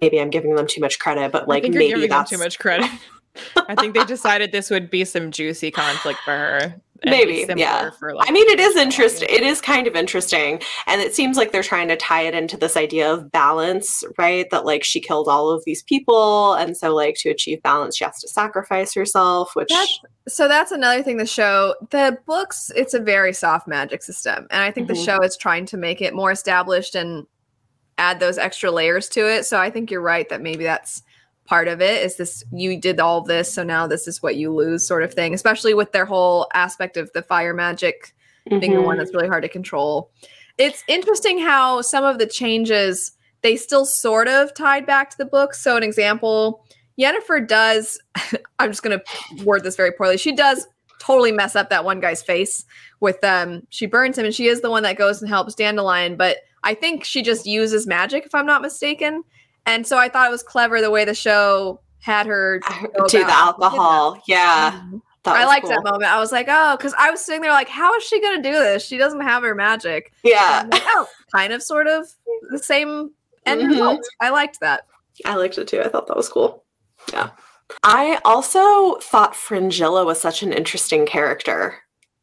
maybe 0.02 0.22
I'm 0.22 0.30
giving 0.30 0.56
them 0.56 0.68
too 0.68 0.80
much 0.80 1.00
credit, 1.00 1.32
but 1.34 1.50
like 1.50 1.64
maybe 1.68 2.08
that's 2.08 2.30
too 2.30 2.38
much 2.38 2.60
credit. 2.60 2.90
I 3.68 3.76
think 3.76 3.94
they 3.94 4.06
decided 4.06 4.52
this 4.52 4.70
would 4.70 4.90
be 4.90 5.04
some 5.04 5.32
juicy 5.32 5.72
conflict 5.72 6.20
for 6.24 6.32
her. 6.32 6.82
Maybe, 7.06 7.46
yeah. 7.56 7.90
For, 8.00 8.14
like, 8.16 8.30
I 8.30 8.32
mean, 8.32 8.48
it 8.50 8.60
is 8.60 8.76
interesting. 8.76 9.28
It 9.32 9.44
is 9.44 9.60
kind 9.62 9.88
of 9.88 9.96
interesting. 9.96 10.62
And 10.88 11.02
it 11.02 11.14
seems 11.14 11.38
like 11.38 11.52
they're 11.52 11.64
trying 11.64 11.88
to 11.90 11.98
tie 11.98 12.22
it 12.22 12.34
into 12.34 12.58
this 12.58 12.78
idea 12.78 13.12
of 13.12 13.32
balance, 13.32 14.04
right? 14.18 14.50
That 14.52 14.66
like 14.66 14.84
she 14.84 15.00
killed 15.02 15.28
all 15.28 15.52
of 15.52 15.64
these 15.66 15.84
people. 15.84 16.54
And 16.54 16.78
so, 16.78 16.94
like, 16.94 17.16
to 17.20 17.30
achieve 17.30 17.62
balance, 17.64 17.98
she 17.98 18.06
has 18.06 18.20
to 18.22 18.28
sacrifice 18.28 18.94
herself, 18.94 19.52
which. 19.56 19.70
That's- 19.70 20.00
so 20.30 20.48
that's 20.48 20.72
another 20.72 21.04
thing 21.04 21.18
the 21.18 21.26
show 21.26 21.76
the 21.90 22.18
books 22.26 22.72
it's 22.78 22.94
a 22.94 23.00
very 23.00 23.34
soft 23.34 23.68
magic 23.68 24.02
system 24.02 24.48
and 24.52 24.64
i 24.64 24.72
think 24.72 24.86
Mhm. 24.88 24.94
the 24.96 25.04
show 25.04 25.20
is 25.20 25.36
trying 25.36 25.66
to 25.66 25.76
make 25.76 26.02
it 26.02 26.14
more 26.14 26.32
established 26.32 26.96
and 26.96 27.28
add 27.98 28.22
those 28.22 28.38
extra 28.38 28.72
layers 28.72 29.10
to 29.10 29.30
it 29.30 29.44
so 29.44 29.60
i 29.60 29.70
think 29.70 29.92
you're 29.92 30.00
right 30.00 30.30
that 30.30 30.40
maybe 30.42 30.64
that's 30.64 31.04
part 31.46 31.68
of 31.68 31.82
it 31.82 32.04
is 32.04 32.18
this 32.18 32.44
you 32.52 32.80
did 32.80 33.00
all 33.00 33.22
this 33.22 33.52
so 33.54 33.64
now 33.64 33.86
this 33.86 34.08
is 34.08 34.24
what 34.24 34.36
you 34.36 34.54
lose 34.54 34.88
sort 34.88 35.04
of 35.04 35.14
thing 35.14 35.34
especially 35.34 35.74
with 35.74 35.92
their 35.92 36.06
whole 36.06 36.48
aspect 36.54 36.96
of 36.96 37.12
the 37.14 37.22
fire 37.22 37.54
magic 37.54 38.14
being 38.50 38.74
the 38.74 38.82
one 38.82 38.98
that's 38.98 39.14
really 39.14 39.28
hard 39.28 39.44
to 39.44 39.50
control. 39.50 40.12
It's 40.58 40.84
interesting 40.88 41.40
how 41.40 41.82
some 41.82 42.04
of 42.04 42.20
the 42.20 42.28
changes 42.28 43.12
they 43.42 43.56
still 43.58 43.86
sort 43.86 44.28
of 44.28 44.54
tied 44.54 44.86
back 44.86 45.10
to 45.10 45.18
the 45.18 45.26
book. 45.26 45.54
So 45.54 45.76
an 45.76 45.84
example 45.84 46.66
Yennefer 47.00 47.48
does 47.48 48.00
i'm 48.60 48.70
just 48.70 48.84
going 48.84 49.00
to 49.00 49.44
word 49.44 49.64
this 49.64 49.76
very 49.76 49.92
poorly 49.92 50.16
she 50.16 50.32
does 50.32 50.68
totally 51.00 51.32
mess 51.32 51.56
up 51.56 51.72
that 51.72 51.84
one 51.84 52.00
guy's 52.00 52.22
face 52.22 52.66
with 53.00 53.22
um 53.24 53.66
she 53.70 53.88
burns 53.88 54.16
him 54.16 54.26
and 54.26 54.36
she 54.36 54.46
is 54.46 54.62
the 54.62 54.70
one 54.70 54.84
that 54.84 54.96
goes 54.96 55.20
and 55.20 55.28
helps 55.28 55.56
dandelion 55.56 56.16
but 56.16 56.38
i 56.64 56.76
think 56.76 57.04
she 57.04 57.24
just 57.24 57.48
uses 57.48 57.88
magic 57.88 58.28
if 58.28 58.36
i'm 58.36 58.46
not 58.46 58.62
mistaken 58.62 59.24
and 59.66 59.86
so 59.88 59.98
i 59.98 60.08
thought 60.10 60.28
it 60.28 60.32
was 60.32 60.44
clever 60.44 60.82
the 60.82 60.92
way 60.92 61.06
the 61.06 61.14
show 61.14 61.80
had 62.00 62.26
her 62.26 62.60
Do 62.70 62.70
the 62.82 62.88
about 62.90 63.00
how 63.00 63.08
she 63.08 63.18
did 63.18 63.28
that. 63.28 63.40
alcohol. 63.48 64.22
Yeah. 64.28 64.82
That 65.24 65.38
I 65.38 65.46
liked 65.46 65.62
cool. 65.68 65.70
that 65.74 65.84
moment. 65.86 66.12
I 66.12 66.20
was 66.20 66.34
like, 66.34 66.48
oh, 66.50 66.76
because 66.76 66.94
I 67.00 67.10
was 67.10 67.22
sitting 67.22 67.42
there 67.42 67.52
like, 67.54 67.70
how 67.70 67.96
is 67.96 68.04
she 68.04 68.20
gonna 68.20 68.42
do 68.44 68.52
this? 68.52 68.84
She 68.86 68.98
doesn't 68.98 69.22
have 69.22 69.42
her 69.44 69.56
magic. 69.56 70.12
Yeah. 70.22 70.68
Like, 70.70 70.82
oh, 70.88 71.08
kind 71.34 71.54
of, 71.54 71.64
sort 71.64 71.88
of, 71.88 72.06
the 72.52 72.60
same 72.60 73.12
end 73.46 73.62
Mhm. 73.62 73.70
result. 73.70 74.02
I 74.20 74.32
liked 74.32 74.60
that. 74.60 74.86
I 75.24 75.36
liked 75.36 75.58
it 75.58 75.70
too. 75.70 75.80
I 75.80 75.88
thought 75.88 76.08
that 76.08 76.18
was 76.18 76.28
cool. 76.28 76.66
Yeah. 77.14 77.30
I 77.84 78.20
also 78.26 78.96
thought 78.96 79.34
Fringilla 79.34 80.04
was 80.04 80.20
such 80.20 80.44
an 80.44 80.52
interesting 80.52 81.06
character 81.06 81.76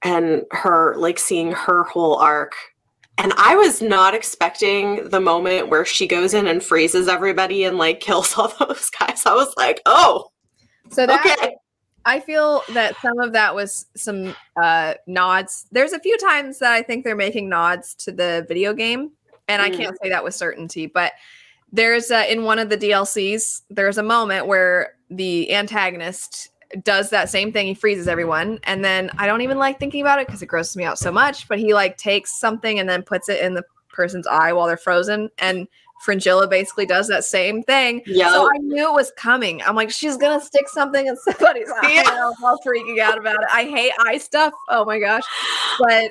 and 0.03 0.45
her, 0.51 0.95
like, 0.99 1.19
seeing 1.19 1.53
her 1.53 1.85
whole 1.85 2.17
arc. 2.17 2.53
And 3.23 3.35
I 3.37 3.55
was 3.55 3.83
not 3.83 4.15
expecting 4.15 5.09
the 5.11 5.21
moment 5.21 5.69
where 5.69 5.85
she 5.85 6.07
goes 6.07 6.33
in 6.33 6.47
and 6.47 6.63
freezes 6.63 7.07
everybody 7.07 7.65
and, 7.65 7.77
like, 7.77 8.01
kills 8.01 8.35
all 8.39 8.53
those 8.59 8.89
guys. 8.91 9.27
I 9.27 9.35
was 9.35 9.53
like, 9.59 9.83
oh, 9.85 10.31
So 10.91 11.07
that 11.07 11.21
okay. 11.27 11.57
I 12.07 12.19
feel 12.19 12.63
that 12.73 12.97
some 13.03 13.19
of 13.21 13.35
that 13.35 13.55
was 13.55 13.85
some 13.95 14.35
uh, 14.61 14.95
nods. 15.07 15.67
There's 15.71 15.93
a 15.93 16.01
few 16.01 16.17
times 16.17 16.59
that 16.61 16.73
I 16.73 16.81
think 16.83 17.05
they're 17.05 17.15
making 17.15 17.51
nods 17.51 17.95
to 17.97 18.13
the 18.13 18.47
video 18.49 18.73
game, 18.73 19.11
and 19.49 19.61
I 19.61 19.69
Mm. 19.71 19.77
can't 19.77 19.99
say 20.03 20.09
that 20.09 20.25
with 20.25 20.35
certainty. 20.35 20.87
But 20.87 21.13
there's 21.71 22.11
uh, 22.11 22.25
in 22.27 22.45
one 22.45 22.59
of 22.59 22.71
the 22.71 22.79
DLCs, 22.79 23.63
there's 23.69 23.99
a 23.99 24.03
moment 24.03 24.47
where 24.47 24.95
the 25.11 25.53
antagonist 25.53 26.49
does 26.85 27.11
that 27.11 27.29
same 27.29 27.53
thing. 27.53 27.67
He 27.67 27.75
freezes 27.75 28.09
everyone, 28.09 28.61
and 28.65 28.85
then 28.85 29.11
I 29.19 29.27
don't 29.27 29.41
even 29.41 29.59
like 29.59 29.79
thinking 29.81 30.01
about 30.01 30.21
it 30.21 30.27
because 30.27 30.43
it 30.43 30.47
grosses 30.47 30.77
me 30.77 30.85
out 30.85 30.99
so 30.99 31.11
much. 31.11 31.49
But 31.49 31.59
he 31.59 31.75
like 31.75 31.97
takes 31.97 32.39
something 32.39 32.79
and 32.79 32.89
then 32.89 33.03
puts 33.03 33.29
it 33.29 33.41
in 33.41 33.55
the 33.55 33.65
person's 33.89 34.27
eye 34.27 34.53
while 34.53 34.67
they're 34.67 34.77
frozen, 34.77 35.31
and 35.39 35.67
Fringilla 36.05 36.47
basically 36.49 36.87
does 36.87 37.09
that 37.09 37.25
same 37.25 37.63
thing. 37.65 38.03
Yeah. 38.07 38.31
So 38.33 38.47
I 38.47 38.59
knew 38.59 38.89
it 38.89 38.95
was 38.95 39.13
coming. 39.17 39.61
I'm 39.63 39.77
like, 39.77 39.91
she's 39.91 40.17
gonna 40.17 40.41
stick 40.41 40.69
something 40.69 41.07
in 41.07 41.17
somebody's 41.17 41.69
eye. 41.83 41.93
Yeah. 41.93 42.03
I 42.07 42.25
was 42.25 42.37
all 42.43 42.59
freaking 42.65 42.99
out 43.01 43.19
about 43.19 43.35
it. 43.35 43.49
I 43.53 43.65
hate 43.65 43.93
eye 44.01 44.17
stuff. 44.19 44.53
Oh 44.69 44.85
my 44.85 44.99
gosh. 44.99 45.25
But 45.79 46.11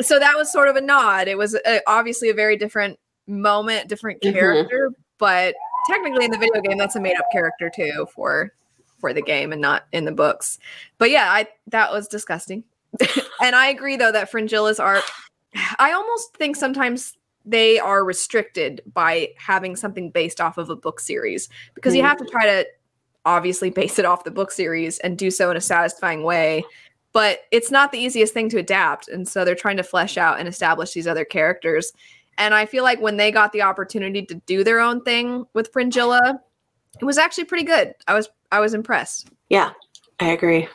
so 0.00 0.18
that 0.18 0.34
was 0.36 0.50
sort 0.52 0.68
of 0.68 0.76
a 0.76 0.80
nod. 0.80 1.28
It 1.28 1.36
was 1.36 1.54
uh 1.56 1.80
obviously 1.86 2.30
a 2.30 2.34
very 2.34 2.56
different 2.56 2.98
moment, 3.26 3.88
different 3.88 4.22
Mhm. 4.22 4.32
character, 4.32 4.92
but 5.18 5.54
technically 5.90 6.24
in 6.24 6.30
the 6.30 6.38
video 6.38 6.62
game, 6.62 6.78
that's 6.78 6.96
a 6.96 7.00
made 7.00 7.16
up 7.18 7.26
character 7.30 7.70
too 7.74 8.06
for 8.14 8.50
for 8.98 9.12
the 9.12 9.22
game 9.22 9.52
and 9.52 9.60
not 9.60 9.86
in 9.92 10.04
the 10.04 10.12
books. 10.12 10.58
But 10.98 11.10
yeah, 11.10 11.30
I 11.30 11.48
that 11.68 11.92
was 11.92 12.08
disgusting. 12.08 12.64
and 13.42 13.54
I 13.54 13.68
agree 13.68 13.96
though 13.96 14.12
that 14.12 14.30
Fringilla's 14.30 14.80
art, 14.80 15.04
I 15.78 15.92
almost 15.92 16.36
think 16.36 16.56
sometimes 16.56 17.14
they 17.44 17.78
are 17.78 18.04
restricted 18.04 18.82
by 18.92 19.30
having 19.38 19.74
something 19.74 20.10
based 20.10 20.40
off 20.40 20.58
of 20.58 20.68
a 20.68 20.76
book 20.76 21.00
series 21.00 21.48
because 21.74 21.94
you 21.94 22.02
have 22.02 22.18
to 22.18 22.26
try 22.26 22.44
to 22.44 22.66
obviously 23.24 23.70
base 23.70 23.98
it 23.98 24.04
off 24.04 24.24
the 24.24 24.30
book 24.30 24.50
series 24.50 24.98
and 25.00 25.16
do 25.16 25.30
so 25.30 25.50
in 25.50 25.56
a 25.56 25.60
satisfying 25.60 26.22
way 26.22 26.64
but 27.12 27.40
it's 27.50 27.70
not 27.70 27.90
the 27.90 27.98
easiest 27.98 28.34
thing 28.34 28.48
to 28.48 28.58
adapt 28.58 29.08
and 29.08 29.26
so 29.26 29.44
they're 29.44 29.54
trying 29.54 29.76
to 29.76 29.82
flesh 29.82 30.16
out 30.16 30.38
and 30.38 30.46
establish 30.46 30.92
these 30.92 31.06
other 31.06 31.24
characters 31.24 31.92
and 32.36 32.54
i 32.54 32.66
feel 32.66 32.84
like 32.84 33.00
when 33.00 33.16
they 33.16 33.30
got 33.30 33.52
the 33.52 33.62
opportunity 33.62 34.22
to 34.22 34.34
do 34.46 34.62
their 34.62 34.80
own 34.80 35.02
thing 35.02 35.44
with 35.54 35.72
fringilla 35.72 36.40
it 37.00 37.04
was 37.04 37.18
actually 37.18 37.44
pretty 37.44 37.64
good 37.64 37.94
i 38.06 38.14
was 38.14 38.28
i 38.52 38.60
was 38.60 38.74
impressed 38.74 39.30
yeah, 39.48 39.70
I 40.20 40.28
agree. 40.30 40.68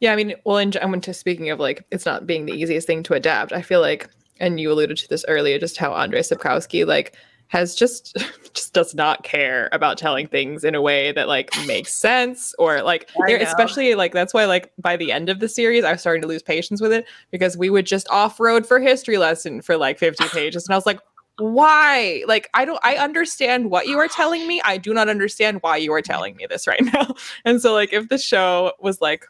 Yeah, 0.00 0.12
I 0.12 0.16
mean, 0.16 0.34
well, 0.44 0.58
and 0.58 0.76
I 0.76 0.86
went 0.86 1.04
to 1.04 1.14
speaking 1.14 1.50
of 1.50 1.58
like 1.58 1.84
it's 1.90 2.06
not 2.06 2.26
being 2.26 2.46
the 2.46 2.52
easiest 2.52 2.86
thing 2.86 3.02
to 3.04 3.14
adapt. 3.14 3.52
I 3.52 3.62
feel 3.62 3.80
like, 3.80 4.08
and 4.38 4.60
you 4.60 4.70
alluded 4.70 4.96
to 4.98 5.08
this 5.08 5.24
earlier, 5.28 5.58
just 5.58 5.76
how 5.76 5.94
Andrei 5.94 6.20
Sapkowski 6.20 6.86
like 6.86 7.16
has 7.48 7.74
just 7.74 8.16
just 8.54 8.74
does 8.74 8.94
not 8.94 9.22
care 9.24 9.68
about 9.72 9.96
telling 9.96 10.26
things 10.26 10.64
in 10.64 10.74
a 10.74 10.82
way 10.82 11.12
that 11.12 11.28
like 11.28 11.50
makes 11.66 11.94
sense 11.94 12.54
or 12.58 12.82
like 12.82 13.08
there 13.26 13.38
especially 13.38 13.94
like 13.96 14.12
that's 14.12 14.32
why 14.32 14.44
like 14.44 14.72
by 14.78 14.96
the 14.96 15.10
end 15.10 15.28
of 15.28 15.40
the 15.40 15.48
series 15.48 15.82
I 15.82 15.92
was 15.92 16.00
starting 16.00 16.22
to 16.22 16.28
lose 16.28 16.42
patience 16.42 16.80
with 16.80 16.92
it 16.92 17.06
because 17.32 17.56
we 17.56 17.68
would 17.68 17.86
just 17.86 18.08
off 18.08 18.38
road 18.38 18.66
for 18.66 18.78
history 18.78 19.18
lesson 19.18 19.62
for 19.62 19.76
like 19.76 19.98
50 19.98 20.28
pages 20.28 20.66
and 20.66 20.72
I 20.74 20.76
was 20.76 20.86
like 20.86 21.00
why? 21.40 22.22
Like 22.26 22.48
i 22.54 22.64
don't 22.64 22.78
i 22.82 22.96
understand 22.96 23.70
what 23.70 23.86
you 23.88 23.98
are 23.98 24.08
telling 24.08 24.46
me. 24.46 24.60
I 24.64 24.76
do 24.76 24.94
not 24.94 25.08
understand 25.08 25.58
why 25.62 25.76
you 25.78 25.92
are 25.92 26.02
telling 26.02 26.36
me 26.36 26.46
this 26.48 26.66
right 26.66 26.82
now. 26.94 27.14
And 27.44 27.60
so 27.60 27.72
like 27.72 27.92
if 27.92 28.08
the 28.08 28.18
show 28.18 28.72
was 28.80 29.00
like 29.00 29.26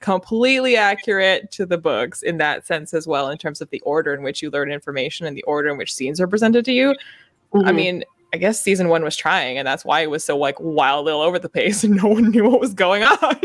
completely 0.00 0.76
accurate 0.76 1.50
to 1.52 1.64
the 1.64 1.78
books 1.78 2.22
in 2.22 2.36
that 2.38 2.66
sense 2.66 2.92
as 2.92 3.06
well 3.06 3.30
in 3.30 3.38
terms 3.38 3.60
of 3.62 3.70
the 3.70 3.80
order 3.80 4.12
in 4.12 4.22
which 4.22 4.42
you 4.42 4.50
learn 4.50 4.70
information 4.70 5.26
and 5.26 5.34
the 5.36 5.42
order 5.44 5.70
in 5.70 5.78
which 5.78 5.94
scenes 5.94 6.20
are 6.20 6.26
presented 6.28 6.62
to 6.66 6.72
you 6.72 6.90
i 7.54 7.58
Mhm. 7.70 7.74
mean 7.74 8.04
i 8.34 8.36
guess 8.36 8.60
season 8.60 8.88
one 8.88 9.02
was 9.02 9.16
trying 9.16 9.56
and 9.56 9.66
that's 9.66 9.82
why 9.84 10.00
it 10.02 10.10
was 10.10 10.22
so 10.22 10.36
like 10.36 10.56
wildly 10.60 11.12
all 11.12 11.22
over 11.22 11.38
the 11.38 11.48
place 11.48 11.84
and 11.84 11.94
no 12.02 12.08
one 12.08 12.30
knew 12.32 12.44
what 12.50 12.60
was 12.60 12.74
going 12.74 13.02
on. 13.02 13.40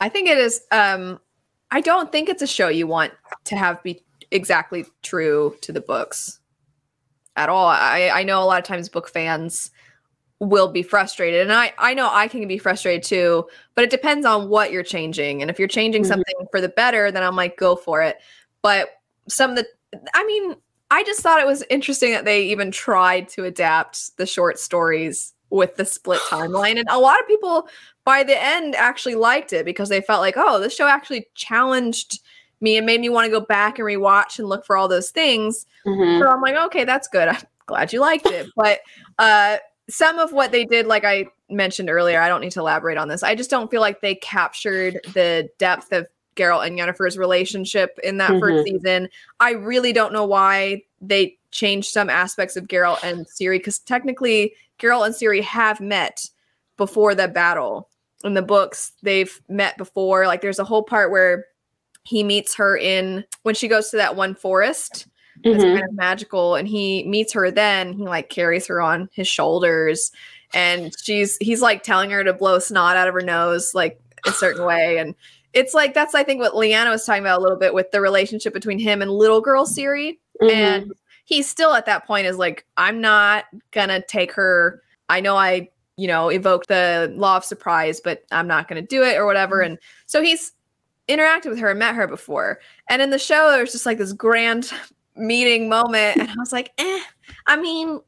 I 0.00 0.08
think 0.08 0.28
it 0.28 0.38
is 0.38 0.62
um 0.70 1.20
i 1.70 1.80
don't 1.82 2.10
think 2.10 2.28
it's 2.30 2.40
a 2.42 2.46
show 2.46 2.68
you 2.68 2.86
want 2.86 3.12
to 3.44 3.56
have 3.56 3.82
be 3.82 4.02
exactly 4.30 4.84
true 5.02 5.56
to 5.62 5.72
the 5.72 5.80
books 5.80 6.38
at 7.36 7.48
all. 7.48 7.66
I 7.66 8.10
i 8.12 8.22
know 8.22 8.42
a 8.42 8.44
lot 8.44 8.58
of 8.58 8.64
times 8.64 8.88
book 8.88 9.08
fans 9.08 9.70
will 10.40 10.68
be 10.72 10.82
frustrated 10.82 11.42
and 11.42 11.52
i 11.52 11.70
i 11.76 11.92
know 11.92 12.08
i 12.10 12.26
can 12.26 12.48
be 12.48 12.56
frustrated 12.56 13.02
too 13.02 13.46
but 13.74 13.84
it 13.84 13.90
depends 13.90 14.24
on 14.24 14.48
what 14.48 14.72
you're 14.72 14.82
changing. 14.82 15.42
And 15.42 15.50
if 15.50 15.58
you're 15.58 15.68
changing 15.68 16.02
Mhm. 16.02 16.06
something 16.08 16.34
for 16.50 16.60
the 16.62 16.70
better 16.70 17.12
then 17.12 17.22
i'm 17.22 17.36
like 17.36 17.56
go 17.58 17.76
for 17.76 18.02
it. 18.02 18.16
But 18.62 18.88
some 19.28 19.50
of 19.50 19.56
the 19.56 19.66
i 20.14 20.24
mean 20.24 20.56
i 20.90 21.02
just 21.04 21.20
thought 21.20 21.40
it 21.40 21.46
was 21.46 21.62
interesting 21.70 22.12
that 22.12 22.24
they 22.24 22.42
even 22.44 22.70
tried 22.70 23.28
to 23.30 23.44
adapt 23.44 24.16
the 24.16 24.26
short 24.26 24.58
stories 24.58 25.34
with 25.50 25.76
the 25.76 25.84
split 25.84 26.20
timeline. 26.30 26.78
And 26.78 26.88
a 26.88 26.98
lot 26.98 27.20
of 27.20 27.26
people 27.26 27.68
by 28.04 28.22
the 28.24 28.40
end 28.42 28.74
actually 28.76 29.16
liked 29.16 29.52
it 29.52 29.64
because 29.64 29.88
they 29.90 30.00
felt 30.00 30.20
like 30.20 30.34
oh 30.36 30.58
this 30.58 30.74
show 30.74 30.86
actually 30.86 31.26
challenged 31.34 32.20
me 32.60 32.76
and 32.76 32.86
made 32.86 33.00
me 33.00 33.08
want 33.08 33.24
to 33.24 33.30
go 33.30 33.40
back 33.40 33.78
and 33.78 33.86
rewatch 33.86 34.38
and 34.38 34.48
look 34.48 34.64
for 34.66 34.76
all 34.76 34.88
those 34.88 35.10
things 35.10 35.66
Mhm. 35.86 36.20
so 36.20 36.28
I'm 36.28 36.40
like, 36.42 36.56
okay, 36.56 36.84
that's 36.84 37.08
good. 37.08 37.28
I'm 37.28 37.38
glad 37.66 37.92
you 37.92 38.00
liked 38.00 38.26
it. 38.26 38.48
But 38.56 38.80
uh, 39.18 39.56
some 39.88 40.18
of 40.18 40.32
what 40.32 40.52
they 40.52 40.64
did, 40.64 40.86
like 40.86 41.04
I 41.04 41.26
mentioned 41.48 41.88
earlier, 41.90 42.20
I 42.20 42.28
don't 42.28 42.40
need 42.42 42.52
to 42.52 42.60
elaborate 42.60 42.98
on 42.98 43.08
this. 43.08 43.22
I 43.22 43.34
just 43.34 43.50
don't 43.50 43.70
feel 43.70 43.80
like 43.80 44.00
they 44.00 44.14
captured 44.16 45.00
the 45.14 45.48
depth 45.58 45.92
of 45.92 46.06
Geralt 46.36 46.66
and 46.66 46.78
Yennefer's 46.78 47.18
relationship 47.18 47.98
in 48.04 48.18
that 48.18 48.38
first 48.40 48.64
season. 48.64 49.08
I 49.40 49.52
really 49.52 49.92
don't 49.92 50.12
know 50.12 50.24
why 50.24 50.82
they 51.00 51.38
changed 51.50 51.88
some 51.90 52.08
aspects 52.08 52.56
of 52.56 52.68
Geralt 52.68 53.02
and 53.02 53.26
Ciri 53.26 53.58
because 53.58 53.78
technically 53.80 54.54
Geralt 54.78 55.06
and 55.06 55.14
Ciri 55.14 55.42
have 55.42 55.80
met 55.80 56.28
before 56.76 57.14
the 57.14 57.26
battle. 57.28 57.88
In 58.22 58.34
the 58.34 58.42
books, 58.42 58.92
they've 59.02 59.40
met 59.48 59.76
before. 59.78 60.26
Like 60.26 60.40
there's 60.42 60.58
a 60.58 60.64
whole 60.64 60.82
part 60.82 61.10
where 61.10 61.46
he 62.04 62.22
meets 62.24 62.54
her 62.54 62.76
in 62.76 63.24
when 63.42 63.54
she 63.54 63.68
goes 63.68 63.90
to 63.90 63.96
that 63.96 64.16
one 64.16 64.34
forest 64.34 65.06
it's 65.42 65.64
Mhm. 65.64 65.74
kind 65.74 65.88
of 65.88 65.94
magical 65.94 66.54
and 66.54 66.68
he 66.68 67.02
meets 67.04 67.32
her 67.32 67.50
then 67.50 67.92
he 67.94 68.02
like 68.04 68.28
carries 68.28 68.66
her 68.66 68.80
on 68.80 69.08
his 69.12 69.26
shoulders 69.28 70.12
and 70.52 70.92
she's 71.02 71.36
he's 71.40 71.62
like 71.62 71.82
telling 71.82 72.10
her 72.10 72.22
to 72.24 72.32
blow 72.34 72.58
snot 72.58 72.96
out 72.96 73.08
of 73.08 73.14
her 73.14 73.22
nose 73.22 73.72
like 73.74 73.98
a 74.26 74.32
certain 74.32 74.64
way 74.66 74.98
and 74.98 75.14
it's 75.54 75.72
like 75.72 75.94
that's 75.94 76.14
i 76.14 76.22
think 76.22 76.40
what 76.40 76.56
leanna 76.56 76.90
was 76.90 77.04
talking 77.06 77.22
about 77.22 77.38
a 77.38 77.42
little 77.42 77.56
bit 77.58 77.72
with 77.72 77.90
the 77.90 78.00
relationship 78.02 78.52
between 78.52 78.78
him 78.78 79.00
and 79.00 79.10
little 79.10 79.40
girl 79.40 79.64
Ciri 79.66 80.18
Mhm. 80.42 80.50
and 80.50 80.92
he's 81.24 81.48
still 81.48 81.72
at 81.74 81.86
that 81.86 82.06
point 82.06 82.26
is 82.26 82.36
like 82.36 82.66
i'm 82.76 83.00
not 83.00 83.44
gonna 83.70 84.02
take 84.02 84.32
her 84.32 84.82
i 85.08 85.20
know 85.20 85.36
i 85.36 85.68
you 85.96 86.06
know 86.08 86.28
evoked 86.28 86.68
the 86.68 87.10
law 87.16 87.36
of 87.38 87.44
surprise 87.44 88.00
but 88.02 88.24
i'm 88.30 88.46
not 88.46 88.68
gonna 88.68 88.82
do 88.82 89.02
it 89.02 89.16
or 89.16 89.24
whatever 89.26 89.60
and 89.62 89.78
so 90.06 90.20
he's 90.22 90.52
interacted 91.10 91.50
with 91.50 91.58
her 91.58 91.70
and 91.70 91.78
met 91.78 91.94
her 91.94 92.06
before 92.06 92.58
and 92.88 93.02
in 93.02 93.10
the 93.10 93.18
show 93.18 93.50
there's 93.50 93.72
just 93.72 93.84
like 93.86 93.98
this 93.98 94.12
grand 94.12 94.72
meeting 95.16 95.68
moment 95.68 96.16
and 96.16 96.30
i 96.30 96.34
was 96.38 96.52
like 96.52 96.70
eh 96.78 97.00
i 97.46 97.56
mean 97.56 98.00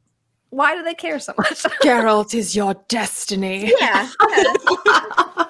why 0.51 0.77
do 0.77 0.83
they 0.83 0.95
care 0.95 1.19
so 1.19 1.33
much 1.39 1.63
Geralt 1.83 2.35
is 2.35 2.55
your 2.55 2.75
destiny. 2.89 3.73
yeah, 3.81 4.07
yeah. 4.29 4.47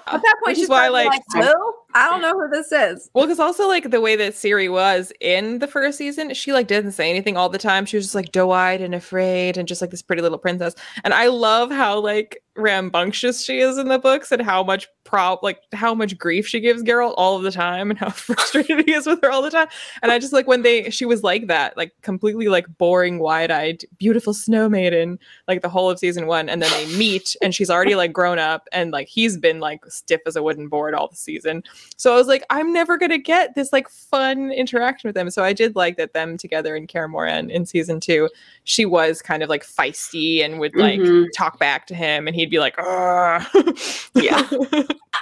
at 0.07 0.23
that 0.23 0.23
point 0.23 0.39
Which 0.43 0.57
she's 0.57 0.69
why, 0.69 0.87
probably 0.89 1.05
like, 1.07 1.21
like 1.35 1.45
who 1.45 1.75
i 1.95 2.09
don't 2.09 2.23
know 2.23 2.33
who 2.39 2.49
this 2.49 2.71
is 2.73 3.11
Well, 3.13 3.27
because 3.27 3.41
also 3.41 3.67
like 3.69 3.91
the 3.91 4.01
way 4.01 4.15
that 4.17 4.33
Ciri 4.35 4.71
was 4.71 5.13
in 5.21 5.59
the 5.59 5.67
first 5.67 5.99
season, 5.99 6.33
she 6.35 6.53
like 6.53 6.69
didn't 6.69 6.93
say 6.93 7.11
anything 7.11 7.37
all 7.37 7.49
the 7.49 7.59
time. 7.59 7.85
She 7.85 7.97
was 7.97 8.07
just 8.07 8.15
like 8.15 8.33
doe-eyed 8.33 8.81
and 8.81 8.95
afraid 8.95 9.59
and 9.59 9.69
just 9.69 9.81
like 9.83 9.91
this 9.91 10.03
pretty 10.03 10.23
little 10.23 10.39
princess. 10.39 10.75
And 11.05 11.13
I 11.13 11.27
love 11.27 11.71
how 11.71 11.99
like 12.01 12.43
rambunctious 12.57 13.43
she 13.45 13.61
is 13.61 13.79
in 13.79 13.89
the 13.89 13.99
books 13.99 14.31
and 14.31 14.43
how 14.43 14.63
much 14.63 14.87
prob 15.05 15.39
like 15.43 15.61
how 15.73 15.95
much 15.95 16.17
grief 16.17 16.47
she 16.47 16.61
gives 16.61 16.83
Geralt 16.83 17.15
all 17.17 17.37
of 17.37 17.43
the 17.43 17.51
time 17.51 17.91
and 17.91 17.99
how 17.99 18.11
frustrated 18.11 18.85
he 18.87 18.93
is 18.93 19.07
with 19.07 19.21
her 19.23 19.31
all 19.31 19.43
the 19.43 19.51
time. 19.51 19.69
And 20.03 20.13
I 20.13 20.19
just 20.19 20.33
like 20.33 20.47
when 20.47 20.63
they 20.63 20.91
she 20.91 21.05
was 21.05 21.23
like 21.23 21.47
that, 21.49 21.77
like 21.77 21.93
completely 22.03 22.49
like 22.49 22.67
boring, 22.79 23.19
wide-eyed, 23.19 23.85
beautiful 23.99 24.35
snow 24.35 24.69
maiden, 24.69 25.19
like 25.49 25.63
the 25.63 25.69
whole 25.69 25.91
of 25.91 25.99
season 25.99 26.27
one. 26.27 26.49
And 26.49 26.63
then 26.63 26.71
they 26.73 26.97
meet 26.97 27.35
and 27.43 27.55
she's 27.55 27.71
already 27.71 27.95
like 27.95 28.13
grown 28.13 28.39
up 28.39 28.69
and 28.73 28.93
like 28.93 29.09
he's 29.09 29.37
been 29.37 29.61
like 29.61 29.85
stiff 29.87 30.21
as 30.27 30.37
a 30.37 30.43
wooden 30.43 30.69
board 30.69 30.95
all 30.95 31.09
the 31.09 31.17
season. 31.17 31.63
So 31.97 32.13
I 32.13 32.17
was 32.17 32.27
like, 32.27 32.45
I'm 32.51 32.73
never 32.73 32.97
gonna 32.99 33.19
get 33.19 33.55
this 33.55 33.73
like 33.73 33.89
fun 33.89 34.53
interaction 34.53 35.09
with 35.09 35.15
them. 35.15 35.31
So 35.31 35.43
I 35.43 35.53
did 35.53 35.75
like 35.75 35.97
that 35.97 36.13
them 36.13 36.37
together 36.37 36.77
in 36.77 36.87
Kaer 36.87 37.09
in 37.51 37.67
season 37.67 37.99
two, 37.99 38.29
she 38.65 38.85
was 38.85 39.21
kind 39.23 39.43
of 39.43 39.49
like 39.49 39.67
feisty 39.67 40.45
and 40.45 40.61
would 40.61 40.77
like 40.77 41.01
Mhm. 41.01 41.27
talk 41.37 41.59
back 41.59 41.87
to 41.89 41.95
him 41.95 42.27
and 42.27 42.37
he'd 42.43 42.51
be 42.51 42.59
like, 42.59 42.75
Ugh. 42.79 43.43
Yeah. 44.15 44.49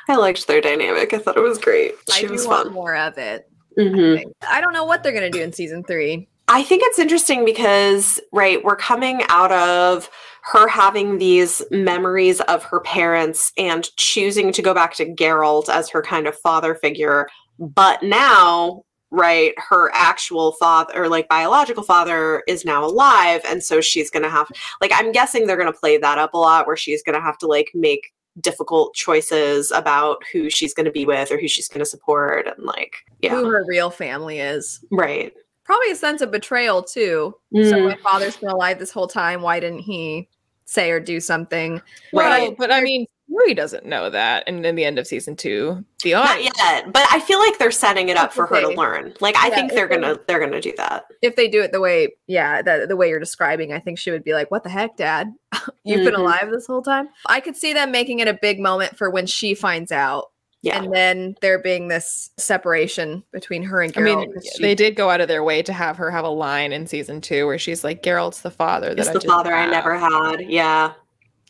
I 0.09 0.16
liked 0.16 0.47
their 0.47 0.61
dynamic. 0.61 1.14
I 1.14 1.18
thought 1.18 1.37
it 1.37 1.41
was 1.41 1.59
great. 1.59 1.93
I 2.11 2.14
She 2.21 2.27
do 2.27 2.33
was 2.33 2.47
want 2.47 2.64
fun. 2.66 2.73
more 2.75 2.97
of 2.97 3.16
it. 3.18 3.49
Mhm. 3.79 4.25
I 4.49 4.61
don't 4.61 4.73
know 4.73 4.85
what 4.85 5.03
they're 5.03 5.12
gonna 5.12 5.31
do 5.31 5.41
in 5.43 5.53
season 5.53 5.85
three. 5.85 6.29
I 6.49 6.64
think 6.64 6.83
it's 6.85 6.99
interesting 6.99 7.45
because, 7.45 8.18
right, 8.33 8.62
we're 8.64 8.75
coming 8.75 9.23
out 9.29 9.53
of 9.53 10.11
her 10.43 10.66
having 10.66 11.18
these 11.18 11.62
memories 11.71 12.41
of 12.41 12.64
her 12.64 12.81
parents 12.81 13.53
and 13.57 13.89
choosing 13.97 14.51
to 14.53 14.62
go 14.62 14.75
back 14.75 14.95
to 14.95 15.07
Geralt 15.07 15.68
as 15.68 15.89
her 15.91 16.03
kind 16.03 16.27
of 16.27 16.37
father 16.39 16.75
figure. 16.75 17.29
But 17.61 18.03
now, 18.03 18.83
right, 19.11 19.54
her 19.58 19.90
actual 19.94 20.52
father 20.52 20.92
or 21.04 21.08
like 21.08 21.28
biological 21.28 21.82
father 21.82 22.42
is 22.46 22.64
now 22.64 22.84
alive. 22.84 23.40
And 23.48 23.62
so 23.62 23.80
she's 23.80 24.11
going 24.11 24.22
to 24.22 24.30
have, 24.30 24.48
like, 24.80 24.92
I'm 24.94 25.12
guessing 25.12 25.46
they're 25.46 25.56
going 25.56 25.72
to 25.72 25.78
play 25.78 25.98
that 25.98 26.18
up 26.18 26.34
a 26.34 26.38
lot 26.38 26.66
where 26.66 26.76
she's 26.76 27.02
going 27.02 27.14
to 27.16 27.20
have 27.20 27.38
to 27.38 27.46
like 27.46 27.70
make 27.74 28.12
difficult 28.40 28.94
choices 28.94 29.70
about 29.72 30.18
who 30.32 30.48
she's 30.48 30.72
going 30.72 30.86
to 30.86 30.92
be 30.92 31.04
with 31.04 31.30
or 31.32 31.38
who 31.38 31.48
she's 31.48 31.68
going 31.68 31.80
to 31.80 31.84
support. 31.84 32.46
And 32.46 32.64
like, 32.64 32.94
yeah, 33.20 33.30
Who 33.30 33.50
her 33.50 33.64
real 33.66 33.90
family 33.90 34.38
is. 34.38 34.84
right. 34.90 35.32
Probably 35.64 35.90
a 35.92 35.96
sense 35.96 36.20
of 36.20 36.32
betrayal 36.32 36.82
too. 36.82 37.34
So 37.54 37.61
Mm, 37.61 37.88
my 37.90 37.96
father's 38.02 38.36
been 38.36 38.48
alive 38.48 38.78
this 38.80 38.90
whole 38.90 39.06
time. 39.06 39.40
Why 39.42 39.61
didn't 39.61 39.80
he 39.80 40.28
say 40.64 40.90
or 40.90 40.98
do 40.98 41.20
something? 41.20 41.80
Well, 42.12 42.28
right. 42.28 42.56
but 42.56 42.72
I 42.72 42.80
mean, 42.80 43.06
Ciri 43.31 43.55
doesn't 43.57 43.87
know 43.87 44.11
that. 44.11 44.45
And 44.47 44.64
in 44.66 44.74
the 44.74 44.85
end 44.85 44.99
of 44.99 45.07
season 45.07 45.37
two, 45.37 45.85
the 46.03 46.12
Not 46.12 46.43
yet, 46.43 46.93
but 46.93 47.07
I 47.11 47.20
feel 47.20 47.39
like 47.39 47.59
they're 47.59 47.70
setting 47.70 48.09
it 48.09 48.16
up 48.16 48.24
That's 48.31 48.35
for 48.37 48.47
her 48.47 48.61
to 48.61 48.68
learn. 48.68 49.14
Like 49.20 49.37
I 49.37 49.49
Yeah, 49.49 49.55
think 49.55 49.72
they're 49.72 49.89
gonna 49.89 50.18
they're 50.26 50.41
gonna 50.41 50.61
do 50.61 50.72
that. 50.76 51.05
If 51.22 51.37
they 51.37 51.49
do 51.49 51.62
it 51.62 51.72
the 51.72 51.81
way, 51.81 52.09
yeah, 52.26 52.62
the, 52.62 52.87
the 52.89 52.97
way 52.97 53.09
you're 53.09 53.20
describing, 53.20 53.72
I 53.72 53.78
think 53.78 53.99
she 53.99 54.11
would 54.11 54.24
be 54.24 54.33
like, 54.35 54.51
"What 54.51 54.64
the 54.64 54.70
heck, 54.70 54.97
Dad? 54.97 55.33
You've 55.85 56.05
been 56.05 56.14
Mhm. 56.14 56.20
alive 56.20 56.51
this 56.51 56.66
whole 56.66 56.83
time." 56.83 57.09
I 57.26 57.41
could 57.41 57.57
see 57.57 57.72
them 57.72 57.91
making 57.91 58.18
it 58.18 58.28
a 58.28 58.35
big 58.41 58.59
moment 58.61 58.97
for 58.97 59.11
when 59.11 59.26
she 59.26 59.55
finds 59.55 59.93
out, 59.93 60.26
Yeah. 60.62 60.83
and 60.83 60.93
then 60.93 61.35
there 61.41 61.59
being 61.59 61.89
this 61.89 62.31
separation 62.39 63.22
between 63.33 63.62
her 63.64 63.81
and 63.83 63.93
I 63.97 64.01
mean, 64.01 64.33
she- 64.57 64.62
they 64.62 64.74
did 64.74 64.97
go 64.97 65.09
out 65.11 65.20
of 65.20 65.28
their 65.28 65.45
way 65.45 65.62
to 65.62 65.72
have 65.72 65.97
her 65.99 66.11
have 66.11 66.24
a 66.24 66.28
line 66.31 66.72
in 66.72 66.87
season 66.87 67.20
two 67.20 67.47
where 67.47 67.59
she's 67.59 67.85
like, 67.85 68.03
Geralt's 68.03 68.41
the 68.43 68.51
father 68.51 68.95
that 68.95 69.09
I 69.09 69.12
the 69.12 69.20
father 69.20 69.55
I 69.55 69.66
never 69.70 69.97
had. 69.97 70.43
Yeah. 70.49 70.93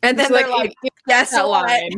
And 0.02 0.18
then 0.18 0.26
It's 0.26 0.34
they're 0.34 0.48
like, 0.48 0.74
if- 0.82 0.92
"Guess 1.08 1.30
that 1.32 1.48
what? 1.48 1.66
line. 1.68 1.90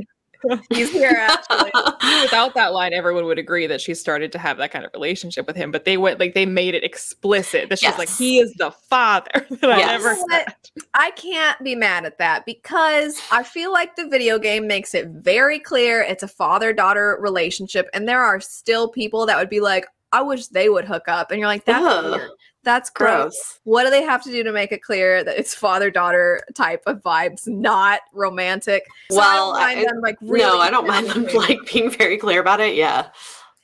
He's 0.70 0.90
here 0.90 1.14
actually." 1.16 1.70
Without 2.22 2.54
that 2.54 2.72
line, 2.72 2.92
everyone 2.92 3.26
would 3.26 3.38
agree 3.38 3.66
that 3.68 3.80
she 3.80 3.94
started 3.94 4.32
to 4.32 4.38
have 4.38 4.56
that 4.58 4.72
kind 4.72 4.84
of 4.84 4.90
relationship 4.92 5.46
with 5.46 5.54
him. 5.54 5.70
But 5.70 5.84
they 5.84 5.96
went 5.96 6.18
like 6.18 6.34
they 6.34 6.46
made 6.46 6.74
it 6.74 6.82
explicit 6.82 7.68
that 7.68 7.78
she's 7.78 7.96
like, 7.96 8.08
he 8.08 8.38
is 8.40 8.52
the 8.54 8.70
father 8.72 9.30
that 9.60 9.78
Yes. 9.78 10.02
know 10.02 10.14
what? 10.24 10.30
said. 10.30 10.82
I 10.94 11.12
can't 11.12 11.62
be 11.62 11.74
mad 11.76 12.04
at 12.04 12.18
that 12.18 12.44
because 12.44 13.20
I 13.30 13.44
feel 13.44 13.72
like 13.72 13.94
the 13.94 14.08
video 14.08 14.38
game 14.38 14.66
makes 14.66 14.94
it 14.94 15.06
very 15.08 15.58
clear 15.60 16.00
it's 16.02 16.22
a 16.24 16.28
father 16.28 16.72
daughter 16.72 17.16
relationship. 17.20 17.88
And 17.94 18.08
there 18.08 18.22
are 18.22 18.40
still 18.40 18.88
people 18.88 19.26
that 19.26 19.38
would 19.38 19.50
be 19.50 19.60
like, 19.60 19.86
I 20.12 20.22
wish 20.22 20.48
they 20.48 20.68
would 20.68 20.84
hook 20.84 21.04
up. 21.08 21.30
And 21.30 21.40
you're 21.40 21.48
like, 21.48 21.64
that's 21.64 21.84
Ugh. 21.84 22.12
weird. 22.12 22.30
That's 22.64 22.90
gross. 22.90 23.34
Gross. 23.34 23.60
What 23.64 23.84
do 23.84 23.90
they 23.90 24.02
have 24.02 24.22
to 24.22 24.30
do 24.30 24.44
to 24.44 24.52
make 24.52 24.70
it 24.70 24.82
clear 24.82 25.24
that 25.24 25.36
it's 25.38 25.52
father 25.54 25.90
daughter 25.90 26.40
type 26.54 26.82
of 26.86 27.02
vibes, 27.02 27.48
not 27.48 28.00
romantic? 28.12 28.84
So 29.10 29.16
Well, 29.18 29.52
I 29.56 29.74
don't 29.74 29.74
mind 29.74 29.78
I- 29.78 29.90
them 29.92 30.00
like 30.02 30.16
really 30.20 30.42
no, 30.44 30.58
I 30.60 30.70
don't 30.70 30.86
mind 30.86 31.08
them 31.10 31.24
like 31.34 31.58
being 31.72 31.90
very 31.90 32.18
clear 32.18 32.40
about 32.40 32.60
it. 32.60 32.74
Yeah. 32.76 33.08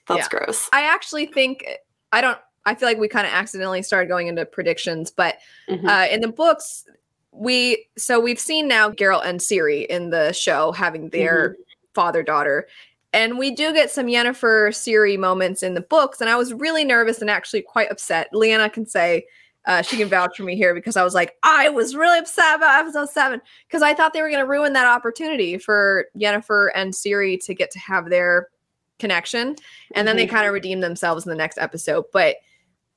That's 0.09 0.28
Yeah. 0.32 0.38
gross. 0.40 0.68
I 0.72 0.82
actually 0.82 1.26
think 1.26 1.64
I 2.12 2.20
don't. 2.20 2.38
I 2.66 2.74
feel 2.74 2.88
like 2.88 2.99
we 2.99 3.09
kind 3.09 3.26
of 3.26 3.32
accidentally 3.32 3.82
started 3.82 4.09
going 4.09 4.26
into 4.26 4.44
predictions, 4.44 5.11
but 5.11 5.36
Mhm. 5.70 5.86
uh, 5.88 6.11
in 6.12 6.20
the 6.20 6.28
books, 6.28 6.84
we 7.30 7.86
so 7.96 8.18
we've 8.18 8.40
seen 8.40 8.66
now 8.66 8.90
Geralt 8.90 9.24
and 9.24 9.38
Ciri 9.38 9.86
in 9.86 10.11
the 10.11 10.32
show 10.32 10.72
having 10.72 11.11
their 11.11 11.57
father 11.94 12.22
daughter, 12.22 12.66
and 13.13 13.39
we 13.39 13.51
do 13.51 13.73
get 13.73 13.91
some 13.91 14.07
Yennefer 14.07 14.69
Ciri 14.71 15.19
moments 15.19 15.63
in 15.63 15.75
the 15.75 15.81
books, 15.81 16.21
and 16.21 16.29
I 16.31 16.37
was 16.37 16.53
really 16.53 16.85
nervous 16.85 17.21
and 17.21 17.31
actually 17.31 17.63
quite 17.63 17.91
upset. 17.91 18.29
Leanna 18.33 18.71
can 18.71 18.87
say. 18.87 19.27
Uh, 19.67 19.83
she 19.83 19.99
can 19.99 20.09
vouch 20.09 20.35
for 20.39 20.45
me 20.45 20.57
here 20.57 20.73
because 20.73 20.97
I 20.97 21.05
was 21.05 21.13
like, 21.13 21.35
I 21.43 21.69
was 21.69 21.95
really 21.95 22.19
upset 22.19 22.57
about 22.57 22.81
episode 22.81 23.11
seven 23.11 23.43
because 23.67 23.83
I 23.83 23.93
thought 23.93 24.15
they 24.15 24.23
were 24.23 24.31
going 24.31 24.41
to 24.43 24.49
ruin 24.49 24.73
that 24.73 24.87
opportunity 24.87 25.59
for 25.59 26.07
Yennefer 26.17 26.71
and 26.75 26.95
Ciri 26.95 27.39
to 27.45 27.53
get 27.53 27.71
to 27.73 27.79
have 27.79 28.09
their 28.09 28.49
connection 28.99 29.57
and 29.95 30.09
then 30.09 30.17
they 30.17 30.27
Mhm. 30.27 30.31
kind 30.31 30.47
of 30.47 30.55
redeem 30.55 30.81
themselves 30.81 31.27
in 31.27 31.31
the 31.31 31.37
next 31.37 31.59
episode. 31.59 32.07
But 32.15 32.37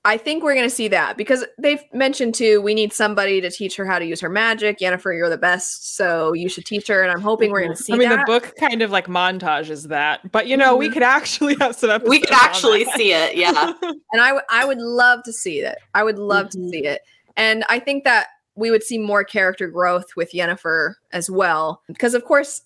I 0.04 0.18
think 0.18 0.44
we're 0.44 0.56
going 0.56 0.68
to 0.68 0.76
see 0.76 0.88
that 0.88 1.16
because 1.16 1.46
they've 1.60 1.84
mentioned 1.94 2.34
too, 2.34 2.60
we 2.62 2.74
need 2.74 2.92
somebody 2.92 3.40
to 3.40 3.52
teach 3.52 3.76
her 3.76 3.86
how 3.86 4.00
to 4.00 4.06
use 4.06 4.20
her 4.22 4.30
magic. 4.30 4.80
Yennefer, 4.80 5.16
you're 5.16 5.30
the 5.30 5.38
best, 5.38 5.96
so 5.96 6.34
you 6.34 6.50
should 6.50 6.66
teach 6.66 6.88
her. 6.88 7.04
And 7.04 7.12
I'm 7.12 7.22
hoping 7.22 7.52
we're 7.52 7.62
going 7.62 7.76
to 7.76 7.84
see 7.84 7.94
I 7.94 7.98
mean, 7.98 8.10
that. 8.10 8.26
the 8.26 8.32
book 8.32 8.54
kind 8.60 8.82
of 8.82 8.90
like 8.90 9.06
montages 9.06 9.90
that, 9.90 10.32
but 10.32 10.48
you 10.48 10.58
know, 10.58 10.76
we 10.76 10.90
Mhm. 10.90 10.94
could 10.94 11.04
actually 11.04 11.56
have 11.60 11.76
some 11.76 11.92
episodes. 11.92 12.10
we 12.10 12.20
could 12.20 12.32
actually 12.32 12.86
see 12.96 13.14
it. 13.14 13.36
Yeah. 13.36 13.74
and 13.82 14.22
I, 14.22 14.30
w- 14.30 14.46
I 14.50 14.66
would 14.66 14.80
love 14.80 15.22
to 15.26 15.34
see 15.34 15.60
it. 15.60 15.78
I 15.94 16.04
would 16.04 16.18
love 16.18 16.48
Mhm. 16.48 16.52
to 16.52 16.70
see 16.70 16.86
it. 16.86 17.02
And 17.38 17.64
I 17.70 17.78
think 17.78 18.04
that 18.06 18.28
we 18.56 18.72
would 18.72 18.84
see 18.84 18.98
more 18.98 19.24
character 19.24 19.68
growth 19.68 20.16
with 20.16 20.32
Yennefer 20.34 20.96
as 21.14 21.30
well. 21.30 21.84
Because, 21.88 22.14
of 22.16 22.26
course, 22.26 22.64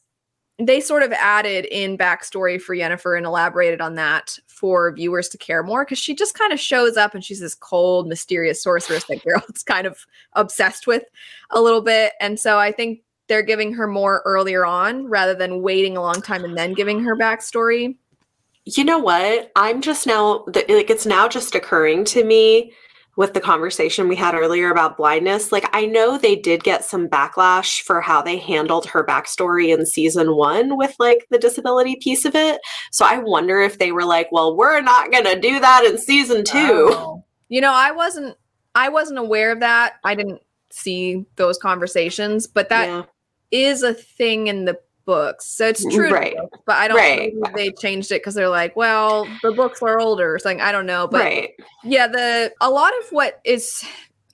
they 0.58 0.80
sort 0.80 1.04
of 1.04 1.12
added 1.14 1.66
in 1.66 1.98
backstory 1.98 2.62
for 2.62 2.76
Yennefer 2.76 3.18
and 3.18 3.26
elaborated 3.26 3.82
on 3.82 3.96
that 3.96 4.38
for 4.48 4.94
viewers 4.94 5.28
to 5.30 5.38
care 5.38 5.64
more 5.64 5.84
because 5.84 6.00
she 6.00 6.16
just 6.16 6.38
kind 6.38 6.54
of 6.54 6.60
shows 6.60 6.96
up 6.96 7.14
and 7.14 7.24
she's 7.24 7.42
this 7.42 7.56
cold, 7.56 8.08
mysterious 8.08 8.64
sorceress 8.64 9.04
that 9.06 9.22
Geralt's 9.26 9.64
kind 9.64 9.86
of 9.86 10.06
obsessed 10.34 10.88
with 10.88 11.04
a 11.52 11.62
little 11.62 11.82
bit. 11.82 12.14
And 12.22 12.40
so 12.40 12.58
I 12.58 12.72
think 12.72 13.02
they're 13.28 13.44
giving 13.44 13.74
her 13.74 13.88
more 13.88 14.22
earlier 14.26 14.66
on 14.66 15.08
rather 15.08 15.36
than 15.36 15.62
waiting 15.62 15.98
a 15.98 16.02
long 16.02 16.22
time 16.22 16.46
and 16.46 16.58
then 16.58 16.74
giving 16.74 17.04
her 17.04 17.18
backstory. 17.18 17.98
You 18.64 18.84
know 18.84 19.00
what? 19.00 19.52
I'm 19.56 19.82
just 19.82 20.08
now 20.08 20.46
like 20.48 20.90
it's 20.90 21.06
now 21.06 21.28
just 21.28 21.54
occurring 21.54 22.06
to 22.06 22.24
me 22.24 22.74
with 23.18 23.34
the 23.34 23.42
conversation 23.42 24.08
we 24.08 24.16
had 24.16 24.36
earlier 24.36 24.70
about 24.70 24.98
blindness. 24.98 25.52
Like 25.52 25.70
I 25.74 25.86
know 25.86 26.18
they 26.18 26.36
did 26.36 26.64
get 26.64 26.84
some 26.84 27.08
backlash 27.08 27.82
for 27.82 28.02
how 28.02 28.22
they 28.22 28.38
handled 28.38 28.86
her 28.88 29.06
backstory 29.06 29.74
in 29.74 29.86
season 29.86 30.36
one 30.36 30.78
with 30.78 30.96
like 31.00 31.26
the 31.30 31.38
disability 31.38 31.96
piece 32.02 32.26
of 32.26 32.36
it. 32.36 32.60
So 32.92 33.06
I 33.06 33.20
wonder 33.20 33.62
if 33.62 33.78
they 33.78 33.92
were 33.92 34.06
like, 34.06 34.32
well, 34.32 34.56
we're 34.56 34.82
not 34.82 35.12
gonna 35.12 35.40
do 35.40 35.60
that 35.60 35.86
in 35.86 35.98
season 35.98 36.44
two. 36.44 36.90
Oh. 36.92 37.24
You 37.48 37.62
know, 37.62 37.74
I 37.74 37.92
wasn't 37.92 38.36
I 38.76 38.90
wasn't 38.90 39.20
aware 39.20 39.52
of 39.52 39.62
that. 39.62 39.94
I 40.04 40.16
didn't 40.16 40.42
see 40.72 41.26
those 41.38 41.58
conversations, 41.58 42.48
but 42.48 42.68
that 42.70 43.08
is 43.52 43.84
Yeah. 43.84 43.90
a 43.90 43.94
thing 43.94 44.48
in 44.48 44.66
the 44.66 44.78
books. 45.06 45.46
So 45.46 45.68
it's 45.68 45.86
true, 45.94 46.10
Right. 46.12 46.36
books, 46.36 46.60
but 46.66 46.76
I 46.78 46.88
don't 46.88 46.98
Right. 46.98 47.34
they 47.56 47.72
changed 47.72 48.12
it 48.12 48.22
because 48.22 48.34
they're 48.34 48.50
like, 48.50 48.76
well, 48.76 49.28
the 49.44 49.52
books 49.52 49.82
are 49.82 50.00
older 50.00 50.34
or 50.36 50.40
something. 50.40 50.62
I 50.62 50.72
don't 50.72 50.86
know, 50.86 51.08
but 51.08 51.22
right. 51.22 51.52
yeah, 51.84 52.08
the 52.08 52.54
a 52.62 52.70
lot 52.70 52.92
of 53.00 53.12
what 53.12 53.40
is 53.46 53.84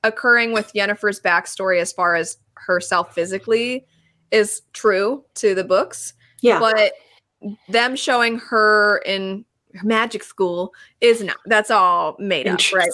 occurring 0.04 0.54
with 0.54 0.72
Yennefer's 0.74 1.20
backstory 1.20 1.80
as 1.80 1.92
far 1.92 2.16
as 2.16 2.38
herself 2.56 3.14
physically 3.14 3.86
is 4.32 4.62
true 4.74 5.24
to 5.36 5.54
the 5.54 5.64
books, 5.64 6.14
Yeah. 6.42 6.60
but 6.60 6.94
them 7.70 7.96
showing 7.96 8.40
her 8.40 9.02
in 9.06 9.46
magic 9.84 10.24
school 10.24 10.74
is 11.02 11.22
not. 11.24 11.38
That's 11.46 11.72
all 11.72 12.16
made 12.20 12.48
up, 12.48 12.60
right? 12.74 12.90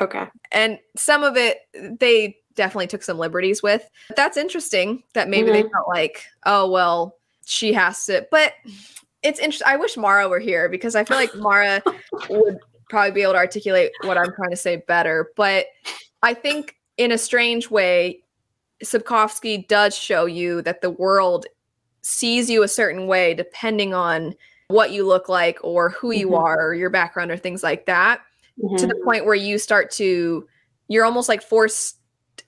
Okay. 0.00 0.26
and 0.52 0.78
some 0.96 1.22
of 1.22 1.36
it 1.36 1.58
they 2.00 2.36
definitely 2.54 2.86
took 2.86 3.02
some 3.02 3.18
liberties 3.18 3.62
with. 3.62 3.88
But 4.08 4.16
that's 4.16 4.36
interesting 4.36 5.02
that 5.14 5.28
maybe 5.28 5.50
they 5.50 5.62
felt 5.62 5.88
like, 5.88 6.24
oh 6.46 6.70
well, 6.70 7.16
she 7.44 7.72
has 7.72 8.04
to. 8.06 8.26
But 8.30 8.54
it's 9.22 9.38
interesting. 9.38 9.68
I 9.68 9.76
wish 9.76 9.96
Mara 9.96 10.28
were 10.28 10.40
here 10.40 10.68
because 10.68 10.94
I 10.94 11.04
feel 11.04 11.16
like 11.16 11.34
Mara 11.36 11.82
would 12.30 12.58
probably 12.90 13.12
be 13.12 13.22
able 13.22 13.32
to 13.32 13.38
articulate 13.38 13.92
what 14.02 14.18
I'm 14.18 14.32
trying 14.34 14.50
to 14.50 14.56
say 14.56 14.76
better. 14.88 15.30
But 15.36 15.66
I 16.22 16.34
think 16.34 16.76
in 16.96 17.12
a 17.12 17.18
strange 17.18 17.70
way, 17.70 18.22
Sapkowski 18.84 19.66
does 19.68 19.96
show 19.96 20.26
you 20.26 20.60
that 20.62 20.80
the 20.80 20.90
world 20.90 21.46
sees 22.02 22.50
you 22.50 22.62
a 22.64 22.68
certain 22.68 23.06
way 23.06 23.32
depending 23.32 23.94
on 23.94 24.34
what 24.68 24.90
you 24.90 25.06
look 25.06 25.28
like 25.28 25.58
or 25.62 25.90
who 25.90 26.10
you 26.10 26.30
Mhm. 26.30 26.38
are 26.40 26.66
or 26.66 26.74
your 26.74 26.90
background 26.90 27.30
or 27.30 27.36
things 27.36 27.62
like 27.62 27.86
that 27.86 28.20
to 28.60 28.66
Mhm. 28.66 28.88
the 28.88 29.00
point 29.04 29.24
where 29.24 29.36
you 29.36 29.56
start 29.58 29.90
to 29.92 30.46
you're 30.88 31.04
almost 31.04 31.28
like 31.28 31.42
forced 31.42 31.96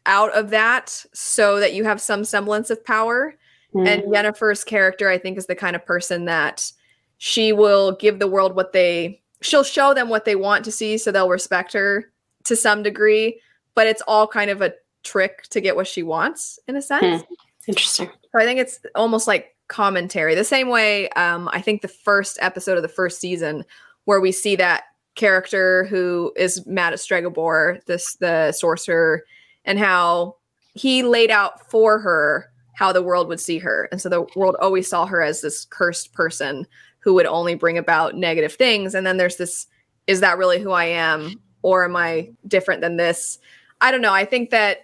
out 0.06 0.32
of 0.34 0.50
that 0.50 1.04
so 1.12 1.60
that 1.60 1.74
you 1.74 1.84
have 1.84 2.00
some 2.00 2.24
semblance 2.24 2.70
of 2.70 2.84
power 2.84 3.34
Mm. 3.74 3.88
And 3.88 4.02
Yennefer's 4.04 4.64
character, 4.64 5.08
I 5.08 5.18
think, 5.18 5.36
is 5.36 5.46
the 5.46 5.56
kind 5.56 5.74
of 5.74 5.84
person 5.84 6.26
that 6.26 6.70
she 7.18 7.52
will 7.52 7.92
give 7.96 8.18
the 8.18 8.28
world 8.28 8.54
what 8.54 8.72
they 8.72 9.20
she'll 9.42 9.64
show 9.64 9.92
them 9.92 10.08
what 10.08 10.24
they 10.24 10.36
want 10.36 10.64
to 10.64 10.72
see 10.72 10.96
so 10.96 11.12
they'll 11.12 11.28
respect 11.28 11.72
her 11.74 12.10
to 12.44 12.56
some 12.56 12.82
degree, 12.82 13.40
but 13.74 13.86
it's 13.86 14.02
all 14.06 14.26
kind 14.26 14.50
of 14.50 14.62
a 14.62 14.72
trick 15.02 15.42
to 15.50 15.60
get 15.60 15.76
what 15.76 15.86
she 15.86 16.02
wants 16.02 16.58
in 16.66 16.76
a 16.76 16.82
sense. 16.82 17.22
Interesting. 17.66 18.10
So 18.32 18.40
I 18.40 18.44
think 18.44 18.60
it's 18.60 18.80
almost 18.94 19.26
like 19.26 19.54
commentary. 19.68 20.34
The 20.34 20.44
same 20.44 20.68
way 20.68 21.08
um, 21.10 21.48
I 21.52 21.60
think 21.60 21.82
the 21.82 21.88
first 21.88 22.38
episode 22.40 22.76
of 22.76 22.82
the 22.82 22.88
first 22.88 23.20
season 23.20 23.64
where 24.04 24.20
we 24.20 24.32
see 24.32 24.56
that 24.56 24.84
character 25.14 25.84
who 25.84 26.32
is 26.36 26.64
mad 26.66 26.92
at 26.92 26.98
Stregobor, 26.98 27.84
this 27.86 28.16
the 28.16 28.52
sorcerer, 28.52 29.24
and 29.64 29.78
how 29.78 30.36
he 30.74 31.02
laid 31.02 31.30
out 31.30 31.70
for 31.70 31.98
her 31.98 32.50
how 32.74 32.92
the 32.92 33.02
world 33.02 33.28
would 33.28 33.40
see 33.40 33.58
her. 33.58 33.88
And 33.90 34.00
so 34.00 34.08
the 34.08 34.26
world 34.36 34.56
always 34.60 34.88
saw 34.88 35.06
her 35.06 35.22
as 35.22 35.40
this 35.40 35.64
cursed 35.64 36.12
person 36.12 36.66
who 36.98 37.14
would 37.14 37.26
only 37.26 37.54
bring 37.54 37.78
about 37.78 38.16
negative 38.16 38.54
things. 38.54 38.94
And 38.94 39.06
then 39.06 39.16
there's 39.16 39.36
this 39.36 39.66
is 40.06 40.20
that 40.20 40.36
really 40.36 40.58
who 40.58 40.72
I 40.72 40.84
am? 40.84 41.40
Or 41.62 41.84
am 41.84 41.96
I 41.96 42.30
different 42.46 42.82
than 42.82 42.96
this? 42.96 43.38
I 43.80 43.90
don't 43.90 44.02
know. 44.02 44.12
I 44.12 44.26
think 44.26 44.50
that 44.50 44.80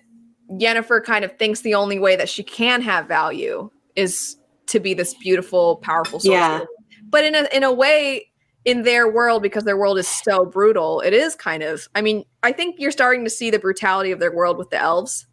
Yennefer 0.51 1.05
kind 1.05 1.25
of 1.25 1.37
thinks 1.37 1.61
the 1.61 1.75
only 1.75 1.99
way 1.99 2.17
that 2.17 2.29
she 2.29 2.43
can 2.43 2.81
have 2.81 3.07
value 3.07 3.71
is 3.97 4.37
to 4.69 4.81
be 4.81 4.95
this 4.95 5.15
beautiful, 5.15 5.77
powerful 5.77 6.21
sorcerer. 6.21 6.61
Yeah. 6.61 6.65
But 7.11 7.25
in 7.25 7.35
a 7.35 7.49
in 7.53 7.65
a 7.65 7.73
way, 7.73 8.30
in 8.65 8.83
their 8.83 9.11
world, 9.11 9.43
because 9.43 9.65
their 9.65 9.77
world 9.77 9.99
is 9.99 10.09
so 10.09 10.45
brutal, 10.45 11.01
it 11.01 11.13
is 11.13 11.35
kind 11.35 11.63
of. 11.63 11.89
I 11.95 12.03
mean, 12.03 12.25
I 12.43 12.53
think 12.53 12.77
you're 12.79 12.91
starting 12.91 13.25
to 13.25 13.31
see 13.31 13.51
the 13.51 13.59
brutality 13.59 14.11
of 14.11 14.21
their 14.21 14.35
world 14.35 14.59
with 14.59 14.71
the 14.71 14.79
elves. 14.79 15.27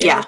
Yeah. 0.00 0.24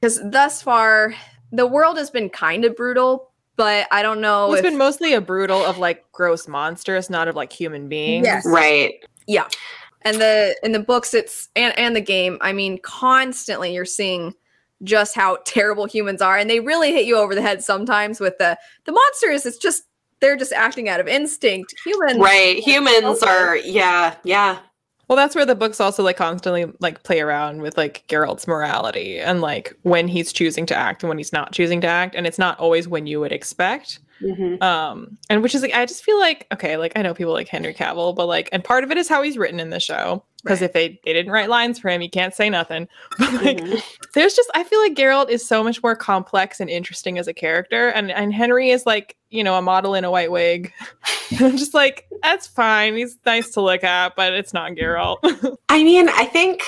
Because 0.00 0.20
thus 0.30 0.62
far, 0.62 1.14
the 1.50 1.66
world 1.66 1.98
has 1.98 2.10
been 2.10 2.28
kind 2.30 2.64
of 2.64 2.76
brutal, 2.76 3.32
but 3.56 3.88
I 3.90 4.02
don't 4.02 4.20
know. 4.20 4.48
Well, 4.48 4.54
it's 4.54 4.64
if- 4.64 4.70
been 4.70 4.78
mostly 4.78 5.14
a 5.14 5.20
brutal 5.20 5.64
of 5.64 5.78
like 5.78 6.04
gross 6.12 6.46
monsters, 6.46 7.10
not 7.10 7.28
of 7.28 7.34
like 7.34 7.52
human 7.52 7.88
beings. 7.88 8.26
Yes. 8.26 8.46
Right. 8.46 8.94
Yeah 9.26 9.48
and 10.02 10.20
the 10.20 10.56
in 10.62 10.72
the 10.72 10.78
books 10.78 11.14
it's 11.14 11.48
and 11.56 11.76
and 11.78 11.94
the 11.94 12.00
game 12.00 12.38
i 12.40 12.52
mean 12.52 12.78
constantly 12.82 13.74
you're 13.74 13.84
seeing 13.84 14.34
just 14.84 15.14
how 15.14 15.38
terrible 15.44 15.86
humans 15.86 16.22
are 16.22 16.36
and 16.38 16.48
they 16.48 16.60
really 16.60 16.92
hit 16.92 17.04
you 17.04 17.16
over 17.16 17.34
the 17.34 17.42
head 17.42 17.62
sometimes 17.62 18.20
with 18.20 18.38
the 18.38 18.56
the 18.84 18.92
monsters 18.92 19.44
it's 19.44 19.58
just 19.58 19.84
they're 20.20 20.36
just 20.36 20.52
acting 20.52 20.88
out 20.88 21.00
of 21.00 21.08
instinct 21.08 21.74
humans 21.84 22.18
Right. 22.18 22.58
Humans 22.58 23.22
are 23.22 23.56
yeah, 23.56 24.16
yeah. 24.24 24.58
Well, 25.08 25.16
that's 25.16 25.34
where 25.34 25.46
the 25.46 25.54
books 25.54 25.80
also 25.80 26.02
like 26.02 26.18
constantly 26.18 26.66
like 26.80 27.02
play 27.02 27.20
around 27.20 27.62
with 27.62 27.78
like 27.78 28.04
Geralt's 28.08 28.46
morality 28.46 29.18
and 29.18 29.40
like 29.40 29.74
when 29.82 30.06
he's 30.06 30.32
choosing 30.34 30.66
to 30.66 30.76
act 30.76 31.02
and 31.02 31.08
when 31.08 31.16
he's 31.16 31.32
not 31.32 31.52
choosing 31.52 31.80
to 31.80 31.86
act, 31.86 32.14
and 32.14 32.26
it's 32.26 32.38
not 32.38 32.58
always 32.58 32.86
when 32.86 33.06
you 33.06 33.18
would 33.20 33.32
expect. 33.32 34.00
Mhm. 34.22 34.62
Um, 34.62 35.16
and 35.30 35.42
which 35.42 35.54
is 35.54 35.62
like 35.62 35.74
I 35.74 35.86
just 35.86 36.02
feel 36.04 36.18
like 36.18 36.46
okay, 36.52 36.76
like 36.76 36.92
I 36.96 37.02
know 37.02 37.14
people 37.14 37.32
like 37.32 37.48
Henry 37.48 37.74
Cavill, 37.74 38.14
but 38.14 38.26
like, 38.26 38.48
and 38.52 38.62
part 38.64 38.84
of 38.84 38.90
it 38.90 38.96
is 38.98 39.08
how 39.08 39.22
he's 39.22 39.38
written 39.38 39.60
in 39.60 39.70
the 39.70 39.80
show 39.80 40.24
because 40.42 40.60
Right. 40.60 40.66
if 40.66 40.72
they 40.72 41.00
they 41.04 41.12
didn't 41.12 41.30
write 41.32 41.48
lines 41.48 41.78
for 41.78 41.88
him, 41.88 42.00
he 42.00 42.08
can't 42.08 42.34
say 42.34 42.50
nothing. 42.50 42.88
But 43.18 43.32
like, 43.34 43.58
Mhm. 43.58 43.82
there's 44.14 44.34
just 44.34 44.50
I 44.54 44.64
feel 44.64 44.80
like 44.80 44.94
Geralt 44.94 45.28
is 45.30 45.46
so 45.46 45.62
much 45.62 45.82
more 45.82 45.94
complex 45.96 46.58
and 46.60 46.68
interesting 46.70 47.18
as 47.18 47.28
a 47.28 47.34
character, 47.34 47.88
and 47.90 48.10
and 48.10 48.32
Henry 48.34 48.70
is 48.70 48.86
like 48.86 49.16
you 49.30 49.44
know 49.44 49.54
a 49.56 49.62
model 49.62 49.94
in 49.94 50.04
a 50.04 50.10
white 50.10 50.30
wig. 50.32 50.72
I'm 51.40 51.56
just 51.56 51.74
like 51.74 52.06
that's 52.22 52.46
fine. 52.48 52.96
He's 52.96 53.16
nice 53.24 53.50
to 53.50 53.60
look 53.60 53.84
at, 53.84 54.16
but 54.16 54.32
it's 54.32 54.52
not 54.52 54.72
Geralt. 54.72 55.18
I 55.68 55.84
mean, 55.84 56.08
I 56.08 56.24
think 56.24 56.62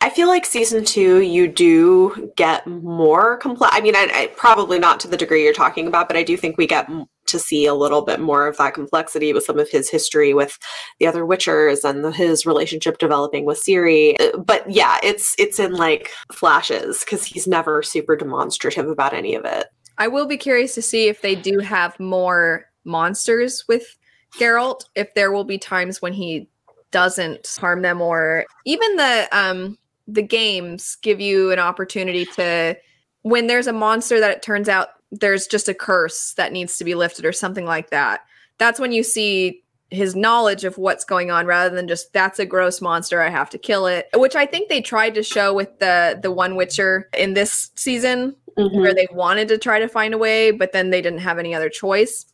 I 0.00 0.10
feel 0.10 0.28
like 0.28 0.44
season 0.44 0.84
two, 0.84 1.20
you 1.20 1.46
do 1.46 2.32
get 2.36 2.66
more 2.66 3.36
complex. 3.38 3.74
I 3.76 3.80
mean, 3.80 3.94
I, 3.94 4.08
I 4.12 4.26
probably 4.36 4.78
not 4.78 4.98
to 5.00 5.08
the 5.08 5.16
degree 5.16 5.44
you're 5.44 5.52
talking 5.52 5.86
about, 5.86 6.08
but 6.08 6.16
I 6.16 6.22
do 6.22 6.36
think 6.36 6.56
we 6.56 6.66
get 6.66 6.88
to 7.26 7.38
see 7.38 7.66
a 7.66 7.74
little 7.74 8.02
bit 8.02 8.18
more 8.20 8.46
of 8.48 8.56
that 8.56 8.74
complexity 8.74 9.32
with 9.32 9.44
some 9.44 9.58
of 9.58 9.68
his 9.70 9.88
history 9.88 10.34
with 10.34 10.58
the 10.98 11.06
other 11.06 11.24
Witchers 11.24 11.88
and 11.88 12.04
the, 12.04 12.10
his 12.10 12.44
relationship 12.44 12.98
developing 12.98 13.44
with 13.44 13.62
Ciri. 13.62 14.20
Uh, 14.20 14.38
But 14.38 14.68
yeah, 14.70 14.98
it's 15.02 15.34
it's 15.38 15.58
in 15.60 15.72
like 15.72 16.10
flashes 16.32 17.00
because 17.04 17.24
he's 17.24 17.46
never 17.46 17.82
super 17.82 18.16
demonstrative 18.16 18.88
about 18.88 19.14
any 19.14 19.34
of 19.34 19.44
it. 19.44 19.66
i 19.98 20.08
will 20.08 20.26
be 20.26 20.36
curious 20.36 20.74
to 20.74 20.82
see 20.82 21.06
if 21.08 21.22
they 21.22 21.34
do 21.34 21.60
have 21.60 21.98
more 22.00 22.66
monsters 22.84 23.64
with 23.68 23.96
Geralt 24.38 24.86
if 24.94 25.14
there 25.14 25.30
will 25.30 25.44
be 25.44 25.58
times 25.58 26.00
when 26.02 26.12
he 26.12 26.48
doesn't 26.92 27.58
harm 27.60 27.82
them 27.82 28.00
or 28.00 28.44
even 28.64 28.96
the 28.96 29.28
um 29.32 29.76
the 30.06 30.22
games 30.22 30.96
give 31.02 31.20
you 31.20 31.50
an 31.50 31.58
opportunity 31.58 32.24
to 32.24 32.76
when 33.22 33.46
there's 33.46 33.66
a 33.66 33.72
monster 33.72 34.20
that 34.20 34.30
it 34.30 34.42
turns 34.42 34.68
out 34.68 34.88
there's 35.10 35.46
just 35.46 35.68
a 35.68 35.74
curse 35.74 36.34
that 36.34 36.52
needs 36.52 36.78
to 36.78 36.84
be 36.84 36.94
lifted 36.94 37.24
or 37.24 37.32
something 37.32 37.64
like 37.64 37.90
that 37.90 38.20
that's 38.58 38.78
when 38.78 38.92
you 38.92 39.02
see 39.02 39.62
his 39.90 40.16
knowledge 40.16 40.64
of 40.64 40.78
what's 40.78 41.04
going 41.04 41.30
on 41.30 41.44
rather 41.44 41.74
than 41.74 41.86
just 41.86 42.12
that's 42.12 42.38
a 42.38 42.46
gross 42.46 42.80
monster 42.80 43.20
i 43.20 43.28
have 43.28 43.50
to 43.50 43.58
kill 43.58 43.86
it 43.86 44.08
which 44.14 44.36
i 44.36 44.46
think 44.46 44.68
they 44.68 44.80
tried 44.80 45.14
to 45.14 45.22
show 45.22 45.52
with 45.52 45.78
the 45.80 46.18
the 46.22 46.30
one 46.30 46.56
witcher 46.56 47.08
in 47.16 47.34
this 47.34 47.70
season 47.74 48.34
where 48.54 48.94
they 48.94 49.08
wanted 49.12 49.48
to 49.48 49.58
try 49.58 49.78
to 49.78 49.88
find 49.88 50.14
a 50.14 50.18
way, 50.18 50.50
but 50.50 50.72
then 50.72 50.90
they 50.90 51.00
didn't 51.00 51.20
have 51.20 51.38
any 51.38 51.54
other 51.54 51.68
choice. 51.68 52.26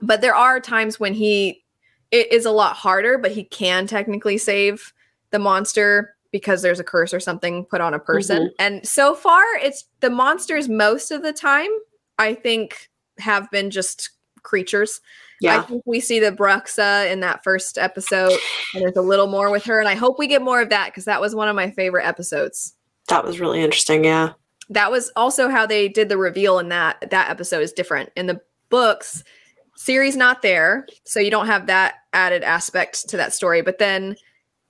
But 0.00 0.20
there 0.20 0.34
are 0.34 0.60
times 0.60 0.98
when 1.00 1.14
he 1.14 1.63
it 2.14 2.32
is 2.32 2.46
a 2.46 2.50
lot 2.52 2.76
harder, 2.76 3.18
but 3.18 3.32
he 3.32 3.42
can 3.42 3.88
technically 3.88 4.38
save 4.38 4.92
the 5.30 5.38
monster 5.40 6.14
because 6.30 6.62
there's 6.62 6.78
a 6.78 6.84
curse 6.84 7.12
or 7.12 7.18
something 7.18 7.64
put 7.64 7.80
on 7.80 7.92
a 7.92 7.98
person. 7.98 8.44
Mm-hmm. 8.44 8.54
And 8.60 8.86
so 8.86 9.14
far, 9.14 9.42
it's 9.56 9.84
the 10.00 10.10
monsters 10.10 10.68
most 10.68 11.10
of 11.10 11.22
the 11.22 11.32
time, 11.32 11.68
I 12.18 12.34
think, 12.34 12.88
have 13.18 13.50
been 13.50 13.70
just 13.70 14.10
creatures. 14.44 15.00
I 15.04 15.10
Yeah. 15.40 15.62
think 15.62 15.82
we 15.86 15.98
see 16.00 16.20
the 16.20 16.30
Bruxa 16.30 17.10
in 17.10 17.18
that 17.20 17.42
first 17.42 17.78
episode, 17.78 18.32
and 18.74 18.84
there's 18.84 18.96
a 18.96 19.02
little 19.02 19.26
more 19.26 19.50
with 19.50 19.64
her. 19.64 19.80
And 19.80 19.88
I 19.88 19.94
hope 19.96 20.18
we 20.18 20.28
get 20.28 20.40
more 20.42 20.60
of 20.62 20.70
that 20.70 20.86
because 20.86 21.04
that 21.06 21.20
was 21.20 21.34
one 21.34 21.48
of 21.48 21.56
my 21.56 21.70
favorite 21.72 22.06
episodes 22.06 22.74
That 23.08 23.24
was 23.24 23.40
really 23.40 23.60
interesting. 23.60 24.04
Yeah. 24.04 24.34
that 24.70 24.90
was 24.90 25.10
also 25.16 25.48
how 25.50 25.66
they 25.66 25.88
did 25.88 26.08
the 26.08 26.16
reveal 26.16 26.58
in 26.60 26.68
that 26.70 27.10
that 27.10 27.28
episode 27.28 27.60
is 27.62 27.72
different 27.72 28.10
in 28.16 28.26
the 28.26 28.40
books 28.70 29.22
Ciri's 29.78 30.16
not 30.16 30.42
there 30.42 30.86
so 31.04 31.20
you 31.20 31.30
don't 31.30 31.46
have 31.46 31.66
that 31.66 31.96
added 32.12 32.42
aspect 32.42 33.08
to 33.08 33.16
that 33.16 33.32
story. 33.32 33.62
But 33.62 33.78
then 33.78 34.16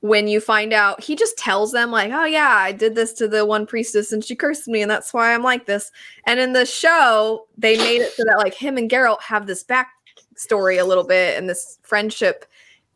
when 0.01 0.29
you 0.29 0.39
find 0.39 0.75
out 0.75 1.03
he 1.03 1.17
just 1.17 1.39
tells 1.39 1.73
them 1.73 1.91
like 1.91 2.13
oh 2.13 2.27
yeah 2.27 2.57
i 2.59 2.71
did 2.73 2.95
this 2.95 3.15
to 3.15 3.27
the 3.27 3.47
one 3.47 3.65
priestess 3.65 4.13
and 4.13 4.23
she 4.23 4.37
cursed 4.37 4.69
me 4.69 4.83
and 4.83 4.91
that's 4.91 5.15
why 5.15 5.33
i'm 5.33 5.43
like 5.43 5.65
this. 5.65 5.91
And 6.27 6.39
in 6.39 6.53
the 6.53 6.67
show 6.67 7.47
they 7.57 7.79
made 7.79 8.03
it 8.03 8.13
so 8.13 8.23
that 8.25 8.37
like 8.37 8.53
him 8.53 8.77
and 8.77 8.91
Geralt 8.91 9.23
have 9.23 9.47
this 9.47 9.65
backstory 9.65 10.79
a 10.79 10.85
little 10.85 11.05
bit 11.05 11.39
and 11.39 11.49
this 11.49 11.79
friendship. 11.83 12.45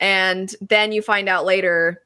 And 0.00 0.54
then 0.60 0.92
you 0.92 1.00
find 1.00 1.30
out 1.30 1.46
later 1.46 2.02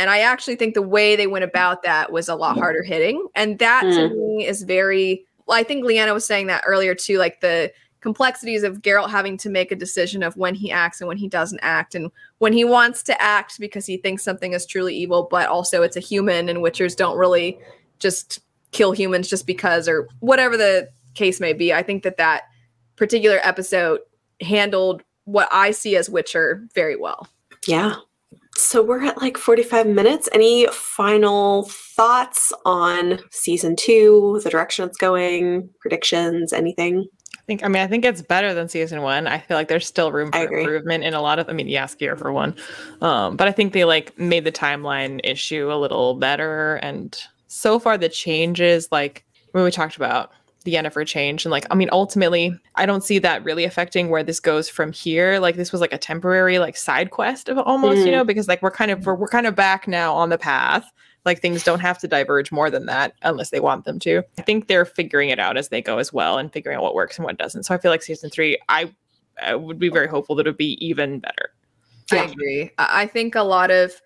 and 0.00 0.08
I 0.08 0.20
actually 0.20 0.56
think 0.56 0.72
the 0.72 0.80
way 0.80 1.14
they 1.14 1.26
went 1.26 1.44
about 1.44 1.82
that 1.82 2.10
was 2.10 2.30
a 2.30 2.34
lot 2.34 2.56
harder 2.56 2.82
hitting. 2.82 3.28
And 3.34 3.58
that 3.58 3.82
to 3.82 4.08
hmm. 4.08 4.14
me 4.14 4.46
is 4.46 4.62
very, 4.62 5.26
well, 5.46 5.58
I 5.58 5.62
think 5.62 5.84
Leanna 5.84 6.14
was 6.14 6.24
saying 6.24 6.46
that 6.46 6.64
earlier 6.66 6.94
too, 6.94 7.18
like 7.18 7.42
the 7.42 7.70
complexities 8.00 8.62
of 8.62 8.82
Geralt 8.82 9.10
having 9.10 9.36
to 9.38 9.50
make 9.50 9.70
a 9.70 9.76
decision 9.76 10.22
of 10.22 10.36
when 10.36 10.54
he 10.54 10.70
acts 10.70 11.00
and 11.00 11.08
when 11.08 11.16
he 11.16 11.28
doesn't 11.28 11.60
act, 11.62 11.94
and 11.94 12.10
when 12.38 12.52
he 12.52 12.64
wants 12.64 13.02
to 13.04 13.22
act 13.22 13.58
because 13.60 13.86
he 13.86 13.96
thinks 13.96 14.22
something 14.22 14.52
is 14.52 14.66
truly 14.66 14.94
evil, 14.94 15.28
but 15.30 15.48
also 15.48 15.82
it's 15.82 15.96
a 15.96 16.00
human, 16.00 16.48
and 16.48 16.60
Witchers 16.60 16.96
don't 16.96 17.18
really 17.18 17.58
just 17.98 18.40
kill 18.72 18.92
humans 18.92 19.28
just 19.28 19.46
because, 19.46 19.88
or 19.88 20.08
whatever 20.20 20.56
the 20.56 20.88
case 21.14 21.40
may 21.40 21.52
be. 21.52 21.72
I 21.72 21.82
think 21.82 22.02
that 22.02 22.16
that 22.16 22.44
particular 22.96 23.38
episode 23.42 24.00
handled 24.40 25.02
what 25.24 25.48
I 25.52 25.70
see 25.70 25.96
as 25.96 26.08
Witcher 26.08 26.66
very 26.74 26.96
well. 26.96 27.28
Yeah. 27.66 27.96
So 28.56 28.82
we're 28.82 29.04
at 29.04 29.20
like 29.20 29.38
45 29.38 29.86
minutes. 29.86 30.28
Any 30.32 30.66
final 30.68 31.64
thoughts 31.70 32.52
on 32.64 33.20
season 33.30 33.76
two, 33.76 34.40
the 34.42 34.50
direction 34.50 34.86
it's 34.88 34.98
going, 34.98 35.70
predictions, 35.80 36.52
anything? 36.52 37.06
I 37.50 37.52
think 37.52 37.64
I 37.64 37.68
mean 37.68 37.82
I 37.82 37.88
think 37.88 38.04
it's 38.04 38.22
better 38.22 38.54
than 38.54 38.68
season 38.68 39.02
one. 39.02 39.26
I 39.26 39.38
feel 39.40 39.56
like 39.56 39.66
there's 39.66 39.84
still 39.84 40.12
room 40.12 40.30
for 40.30 40.38
improvement 40.38 41.02
in 41.02 41.14
a 41.14 41.20
lot 41.20 41.40
of 41.40 41.48
I 41.48 41.52
mean 41.52 41.66
Jaskier 41.66 42.16
for 42.16 42.30
one. 42.32 42.54
Um, 43.00 43.36
but 43.36 43.48
I 43.48 43.50
think 43.50 43.72
they 43.72 43.84
like 43.84 44.16
made 44.16 44.44
the 44.44 44.52
timeline 44.52 45.18
issue 45.24 45.72
a 45.72 45.74
little 45.74 46.14
better 46.14 46.76
and 46.76 47.20
so 47.48 47.80
far 47.80 47.98
the 47.98 48.08
changes 48.08 48.86
like 48.92 49.24
when 49.50 49.64
we 49.64 49.72
talked 49.72 49.96
about 49.96 50.30
the 50.62 50.74
Yennefer 50.74 51.04
change 51.04 51.44
and 51.44 51.50
like 51.50 51.66
I 51.72 51.74
mean 51.74 51.88
ultimately 51.90 52.56
I 52.76 52.86
don't 52.86 53.02
see 53.02 53.18
that 53.18 53.42
really 53.42 53.64
affecting 53.64 54.10
where 54.10 54.22
this 54.22 54.38
goes 54.38 54.68
from 54.68 54.92
here. 54.92 55.40
Like 55.40 55.56
this 55.56 55.72
was 55.72 55.80
like 55.80 55.92
a 55.92 55.98
temporary 55.98 56.60
like 56.60 56.76
side 56.76 57.10
quest 57.10 57.48
of 57.48 57.58
almost, 57.58 57.98
Mhm. 57.98 58.06
you 58.06 58.12
know, 58.12 58.22
because 58.22 58.46
like 58.46 58.62
we're 58.62 58.70
kind 58.70 58.92
of 58.92 59.04
we're, 59.04 59.16
we're 59.16 59.26
kind 59.26 59.48
of 59.48 59.56
back 59.56 59.88
now 59.88 60.14
on 60.14 60.28
the 60.28 60.38
path. 60.38 60.88
Like 61.24 61.40
things 61.40 61.64
don't 61.64 61.80
have 61.80 61.98
to 61.98 62.08
diverge 62.08 62.50
more 62.50 62.70
than 62.70 62.86
that 62.86 63.14
unless 63.22 63.50
they 63.50 63.60
want 63.60 63.84
them 63.84 63.98
to. 64.00 64.22
I 64.38 64.42
think 64.42 64.66
they're 64.66 64.84
figuring 64.86 65.28
it 65.28 65.38
out 65.38 65.56
as 65.56 65.68
they 65.68 65.82
go 65.82 65.98
as 65.98 66.12
well 66.12 66.38
and 66.38 66.52
figuring 66.52 66.76
out 66.76 66.82
what 66.82 66.94
works 66.94 67.18
and 67.18 67.24
what 67.24 67.38
doesn't. 67.38 67.64
So 67.64 67.74
I 67.74 67.78
feel 67.78 67.90
like 67.90 68.02
season 68.02 68.30
three, 68.30 68.58
I, 68.68 68.90
I 69.42 69.54
would 69.54 69.78
be 69.78 69.90
very 69.90 70.08
hopeful 70.08 70.34
that 70.36 70.46
it 70.46 70.50
would 70.50 70.56
be 70.56 70.84
even 70.84 71.20
better. 71.20 71.52
I 72.12 72.24
agree. 72.24 72.70
I 72.78 73.06
think 73.06 73.34
a 73.34 73.42
lot 73.42 73.70
of 73.70 74.00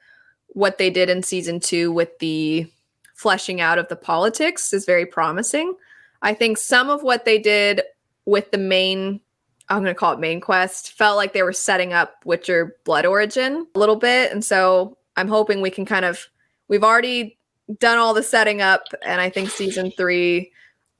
what 0.48 0.78
they 0.78 0.90
did 0.90 1.08
in 1.08 1.22
season 1.22 1.60
two 1.60 1.92
with 1.92 2.18
the 2.18 2.70
fleshing 3.14 3.60
out 3.60 3.78
of 3.78 3.88
the 3.88 3.96
politics 3.96 4.72
is 4.72 4.84
very 4.84 5.06
promising. 5.06 5.74
I 6.22 6.34
think 6.34 6.58
some 6.58 6.90
of 6.90 7.02
what 7.02 7.24
they 7.24 7.38
did 7.38 7.82
with 8.24 8.50
the 8.50 8.58
main 8.58 9.20
I'm 9.70 9.82
going 9.82 9.94
to 9.94 9.98
call 9.98 10.12
it 10.12 10.20
main 10.20 10.42
quest 10.42 10.92
felt 10.92 11.16
like 11.16 11.32
they 11.32 11.42
were 11.42 11.52
setting 11.52 11.94
up 11.94 12.16
Witcher 12.26 12.76
Blood 12.84 13.06
Origin 13.06 13.66
a 13.74 13.78
little 13.78 13.96
bit 13.96 14.30
and 14.30 14.44
so 14.44 14.98
I'm 15.16 15.28
hoping 15.28 15.60
we 15.60 15.70
can 15.70 15.86
kind 15.86 16.04
of 16.04 16.28
we've 16.68 16.84
already 16.84 17.38
done 17.78 17.98
all 17.98 18.14
the 18.14 18.22
setting 18.22 18.60
up 18.62 18.82
and 19.02 19.20
I 19.20 19.30
think 19.30 19.50
season 19.50 19.90
3 19.96 20.50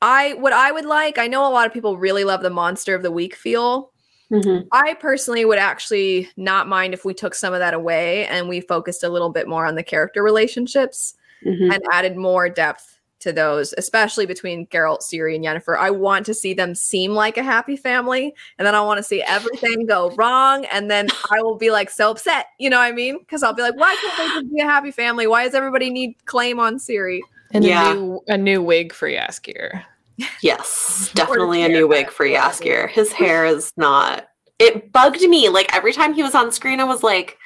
I 0.03 0.35
what 0.35 0.53
I 0.53 0.73
would 0.73 0.87
like 0.87 1.19
I 1.19 1.27
know 1.27 1.47
a 1.47 1.53
lot 1.53 1.67
of 1.67 1.73
people 1.73 1.99
really 1.99 2.25
love 2.25 2.43
the 2.43 2.51
monster 2.51 2.95
of 2.95 3.03
the 3.03 3.11
week 3.13 3.35
feel 3.35 3.91
Mhm. 4.33 4.67
I 4.73 4.95
personally 4.95 5.45
would 5.45 5.59
actually 5.59 6.31
not 6.39 6.67
mind 6.67 6.95
if 6.95 7.05
we 7.05 7.13
took 7.13 7.35
some 7.35 7.53
of 7.53 7.61
that 7.61 7.75
away 7.75 8.27
and 8.27 8.49
we 8.49 8.61
focused 8.63 9.05
a 9.05 9.09
little 9.11 9.29
bit 9.31 9.47
more 9.47 9.67
on 9.67 9.75
the 9.75 9.83
character 9.83 10.23
relationships 10.23 11.15
Mhm. 11.45 11.75
and 11.75 11.83
added 11.93 12.17
more 12.17 12.49
depth 12.49 12.99
to 13.25 13.33
those, 13.33 13.75
especially 13.77 14.25
between 14.27 14.67
Geralt, 14.69 15.01
Ciri, 15.01 15.35
and 15.35 15.45
Yennefer. 15.45 15.77
I 15.77 15.91
want 15.91 16.25
to 16.27 16.35
see 16.35 16.55
them 16.55 16.75
seem 16.75 17.13
like 17.13 17.37
a 17.37 17.43
happy 17.43 17.77
family, 17.77 18.35
and 18.59 18.67
then 18.67 18.75
I 18.75 18.81
want 18.83 18.99
to 18.99 19.03
see 19.03 19.23
everything 19.23 19.87
go 19.87 20.11
wrong, 20.17 20.65
and 20.67 20.91
then 20.91 21.09
I 21.33 21.43
will 21.43 21.57
be 21.57 21.71
like 21.71 21.91
so 21.91 22.11
upset. 22.13 22.47
You 22.59 22.71
know 22.71 22.79
what 22.79 22.85
I 22.85 22.93
mean? 22.93 23.19
Because 23.19 23.43
I'll 23.43 23.53
be 23.55 23.63
like, 23.63 23.77
why 23.77 23.97
can't 24.01 24.17
they 24.19 24.41
just 24.41 24.55
be 24.55 24.61
a 24.61 24.65
happy 24.65 24.91
family? 24.91 25.27
Why 25.27 25.45
does 25.45 25.55
everybody 25.55 25.91
need 25.91 26.15
claim 26.27 26.61
on 26.61 26.77
Ciri? 26.77 27.21
And 27.51 27.65
Yeah. 27.65 27.91
a 27.91 27.95
new 27.95 28.21
a 28.29 28.39
new 28.39 28.63
wig 28.63 28.93
for 28.93 29.09
Jaskier. 29.09 29.83
Yes, 30.43 31.11
definitely 31.15 31.65
a 31.65 31.69
new 31.69 31.89
wig 31.89 32.09
for 32.09 32.25
whatever. 32.25 32.49
Jaskier. 32.53 32.89
His 32.89 33.13
hair 33.21 33.45
is 33.47 33.73
not. 33.77 34.29
It 34.61 34.93
bugged 34.93 35.21
me. 35.23 35.49
Like 35.49 35.75
every 35.75 35.93
time 35.93 36.15
he 36.15 36.23
was 36.23 36.37
on 36.37 36.53
screen, 36.53 36.79
I 36.79 36.85
was 36.85 37.03
like, 37.03 37.37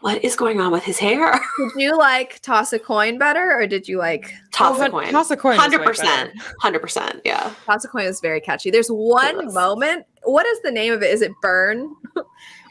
"What 0.00 0.22
is 0.24 0.36
going 0.36 0.60
on 0.60 0.72
with 0.72 0.82
his 0.84 0.98
hair?" 0.98 1.32
Did 1.58 1.72
you 1.76 1.96
like 1.98 2.40
toss 2.42 2.72
a 2.72 2.78
coin 2.78 3.18
better, 3.18 3.52
or 3.58 3.66
did 3.66 3.86
you 3.88 3.98
like 3.98 4.32
Toss 4.52 4.78
Oh, 4.80 4.84
a 4.86 4.90
coin. 4.90 5.10
Toss 5.12 5.30
a 5.30 5.36
coin. 5.36 5.56
Hundred 5.58 5.82
percent. 5.84 6.32
Hundred 6.60 6.80
percent. 6.80 7.20
Yeah. 7.24 7.52
toss 7.66 7.84
a 7.84 7.88
coin? 7.88 8.04
Is 8.04 8.20
very 8.20 8.40
catchy. 8.40 8.70
There's 8.70 8.88
one 8.88 9.36
was. 9.46 9.54
moment. 9.54 10.06
What 10.24 10.44
is 10.46 10.60
the 10.62 10.70
name 10.70 10.92
of 10.92 11.02
it? 11.02 11.10
Is 11.12 11.22
it 11.22 11.32
Burn? 11.40 11.94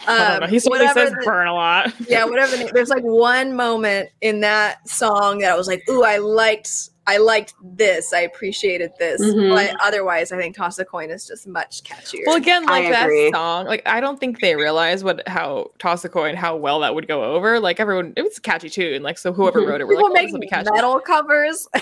I 0.07 0.17
don't 0.17 0.39
know. 0.39 0.45
Um, 0.45 0.49
He 0.51 0.59
certainly 0.59 0.87
says 0.93 1.09
the- 1.11 1.21
burn 1.25 1.47
a 1.47 1.53
lot. 1.53 1.93
yeah, 2.07 2.23
whatever. 2.25 2.55
The, 2.57 2.71
there's 2.73 2.89
like 2.89 3.03
one 3.03 3.55
moment 3.55 4.09
in 4.21 4.39
that 4.41 4.87
song 4.87 5.39
that 5.39 5.51
I 5.51 5.55
was 5.55 5.67
like, 5.67 5.83
"Ooh, 5.89 6.03
I 6.03 6.17
liked, 6.17 6.88
I 7.07 7.17
liked 7.17 7.53
this. 7.63 8.13
I 8.13 8.21
appreciated 8.21 8.91
this." 8.99 9.21
Mhm. 9.21 9.53
But 9.53 9.75
otherwise, 9.81 10.31
I 10.31 10.37
think 10.37 10.55
"Toss 10.55 10.77
a 10.79 10.85
Coin" 10.85 11.09
is 11.09 11.25
just 11.27 11.47
much 11.47 11.83
catchier. 11.83 12.21
Well, 12.27 12.35
again, 12.35 12.69
I 12.69 12.81
like 12.81 12.91
that 12.91 13.05
agree. 13.05 13.31
song, 13.31 13.65
like 13.65 13.81
I 13.87 13.99
don't 13.99 14.19
think 14.19 14.39
they 14.41 14.55
realize 14.55 15.03
what 15.03 15.27
how 15.27 15.71
toss 15.79 16.05
a 16.05 16.09
coin, 16.09 16.35
how 16.35 16.55
well 16.55 16.79
that 16.81 16.93
would 16.93 17.07
go 17.07 17.23
over. 17.23 17.59
Like 17.59 17.79
everyone, 17.79 18.13
it 18.15 18.21
was 18.21 18.37
a 18.37 18.41
catchy 18.41 18.69
tune. 18.69 19.01
Like 19.03 19.17
so, 19.17 19.33
whoever 19.33 19.61
Mhm. 19.61 19.67
wrote 19.69 19.81
it, 19.81 19.85
were 19.85 19.95
people 19.95 20.09
like, 20.11 20.19
oh, 20.19 20.23
this 20.23 20.31
will 20.33 20.39
make 20.39 20.49
be 20.51 20.71
metal 20.71 20.99
covers. 20.99 21.67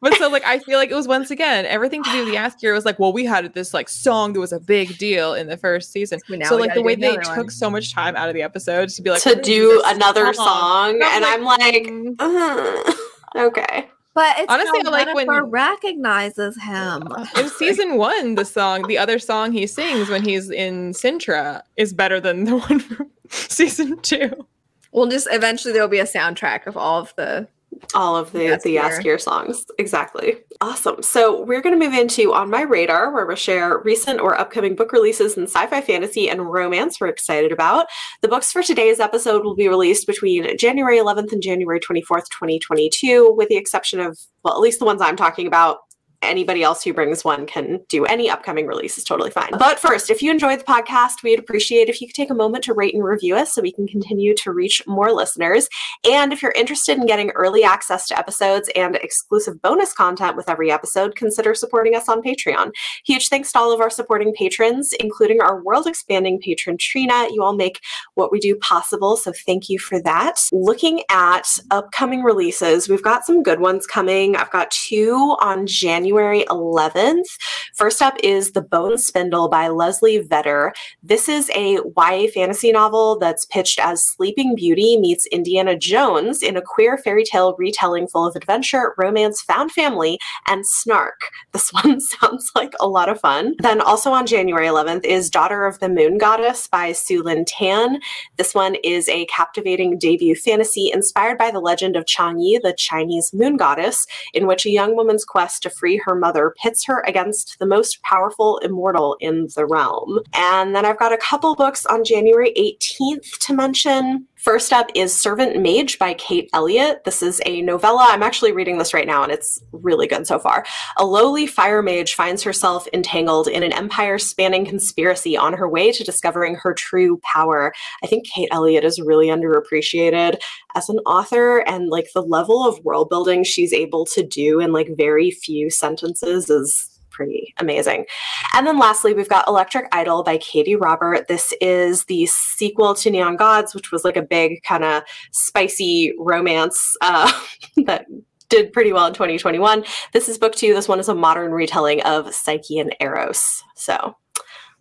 But 0.00 0.14
so, 0.14 0.28
like, 0.28 0.44
I 0.44 0.60
feel 0.60 0.78
like 0.78 0.92
it 0.92 0.94
was 0.94 1.08
once 1.08 1.32
again 1.32 1.66
everything 1.66 2.04
to 2.04 2.10
do 2.12 2.18
with 2.24 2.28
the 2.28 2.36
Askier 2.36 2.72
was 2.72 2.84
like, 2.84 3.00
well, 3.00 3.12
we 3.12 3.24
had 3.24 3.52
this 3.52 3.74
like 3.74 3.88
song 3.88 4.32
that 4.34 4.38
was 4.38 4.52
a 4.52 4.60
big 4.60 4.96
deal 4.96 5.34
in 5.34 5.48
the 5.48 5.56
first 5.56 5.90
season. 5.90 6.20
We- 6.28 6.44
so, 6.44 6.54
like, 6.56 6.72
the 6.74 6.82
way 6.82 6.94
they 6.94 7.16
another 7.16 7.34
took 7.34 7.50
so 7.50 7.68
much 7.68 7.92
time 7.92 8.14
out 8.14 8.28
of 8.28 8.34
the 8.34 8.42
episodes 8.42 8.94
to 8.94 9.02
be 9.02 9.10
like 9.10 9.22
to 9.22 9.34
do 9.34 9.82
another 9.86 10.32
song, 10.34 11.00
and 11.02 11.24
I'm 11.24 11.42
like, 11.42 11.82
mm. 11.88 12.14
"Ugh." 12.20 12.94
okay. 13.36 13.88
But 14.18 14.36
it's 14.40 14.52
Honestly, 14.52 14.80
I 14.84 14.90
like 14.90 15.14
when- 15.14 15.28
Yennefer 15.28 15.46
recognizes 15.48 16.60
him. 16.60 17.06
in 17.36 17.48
season 17.50 17.96
one, 17.98 18.34
the 18.34 18.44
song, 18.44 18.88
the 18.88 18.98
other 18.98 19.20
song 19.20 19.52
he 19.52 19.64
sings 19.64 20.08
when 20.08 20.24
he's 20.24 20.50
in 20.50 20.92
Cintra 20.92 21.62
is 21.76 21.92
better 21.92 22.18
than 22.18 22.42
the 22.42 22.56
one 22.68 22.80
from 22.80 23.12
season 23.28 23.96
two. 24.00 24.44
We'll 24.90 25.06
just 25.06 25.28
eventually 25.30 25.72
there 25.72 25.82
will 25.82 25.88
be 25.88 26.00
a 26.00 26.04
soundtrack 26.04 26.66
of 26.66 26.76
all 26.76 27.00
of 27.00 27.14
the. 27.14 27.46
All 27.94 28.16
of 28.16 28.32
the 28.32 28.60
the 28.62 28.76
Jaskier. 28.76 29.02
Jaskier 29.02 29.20
songs. 29.20 29.64
Exactly. 29.78 30.36
Awesome. 30.60 31.02
So 31.02 31.42
we're 31.42 31.60
going 31.60 31.78
to 31.78 31.84
move 31.84 31.96
into 31.96 32.34
On 32.34 32.50
My 32.50 32.62
Radar, 32.62 33.12
where 33.12 33.24
we'll 33.26 33.36
share 33.36 33.78
recent 33.78 34.20
or 34.20 34.38
upcoming 34.38 34.74
book 34.74 34.92
releases 34.92 35.36
in 35.36 35.44
sci-fi, 35.44 35.80
fantasy, 35.80 36.28
and 36.28 36.50
romance 36.50 37.00
we're 37.00 37.08
excited 37.08 37.52
about. 37.52 37.86
The 38.20 38.28
books 38.28 38.52
for 38.52 38.62
today's 38.62 39.00
episode 39.00 39.44
will 39.44 39.54
be 39.54 39.68
released 39.68 40.06
between 40.06 40.56
January 40.58 40.98
11th 40.98 41.32
and 41.32 41.42
January 41.42 41.80
24th, 41.80 42.28
2022, 42.30 43.32
with 43.36 43.48
the 43.48 43.56
exception 43.56 44.00
of, 44.00 44.18
well, 44.42 44.54
at 44.54 44.60
least 44.60 44.80
the 44.80 44.84
ones 44.84 45.00
I'm 45.00 45.16
talking 45.16 45.46
about. 45.46 45.78
Anybody 46.20 46.64
else 46.64 46.82
who 46.82 46.92
brings 46.92 47.24
one 47.24 47.46
can 47.46 47.78
do 47.88 48.04
any 48.04 48.28
upcoming 48.28 48.66
release 48.66 48.98
is 48.98 49.04
totally 49.04 49.30
fine. 49.30 49.50
But 49.56 49.78
first, 49.78 50.10
if 50.10 50.20
you 50.20 50.32
enjoyed 50.32 50.58
the 50.58 50.64
podcast, 50.64 51.22
we'd 51.22 51.38
appreciate 51.38 51.88
if 51.88 52.00
you 52.00 52.08
could 52.08 52.16
take 52.16 52.30
a 52.30 52.34
moment 52.34 52.64
to 52.64 52.74
rate 52.74 52.92
and 52.92 53.04
review 53.04 53.36
us 53.36 53.54
so 53.54 53.62
we 53.62 53.70
can 53.70 53.86
continue 53.86 54.34
to 54.34 54.50
reach 54.50 54.84
more 54.88 55.12
listeners. 55.12 55.68
And 56.10 56.32
if 56.32 56.42
you're 56.42 56.54
interested 56.56 56.98
in 56.98 57.06
getting 57.06 57.30
early 57.30 57.62
access 57.62 58.08
to 58.08 58.18
episodes 58.18 58.68
and 58.74 58.96
exclusive 58.96 59.62
bonus 59.62 59.92
content 59.92 60.36
with 60.36 60.48
every 60.48 60.72
episode, 60.72 61.14
consider 61.14 61.54
supporting 61.54 61.94
us 61.94 62.08
on 62.08 62.20
Patreon. 62.20 62.72
Huge 63.06 63.28
thanks 63.28 63.52
to 63.52 63.58
all 63.60 63.72
of 63.72 63.80
our 63.80 63.90
supporting 63.90 64.34
patrons, 64.34 64.92
including 64.98 65.40
our 65.40 65.62
world 65.62 65.86
expanding 65.86 66.40
patron 66.40 66.78
Trina. 66.78 67.28
You 67.30 67.44
all 67.44 67.54
make 67.54 67.80
what 68.14 68.32
we 68.32 68.40
do 68.40 68.56
possible, 68.56 69.16
so 69.16 69.32
thank 69.46 69.68
you 69.68 69.78
for 69.78 70.02
that. 70.02 70.40
Looking 70.50 71.02
at 71.12 71.60
upcoming 71.70 72.22
releases, 72.24 72.88
we've 72.88 73.02
got 73.02 73.24
some 73.24 73.44
good 73.44 73.60
ones 73.60 73.86
coming. 73.86 74.34
I've 74.34 74.50
got 74.50 74.72
two 74.72 75.36
on 75.40 75.68
January 75.68 76.07
11th. 76.12 77.26
First 77.74 78.02
up 78.02 78.14
is 78.22 78.52
The 78.52 78.60
Bone 78.60 78.98
Spindle 78.98 79.48
by 79.48 79.68
Leslie 79.68 80.18
Vedder. 80.18 80.72
This 81.02 81.28
is 81.28 81.50
a 81.54 81.78
YA 81.96 82.26
fantasy 82.32 82.72
novel 82.72 83.18
that's 83.18 83.46
pitched 83.46 83.78
as 83.78 84.04
Sleeping 84.04 84.54
Beauty 84.54 84.96
meets 84.96 85.26
Indiana 85.26 85.76
Jones 85.76 86.42
in 86.42 86.56
a 86.56 86.62
queer 86.62 86.98
fairy 86.98 87.24
tale 87.24 87.54
retelling 87.58 88.08
full 88.08 88.26
of 88.26 88.34
adventure, 88.34 88.94
romance, 88.98 89.42
found 89.42 89.72
family, 89.72 90.18
and 90.46 90.66
snark. 90.66 91.20
This 91.52 91.72
one 91.72 92.00
sounds 92.20 92.52
like 92.54 92.74
a 92.80 92.86
lot 92.86 93.08
of 93.08 93.20
fun. 93.20 93.54
Then 93.58 93.80
also 93.80 94.12
on 94.12 94.26
January 94.26 94.66
11th 94.66 95.04
is 95.04 95.28
Daughter 95.28 95.66
of 95.66 95.78
the 95.80 95.88
Moon 95.88 96.16
Goddess 96.18 96.68
by 96.68 96.92
Sue 96.92 97.22
Lynn 97.22 97.44
Tan. 97.44 98.00
This 98.36 98.54
one 98.54 98.76
is 98.84 99.08
a 99.08 99.26
captivating 99.26 99.98
debut 99.98 100.36
fantasy 100.36 100.90
inspired 100.92 101.36
by 101.36 101.50
the 101.50 101.60
legend 101.60 101.96
of 101.96 102.04
Chang'e, 102.04 102.60
the 102.62 102.74
Chinese 102.76 103.32
moon 103.32 103.56
goddess, 103.56 104.06
in 104.34 104.46
which 104.46 104.66
a 104.66 104.70
young 104.70 104.94
woman's 104.94 105.24
quest 105.24 105.62
to 105.62 105.70
free 105.70 105.97
her 106.04 106.14
mother 106.14 106.54
pits 106.62 106.84
her 106.86 107.02
against 107.06 107.58
the 107.58 107.66
most 107.66 108.02
powerful 108.02 108.58
immortal 108.58 109.16
in 109.20 109.48
the 109.54 109.66
realm. 109.66 110.20
And 110.34 110.74
then 110.74 110.84
I've 110.84 110.98
got 110.98 111.12
a 111.12 111.18
couple 111.18 111.54
books 111.54 111.86
on 111.86 112.04
January 112.04 112.52
18th 112.56 113.38
to 113.40 113.54
mention. 113.54 114.26
First 114.38 114.72
up 114.72 114.86
is 114.94 115.12
Servant 115.12 115.60
Mage 115.60 115.98
by 115.98 116.14
Kate 116.14 116.48
Elliott. 116.52 117.02
This 117.02 117.24
is 117.24 117.42
a 117.44 117.60
novella. 117.60 118.06
I'm 118.08 118.22
actually 118.22 118.52
reading 118.52 118.78
this 118.78 118.94
right 118.94 119.06
now 119.06 119.24
and 119.24 119.32
it's 119.32 119.60
really 119.72 120.06
good 120.06 120.28
so 120.28 120.38
far. 120.38 120.64
A 120.96 121.04
lowly 121.04 121.48
fire 121.48 121.82
mage 121.82 122.14
finds 122.14 122.44
herself 122.44 122.86
entangled 122.92 123.48
in 123.48 123.64
an 123.64 123.72
empire 123.72 124.16
spanning 124.16 124.64
conspiracy 124.64 125.36
on 125.36 125.54
her 125.54 125.68
way 125.68 125.90
to 125.90 126.04
discovering 126.04 126.54
her 126.54 126.72
true 126.72 127.20
power. 127.24 127.72
I 128.04 128.06
think 128.06 128.28
Kate 128.28 128.48
Elliott 128.52 128.84
is 128.84 129.00
really 129.00 129.26
underappreciated 129.26 130.38
as 130.76 130.88
an 130.88 130.98
author 131.00 131.58
and 131.66 131.88
like 131.88 132.06
the 132.14 132.22
level 132.22 132.64
of 132.64 132.84
world 132.84 133.10
building 133.10 133.42
she's 133.42 133.72
able 133.72 134.06
to 134.06 134.22
do 134.22 134.60
in 134.60 134.72
like 134.72 134.96
very 134.96 135.32
few 135.32 135.68
sentences 135.68 136.48
is 136.48 136.97
pretty 137.18 137.52
amazing. 137.58 138.06
And 138.54 138.64
then 138.64 138.78
lastly, 138.78 139.12
we've 139.12 139.28
got 139.28 139.48
Electric 139.48 139.88
Idol 139.90 140.22
by 140.22 140.38
Katee 140.38 140.80
Robert. 140.80 141.26
This 141.26 141.52
is 141.60 142.04
the 142.04 142.26
sequel 142.26 142.94
to 142.94 143.10
Neon 143.10 143.34
Gods, 143.34 143.74
which 143.74 143.90
was 143.90 144.04
like 144.04 144.16
a 144.16 144.22
big 144.22 144.62
kind 144.62 144.84
of 144.84 145.02
spicy 145.32 146.14
romance 146.16 146.96
uh, 147.00 147.32
that 147.86 148.06
did 148.48 148.72
pretty 148.72 148.92
well 148.92 149.08
in 149.08 149.14
2021. 149.14 149.84
This 150.12 150.28
is 150.28 150.38
book 150.38 150.54
two. 150.54 150.74
This 150.74 150.86
one 150.86 151.00
is 151.00 151.08
a 151.08 151.14
modern 151.14 151.50
retelling 151.50 152.00
of 152.02 152.32
Psyche 152.32 152.78
and 152.78 152.94
Eros. 153.00 153.64
So 153.74 154.14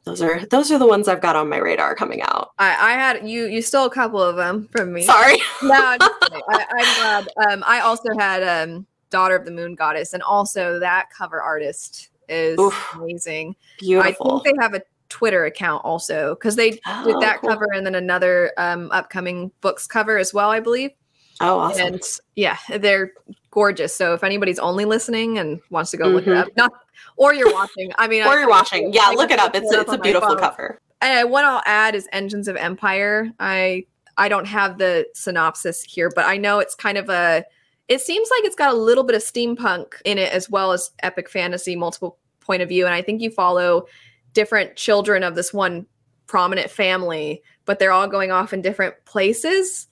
those 0.03 0.21
are 0.21 0.45
those 0.45 0.71
are 0.71 0.77
the 0.77 0.85
ones 0.85 1.07
I've 1.07 1.21
got 1.21 1.35
on 1.35 1.49
my 1.49 1.57
radar 1.57 1.95
coming 1.95 2.21
out. 2.21 2.51
I, 2.59 2.67
I 2.67 2.91
had 2.91 3.27
you. 3.27 3.47
You 3.47 3.63
stole 3.63 3.87
a 3.87 3.89
couple 3.89 4.21
of 4.21 4.35
them 4.35 4.69
from 4.71 4.93
me. 4.93 5.01
Sorry. 5.01 5.37
no. 5.63 5.73
I, 5.73 6.65
I'm 6.69 7.25
glad. 7.25 7.51
Um, 7.51 7.63
I 7.65 7.79
also 7.79 8.09
had 8.19 8.43
um, 8.43 8.85
Daughter 9.09 9.35
of 9.35 9.43
the 9.43 9.51
Moon 9.51 9.73
Goddess, 9.73 10.13
and 10.13 10.21
also 10.21 10.79
that 10.79 11.07
cover 11.17 11.41
artist 11.41 12.09
is 12.29 12.59
Oof. 12.59 12.93
amazing. 12.95 13.55
Beautiful. 13.79 14.39
I 14.39 14.43
think 14.43 14.57
they 14.57 14.63
have 14.63 14.73
a 14.73 14.81
Twitter 15.09 15.45
account 15.45 15.83
also 15.85 16.35
because 16.35 16.55
they 16.55 16.71
did 16.71 16.79
Oh, 16.85 17.19
that 17.21 17.39
cool. 17.41 17.49
cover 17.51 17.67
and 17.73 17.85
then 17.85 17.95
another 17.95 18.51
um, 18.57 18.89
upcoming 18.91 19.51
books 19.61 19.87
cover 19.87 20.17
as 20.17 20.33
well, 20.33 20.49
I 20.49 20.59
believe. 20.59 20.91
Oh, 21.39 21.59
awesome. 21.59 21.93
And 21.93 22.01
yeah, 22.35 22.57
they're 22.79 23.13
gorgeous. 23.51 23.95
So 23.95 24.13
if 24.13 24.23
anybody's 24.23 24.59
only 24.59 24.85
listening 24.85 25.37
and 25.37 25.61
wants 25.69 25.91
to 25.91 25.97
go 25.97 26.07
look 26.07 26.25
it 26.27 26.31
Mhm. 26.31 26.41
up, 26.41 26.47
not 26.57 26.71
or 27.15 27.33
you're 27.33 27.53
watching, 27.53 27.91
I 27.97 28.07
mean, 28.07 28.23
or 28.25 28.29
I- 28.33 28.39
you're 28.39 28.49
watching. 28.49 28.91
Yeah, 28.91 29.09
look 29.15 29.31
it 29.31 29.39
up. 29.39 29.55
It's 29.55 29.71
it's 29.71 29.93
a 29.93 29.97
beautiful 29.97 30.35
cover. 30.35 30.81
Uh, 31.01 31.23
what 31.25 31.45
I'll 31.45 31.61
add 31.65 31.93
is 31.95 32.07
Engines 32.11 32.47
of 32.47 32.55
Empire. 32.55 33.31
I 33.39 33.85
I 34.17 34.29
don't 34.29 34.47
have 34.47 34.79
the 34.79 35.05
synopsis 35.13 35.83
here, 35.83 36.09
but 36.15 36.25
I 36.25 36.37
know 36.37 36.59
it's 36.59 36.73
kind 36.75 36.97
of 36.97 37.07
a. 37.09 37.45
It 37.87 38.01
seems 38.01 38.29
like 38.29 38.43
it's 38.43 38.55
got 38.55 38.73
a 38.73 38.77
little 38.77 39.03
bit 39.03 39.15
of 39.15 39.21
steampunk 39.21 39.93
in 40.03 40.17
it 40.17 40.31
as 40.33 40.49
well 40.49 40.71
as 40.71 40.91
epic 41.03 41.29
fantasy, 41.29 41.75
multiple 41.75 42.17
point 42.41 42.61
of 42.61 42.69
view, 42.69 42.85
and 42.85 42.93
I 42.93 43.01
think 43.01 43.21
you 43.21 43.31
follow 43.31 43.85
different 44.33 44.75
children 44.75 45.23
of 45.23 45.35
this 45.35 45.53
one 45.53 45.85
prominent 46.27 46.69
family, 46.69 47.41
but 47.65 47.79
they're 47.79 47.91
all 47.91 48.07
going 48.07 48.31
off 48.31 48.53
in 48.53 48.61
different 48.61 48.93
places. 49.05 49.87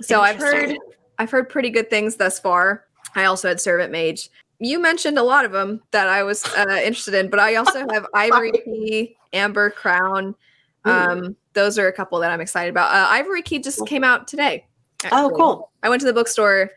So 0.00 0.20
I've 0.20 0.36
heard 0.36 0.76
I've 1.18 1.30
heard 1.30 1.48
pretty 1.48 1.70
good 1.70 1.90
things 1.90 2.16
thus 2.16 2.38
far. 2.38 2.84
I 3.14 3.24
also 3.24 3.48
had 3.48 3.60
Servant 3.60 3.90
Mage. 3.90 4.30
you 4.58 4.78
mentioned 4.78 5.18
a 5.18 5.22
lot 5.22 5.44
of 5.44 5.52
them 5.52 5.82
that 5.90 6.08
I 6.08 6.22
was 6.22 6.44
uh, 6.54 6.66
interested 6.84 7.14
in, 7.14 7.30
but 7.30 7.40
I 7.40 7.56
also 7.56 7.86
have 7.90 8.06
Ivory 8.14 8.52
Key, 8.52 9.16
Amber 9.32 9.70
Crown. 9.70 10.34
Um, 10.84 11.36
those 11.52 11.78
are 11.78 11.88
a 11.88 11.92
couple 11.92 12.18
that 12.20 12.30
I'm 12.30 12.40
excited 12.40 12.70
about. 12.70 12.94
Uh, 12.94 13.06
Ivory 13.10 13.42
Key 13.42 13.58
just 13.58 13.86
came 13.86 14.04
out 14.04 14.28
today. 14.28 14.66
Oh, 15.12 15.30
cool. 15.36 15.70
I 15.82 15.88
went 15.88 16.00
to 16.00 16.06
the 16.06 16.12
bookstore 16.12 16.70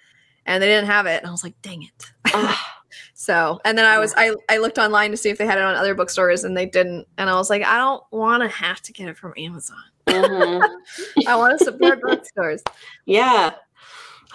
and 0.46 0.62
they 0.62 0.68
didn't 0.68 0.88
have 0.88 1.06
it, 1.06 1.20
and 1.20 1.28
I 1.28 1.32
was 1.32 1.44
like, 1.44 1.60
"Dang 1.62 1.84
it!" 1.84 2.12
so, 3.14 3.60
and 3.66 3.78
then 3.78 3.86
I 3.86 3.98
was 4.00 4.14
I 4.18 4.36
I 4.50 4.58
looked 4.58 4.78
online 4.78 5.12
to 5.12 5.18
see 5.18 5.30
if 5.30 5.38
they 5.38 5.46
had 5.46 5.58
it 5.58 5.64
on 5.64 5.76
other 5.76 5.96
bookstores, 5.96 6.44
and 6.44 6.56
they 6.56 6.66
didn't. 6.66 7.08
And 7.18 7.30
I 7.30 7.36
was 7.36 7.50
like, 7.50 7.64
I 7.64 7.78
don't 7.78 8.04
want 8.12 8.44
to 8.44 8.50
have 8.50 8.82
to 8.84 8.94
get 8.94 9.08
it 9.10 9.18
from 9.18 9.34
Amazon. 9.38 9.78
Mhm. 10.08 10.62
I 11.28 11.36
want 11.36 11.58
to 11.58 11.66
support 11.66 12.02
bookstores. 12.08 12.62
Yeah. 13.06 13.54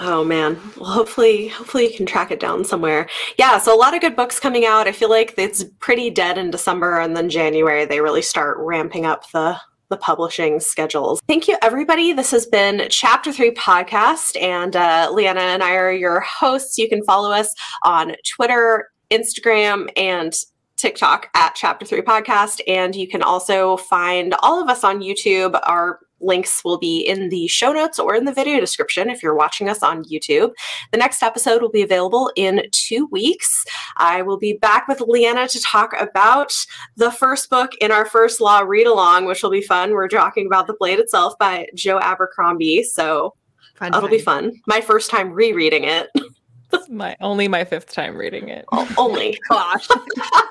Oh 0.00 0.24
man. 0.24 0.56
Well, 0.76 0.90
hopefully, 0.90 1.48
hopefully 1.48 1.88
you 1.90 1.96
can 1.96 2.06
track 2.06 2.30
it 2.30 2.38
down 2.38 2.64
somewhere. 2.64 3.08
Yeah. 3.36 3.58
So 3.58 3.74
a 3.74 3.76
lot 3.76 3.94
of 3.94 4.00
good 4.00 4.14
books 4.14 4.38
coming 4.38 4.64
out. 4.64 4.86
I 4.86 4.92
feel 4.92 5.10
like 5.10 5.34
it's 5.36 5.64
pretty 5.80 6.08
dead 6.10 6.38
in 6.38 6.50
December, 6.50 7.00
and 7.00 7.16
then 7.16 7.28
January 7.28 7.84
they 7.84 8.00
really 8.00 8.22
start 8.22 8.58
ramping 8.60 9.06
up 9.06 9.28
the 9.32 9.58
the 9.90 9.96
publishing 9.96 10.60
schedules. 10.60 11.20
Thank 11.26 11.48
you, 11.48 11.56
everybody. 11.62 12.12
This 12.12 12.30
has 12.30 12.46
been 12.46 12.86
Chapter 12.90 13.32
Three 13.32 13.52
podcast, 13.52 14.40
and 14.40 14.76
uh, 14.76 15.10
Leanna 15.12 15.40
and 15.40 15.62
I 15.62 15.74
are 15.74 15.92
your 15.92 16.20
hosts. 16.20 16.78
You 16.78 16.88
can 16.88 17.02
follow 17.04 17.30
us 17.30 17.54
on 17.82 18.14
Twitter, 18.36 18.88
Instagram, 19.10 19.88
and 19.96 20.34
TikTok 20.76 21.28
at 21.34 21.54
Chapter 21.54 21.84
Three 21.84 22.02
Podcast, 22.02 22.60
and 22.68 22.94
you 22.94 23.08
can 23.08 23.22
also 23.22 23.76
find 23.76 24.34
all 24.40 24.62
of 24.62 24.68
us 24.68 24.84
on 24.84 25.00
YouTube. 25.00 25.58
Our 25.64 25.98
links 26.20 26.64
will 26.64 26.78
be 26.78 27.00
in 27.00 27.28
the 27.28 27.46
show 27.48 27.72
notes 27.72 27.98
or 27.98 28.14
in 28.14 28.24
the 28.24 28.32
video 28.32 28.60
description 28.60 29.10
if 29.10 29.22
you're 29.22 29.34
watching 29.34 29.68
us 29.68 29.82
on 29.82 30.04
YouTube. 30.04 30.52
The 30.92 30.98
next 30.98 31.22
episode 31.22 31.62
will 31.62 31.70
be 31.70 31.82
available 31.82 32.30
in 32.36 32.62
two 32.72 33.06
weeks. 33.10 33.64
I 33.96 34.22
will 34.22 34.38
be 34.38 34.54
back 34.54 34.88
with 34.88 35.00
Leanna 35.00 35.48
to 35.48 35.60
talk 35.60 35.92
about 36.00 36.52
the 36.96 37.10
first 37.10 37.50
book 37.50 37.72
in 37.80 37.92
our 37.92 38.04
first 38.04 38.40
law 38.40 38.60
read 38.60 38.86
along, 38.86 39.26
which 39.26 39.42
will 39.42 39.50
be 39.50 39.62
fun. 39.62 39.92
We're 39.92 40.08
talking 40.08 40.46
about 40.46 40.66
The 40.66 40.76
Blade 40.78 40.98
Itself 40.98 41.34
by 41.38 41.66
Joe 41.74 41.98
Abercrombie. 42.00 42.84
So 42.84 43.34
Fun 43.76 43.92
that'll 43.92 44.08
be 44.08 44.18
fun. 44.18 44.52
My 44.66 44.80
first 44.80 45.10
time 45.10 45.32
rereading 45.32 45.84
it. 45.84 46.08
It's 46.72 46.88
my 46.88 47.16
only 47.20 47.48
my 47.48 47.64
fifth 47.64 47.92
time 47.92 48.16
reading 48.16 48.48
it. 48.48 48.64
O- 48.72 48.88
Only. 48.98 49.38
Gosh. 49.48 49.86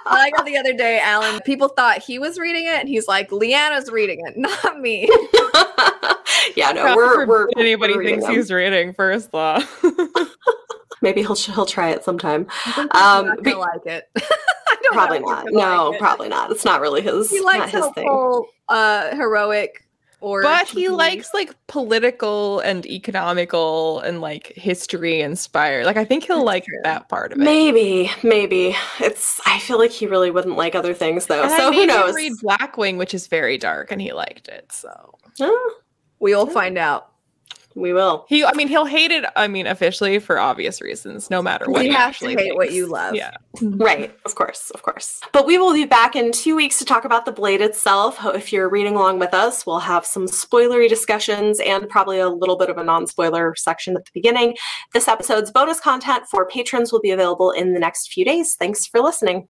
I 0.05 0.31
got 0.35 0.45
the 0.45 0.57
other 0.57 0.73
day, 0.73 0.99
Alan. 0.99 1.39
People 1.41 1.67
thought 1.69 1.99
he 1.99 2.17
was 2.17 2.39
reading 2.39 2.65
it, 2.65 2.79
and 2.79 2.89
he's 2.89 3.07
like, 3.07 3.29
Leanna's 3.29 3.91
reading 3.91 4.21
it, 4.25 4.35
not 4.37 4.79
me. 4.79 5.01
yeah, 6.55 6.71
no, 6.71 6.95
we're, 6.95 7.25
we're 7.27 7.47
anybody 7.57 7.95
we're 7.95 8.03
thinks 8.03 8.25
them. 8.25 8.33
he's 8.35 8.51
reading 8.51 8.93
first 8.93 9.33
law. 9.33 9.61
Maybe 11.01 11.21
he'll 11.21 11.35
he'll 11.35 11.65
try 11.67 11.89
it 11.91 12.03
sometime. 12.03 12.47
Um, 12.75 13.27
not 13.27 13.43
be- 13.43 13.53
like 13.53 13.85
it. 13.85 14.05
I 14.17 14.75
don't 14.81 14.93
Probably 14.93 15.19
not. 15.19 15.45
No, 15.49 15.89
like 15.91 15.99
probably 15.99 16.29
not. 16.29 16.49
It's 16.51 16.65
not 16.65 16.81
really 16.81 17.01
his. 17.01 17.29
He 17.29 17.37
not 17.41 17.59
likes 17.59 17.71
his 17.71 17.85
thing. 17.93 18.07
whole 18.07 18.47
uh, 18.69 19.15
heroic 19.15 19.83
or 20.19 20.41
but 20.41 20.67
he 20.67 20.89
likes 20.89 21.33
like 21.33 21.55
political 21.67 22.59
and 22.61 22.85
economical 22.85 23.99
and 23.99 24.19
like 24.19 24.53
history 24.55 25.21
inspired. 25.21 25.85
Like 25.85 25.97
I 25.97 26.05
think 26.05 26.23
he'll 26.23 26.37
That's 26.37 26.45
like 26.45 26.65
true. 26.65 26.79
that 26.83 27.07
part 27.09 27.31
of 27.31 27.39
it. 27.39 27.43
Maybe, 27.43 28.11
maybe 28.23 28.75
it's. 28.99 29.39
I 29.45 29.59
feel 29.59 29.77
like 29.77 29.91
he 29.91 30.07
really 30.07 30.31
wouldn't 30.31 30.57
like 30.57 30.73
other 30.75 30.93
things 30.93 31.27
though. 31.27 31.43
And 31.43 31.51
I 31.51 31.57
so 31.57 31.69
made 31.69 31.75
who 31.75 31.81
him 31.81 31.87
knows? 31.87 32.15
Read 32.15 32.33
Blackwing, 32.43 32.97
which 32.97 33.13
is 33.13 33.27
very 33.27 33.57
dark, 33.57 33.91
and 33.91 34.01
he 34.01 34.11
liked 34.13 34.47
it. 34.47 34.71
So 34.71 35.13
We'll 36.19 36.47
find 36.47 36.77
out. 36.77 37.11
We 37.77 37.93
will. 37.93 38.25
he, 38.27 38.43
I 38.43 38.53
mean, 38.53 38.67
he'll 38.67 38.85
hate 38.85 39.11
it. 39.11 39.25
I 39.35 39.47
mean, 39.47 39.67
officially 39.67 40.19
for 40.19 40.39
obvious 40.39 40.81
reasons, 40.81 41.29
no 41.29 41.41
matter 41.41 41.65
what. 41.69 41.85
You 41.85 41.91
have 41.91 41.99
to 41.99 42.07
actually 42.07 42.35
hate 42.35 42.55
what 42.55 42.71
you 42.71 42.87
love. 42.87 43.15
Yeah. 43.15 43.37
Right, 43.59 44.15
of 44.25 44.35
course, 44.35 44.69
of 44.71 44.83
course. 44.83 45.19
But 45.33 45.47
we 45.47 45.57
will 45.57 45.73
be 45.73 45.85
back 45.85 46.15
in 46.15 46.31
two 46.31 46.55
weeks 46.55 46.77
to 46.79 46.85
talk 46.85 47.05
about 47.05 47.25
the 47.25 47.31
blade 47.31 47.59
itself. 47.61 48.19
If 48.23 48.53
you're 48.53 48.69
reading 48.69 48.95
along 48.95 49.17
with 49.17 49.33
us, 49.33 49.65
we'll 49.65 49.79
have 49.79 50.05
some 50.05 50.25
spoilery 50.27 50.87
discussions 50.87 51.59
and 51.59 51.89
probably 51.89 52.19
a 52.19 52.29
little 52.29 52.55
bit 52.55 52.69
of 52.69 52.77
a 52.77 52.83
non 52.83 53.07
spoiler 53.07 53.55
section 53.55 53.95
at 53.95 54.05
the 54.05 54.11
beginning. 54.13 54.55
This 54.93 55.07
episode's 55.07 55.51
bonus 55.51 55.79
content 55.79 56.25
for 56.29 56.45
patrons 56.47 56.91
will 56.91 57.01
be 57.01 57.11
available 57.11 57.51
in 57.51 57.73
the 57.73 57.79
next 57.79 58.11
few 58.11 58.25
days. 58.25 58.55
Thanks 58.55 58.85
for 58.85 58.99
listening. 58.99 59.45